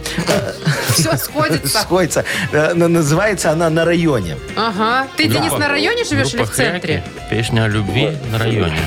Все 0.90 1.16
сходится. 1.16 1.78
Сходится. 1.82 2.24
Э, 2.52 2.74
на- 2.74 2.88
Называется 2.88 3.50
она 3.50 3.70
«На 3.70 3.84
районе». 3.84 4.36
Ага. 4.56 5.08
Ты, 5.16 5.24
Денис, 5.28 5.50
на 5.52 5.68
районе 5.68 6.04
живешь 6.04 6.28
или 6.34 6.36
Группа 6.38 6.52
в 6.54 6.56
центре? 6.56 7.02
Песня 7.30 7.64
о 7.64 7.68
любви 7.68 8.16
на 8.30 8.38
районе. 8.38 8.78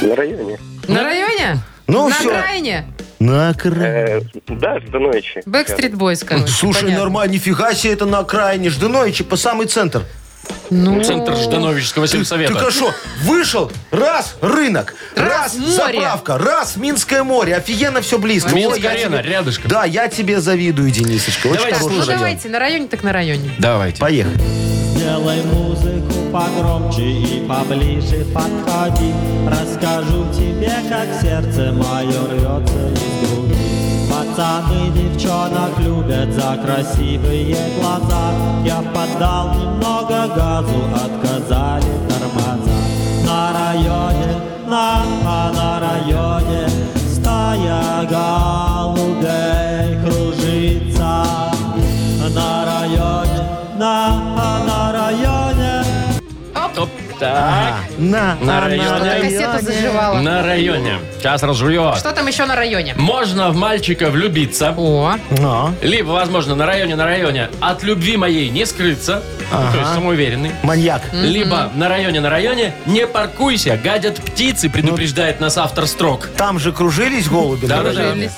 На 0.00 0.14
районе. 0.14 0.58
На 0.86 1.02
районе? 1.02 1.58
Ну 1.88 2.08
на 2.08 2.14
всё. 2.14 2.28
окраине? 2.30 2.84
На 3.18 3.48
окраине. 3.50 3.80
Э, 3.84 4.20
да, 4.48 4.78
ночи. 4.92 5.40
Backstreet 5.46 5.94
Boys, 5.96 6.24
короче. 6.24 6.46
Слушай, 6.52 6.82
понятно. 6.84 7.04
нормально, 7.04 7.32
нифига 7.32 7.74
себе 7.74 7.94
это 7.94 8.06
на 8.06 8.18
окраине. 8.20 8.70
Ждановичи 8.70 9.24
по 9.24 9.36
самый 9.36 9.66
центр. 9.66 10.02
Ну, 10.70 11.02
Центр 11.02 11.34
Ждановического 11.34 12.06
Ты 12.06 12.18
сельсовета. 12.18 12.54
хорошо, 12.54 12.92
вышел, 13.22 13.72
раз 13.90 14.36
рынок, 14.40 14.94
раз, 15.16 15.54
Раз 15.54 15.56
море. 15.56 15.72
заправка, 15.72 16.38
раз 16.38 16.76
Минское 16.76 17.24
море. 17.24 17.56
Офигенно 17.56 18.00
все 18.00 18.16
близко. 18.18 18.52
Ой, 18.54 18.80
я 18.80 18.90
арена, 18.90 19.18
тебе- 19.22 19.30
рядышком. 19.30 19.68
Да, 19.68 19.84
я 19.84 20.06
тебе 20.06 20.40
завидую, 20.40 20.90
Денисочка. 20.92 21.48
Очень 21.48 21.56
Давайте 21.56 21.74
так, 21.78 21.82
ну 21.82 21.88
хороший 21.88 22.06
район. 22.08 22.18
давайте, 22.20 22.48
на 22.48 22.58
районе 22.60 22.86
так 22.86 23.02
на 23.02 23.12
районе. 23.12 23.50
Давайте. 23.58 23.98
Поехали. 24.00 24.36
Сделай 24.96 25.42
музыку 25.42 25.75
погромче 26.36 27.02
и 27.02 27.46
поближе 27.48 28.24
подходи. 28.34 29.12
Расскажу 29.48 30.26
тебе, 30.34 30.72
как 30.88 31.08
сердце 31.20 31.72
мое 31.72 32.20
рвется 32.30 32.82
из 32.94 33.14
груди. 33.22 33.56
Пацаны 34.10 34.90
девчонок 34.94 35.78
любят 35.78 36.30
за 36.32 36.58
красивые 36.62 37.56
глаза. 37.80 38.24
Я 38.64 38.82
поддал 38.94 39.54
немного 39.54 40.18
газу, 40.36 40.80
отказали 40.94 41.92
тормоза. 42.08 42.76
На 43.24 43.52
районе, 43.52 44.32
на, 44.68 45.02
а 45.26 45.52
на 45.54 45.80
районе 45.80 46.68
Стая 47.14 48.06
голубей 48.10 49.86
кружится. 50.04 51.24
На 52.34 52.64
районе, 52.66 53.40
на, 53.78 53.94
а 54.36 54.64
на 54.66 54.75
так. 57.18 57.74
На, 57.98 58.36
На 58.40 58.60
районе. 58.60 58.84
Что-то 58.84 59.20
кассету 59.20 59.64
заживала. 59.64 60.18
На 60.20 60.42
районе. 60.42 60.98
Сейчас 61.18 61.42
разжует. 61.42 61.96
Что 61.96 62.12
там 62.12 62.26
еще 62.26 62.44
на 62.46 62.54
районе? 62.56 62.94
Можно 62.96 63.50
в 63.50 63.56
мальчика 63.56 64.10
влюбиться. 64.10 64.74
О, 64.76 65.14
А, 65.42 65.70
Либо, 65.82 66.10
возможно, 66.10 66.54
на 66.54 66.66
районе, 66.66 66.96
на 66.96 67.04
районе 67.04 67.48
от 67.60 67.82
любви 67.82 68.16
моей 68.16 68.48
не 68.50 68.64
скрыться. 68.66 69.22
Ну, 69.52 69.58
То 69.72 69.78
есть 69.78 69.92
самоуверенный. 69.94 70.52
маньяк. 70.62 71.02
Либо 71.12 71.70
на 71.74 71.88
районе, 71.88 72.20
на 72.20 72.30
районе 72.30 72.72
не 72.86 73.06
паркуйся, 73.06 73.78
гадят 73.82 74.16
птицы, 74.16 74.68
предупреждает 74.68 75.40
нас 75.40 75.56
автор 75.58 75.86
строк. 75.86 76.28
Там 76.36 76.58
же 76.58 76.72
кружились 76.72 77.28
голуби 77.28 77.66
на 77.66 77.76
Да-да-да. 77.76 78.00
районе. 78.00 78.30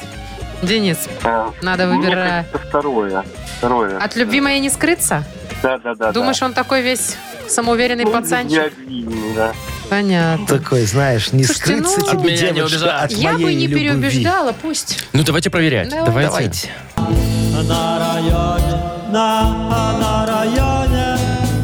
Денис, 0.63 0.99
А, 1.25 1.51
надо 1.63 1.87
выбирать. 1.89 2.47
второе. 2.69 3.25
Второе. 3.59 3.97
От 3.99 4.17
любви 4.17 4.41
моей 4.41 4.61
не 4.61 4.71
скрыться? 4.71 5.25
Да, 5.63 5.79
да, 5.79 5.95
да. 5.95 6.13
Думаешь, 6.13 6.43
он 6.43 6.53
такой 6.53 6.83
весь 6.83 7.17
самоуверенный 7.49 8.05
да. 8.05 8.11
пацанчик? 8.11 8.73
Любвеобильный, 8.79 9.35
да. 9.35 9.53
Понятно. 9.91 10.47
Такой, 10.47 10.83
знаешь, 10.83 11.33
не 11.33 11.45
Слушайте, 11.45 11.79
скрыться 11.83 12.01
ну- 12.01 12.07
тебе, 12.07 12.19
От 12.19 12.25
меня 12.25 12.49
не 12.51 12.55
девочка, 12.57 12.77
убежать. 12.77 13.05
от 13.05 13.19
Я 13.19 13.33
бы 13.33 13.55
не 13.55 13.67
любви. 13.67 13.81
переубеждала, 13.89 14.53
пусть. 14.53 15.05
Ну, 15.13 15.23
давайте 15.25 15.51
проверять. 15.51 15.89
Давай. 15.91 16.27
Давайте. 16.27 16.71
На 16.97 17.99
районе, 18.15 18.83
на, 19.11 19.41
а 19.71 19.99
на 19.99 20.27
районе 20.27 21.19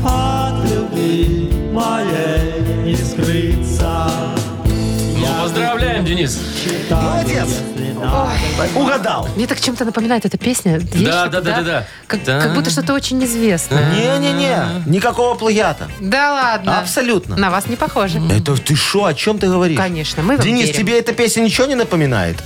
от 0.05 0.71
любви 0.71 1.51
моей 1.73 2.85
не. 2.85 2.97
Ну, 2.97 3.54
поздравляем, 6.05 6.07
Денис. 6.07 6.39
Молодец. 6.91 7.49
Угадал. 8.75 9.29
Мне 9.37 9.47
так 9.47 9.61
чем-то 9.61 9.85
напоминает 9.85 10.25
эта 10.27 10.37
песня. 10.37 10.79
Есть 10.79 11.05
Да, 11.05 11.27
да, 11.29 11.41
да, 11.41 11.57
да, 11.57 11.63
да. 11.63 11.87
Как, 12.07 12.23
Да. 12.25 12.41
как 12.41 12.55
будто 12.55 12.71
что-то 12.71 12.93
очень 12.95 13.23
известное. 13.25 13.91
Не-не-не, 13.95 14.85
никакого 14.87 15.35
плагиата. 15.35 15.89
Да 16.01 16.33
ладно. 16.33 16.79
Абсолютно. 16.81 17.37
На 17.37 17.51
вас 17.51 17.67
не 17.67 17.77
похоже. 17.77 18.21
Это 18.31 18.57
ты 18.57 18.75
что, 18.77 19.07
о 19.07 19.15
чем 19.15 19.39
ты 19.39 19.47
говоришь? 19.49 19.79
Конечно, 19.79 20.23
мы 20.23 20.37
вам 20.37 20.45
Денис, 20.45 20.67
верим. 20.69 20.81
тебе 20.81 20.99
эта 20.99 21.13
песня 21.13 21.43
ничего 21.43 21.67
не 21.67 21.75
напоминает? 21.75 22.37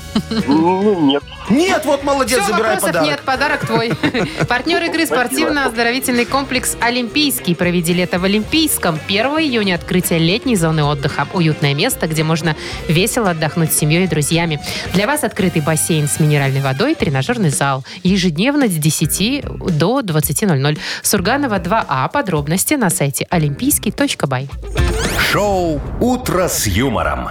Ну, 0.47 1.01
нет. 1.07 1.23
Нет, 1.51 1.85
вот 1.85 2.05
молодец, 2.05 2.39
Все, 2.39 2.53
забирай 2.53 2.75
вопросов 2.75 2.89
подарок. 2.89 3.09
нет, 3.09 3.21
подарок 3.21 3.67
твой. 3.67 3.93
Партнер 4.49 4.83
игры 4.85 5.07
спортивно-оздоровительный 5.07 6.25
комплекс 6.25 6.77
«Олимпийский». 6.81 7.55
Проведи 7.55 7.93
лето 7.95 8.19
в 8.19 8.25
Олимпийском. 8.25 8.99
1 9.09 9.27
июня 9.27 9.75
открытие 9.75 10.19
летней 10.19 10.57
зоны 10.57 10.85
отдыха. 10.85 11.27
Уютное 11.33 11.75
место, 11.75 12.07
где 12.07 12.23
можно 12.25 12.57
весело 12.89 13.31
отдохнуть 13.31 13.73
с 13.73 13.77
семьей 13.79 14.05
и 14.05 14.07
друзьями. 14.07 14.61
Для 14.93 15.07
вас 15.07 15.25
открытый 15.25 15.63
бассейн 15.63 16.09
с 16.09 16.21
минеральной 16.21 16.61
водой, 16.61 16.95
тренажерный 16.95 17.51
зал. 17.51 17.85
Ежедневно 18.03 18.69
с 18.69 18.73
10 18.73 19.45
до 19.79 20.01
20.00. 20.01 20.79
Сурганова 21.03 21.59
2А. 21.59 22.11
Подробности 22.11 22.75
на 22.75 22.91
сайте 22.91 23.27
олимпийский.бай. 23.31 24.49
Шоу 25.33 25.81
«Утро 26.01 26.49
с 26.49 26.67
юмором». 26.67 27.31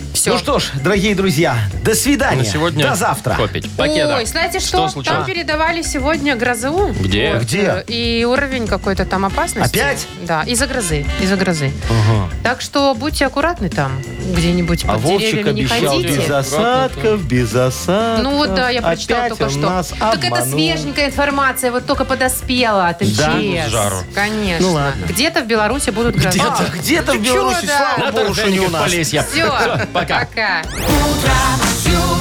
Все. 0.21 0.33
Ну 0.33 0.37
что 0.37 0.59
ж, 0.59 0.69
дорогие 0.83 1.15
друзья, 1.15 1.57
до 1.83 1.95
свидания. 1.95 2.43
На 2.43 2.45
сегодня 2.45 2.87
До 2.87 2.93
завтра. 2.93 3.33
Копить. 3.33 3.67
Покеда. 3.71 4.17
Ой, 4.17 4.25
знаете 4.27 4.59
что? 4.59 4.87
случилось? 4.87 5.17
там 5.17 5.25
передавали 5.25 5.81
сегодня 5.81 6.35
грозу. 6.35 6.93
Где? 6.99 7.39
Где? 7.41 7.83
И 7.87 8.23
уровень 8.23 8.67
какой-то 8.67 9.05
там 9.05 9.25
опасности. 9.25 9.79
Опять? 9.79 10.05
Да, 10.21 10.43
из-за 10.43 10.67
грозы. 10.67 11.07
Из-за 11.19 11.37
грозы. 11.37 11.71
Так 12.43 12.61
что 12.61 12.93
будьте 12.93 13.25
аккуратны 13.25 13.69
там. 13.69 13.99
Где-нибудь 14.35 14.83
А 14.83 14.93
под 14.93 15.01
Вовчик 15.01 15.31
деревьями 15.31 15.59
не 15.61 15.65
ходите. 15.65 16.17
без 16.17 16.29
осадков, 16.29 17.23
без 17.25 17.55
осадков. 17.55 18.23
Ну 18.23 18.35
вот 18.37 18.53
да, 18.53 18.69
я 18.69 18.83
прочитала 18.83 19.25
Опять 19.25 19.37
только 19.39 19.51
что. 19.51 19.59
нас 19.61 19.87
так 19.99 20.23
это 20.23 20.45
свеженькая 20.45 21.07
информация, 21.07 21.71
вот 21.71 21.87
только 21.87 22.05
подоспела 22.05 22.95
МЧС. 23.01 23.17
Да? 23.17 23.33
Ну, 23.33 23.57
с 23.57 23.71
жару. 23.71 23.97
Конечно. 24.13 24.67
Ну 24.67 24.73
ладно. 24.73 25.05
Где-то 25.07 25.41
в 25.41 25.47
Беларуси 25.47 25.89
будут 25.89 26.15
грозы. 26.15 26.37
Где-то, 26.37 26.65
где-то 26.77 27.11
в 27.13 27.25
чё, 27.25 27.33
Беларуси, 27.33 27.65
да. 27.65 27.95
слава 27.97 28.11
богу, 28.11 28.33
что 28.35 28.51
не 28.51 28.59
у 28.59 28.69
нас. 28.69 28.83
Полесья. 28.83 29.25
Все, 29.31 29.51
Пока. 29.91 30.10
Пока. 30.11 30.61
Пока. 30.63 32.20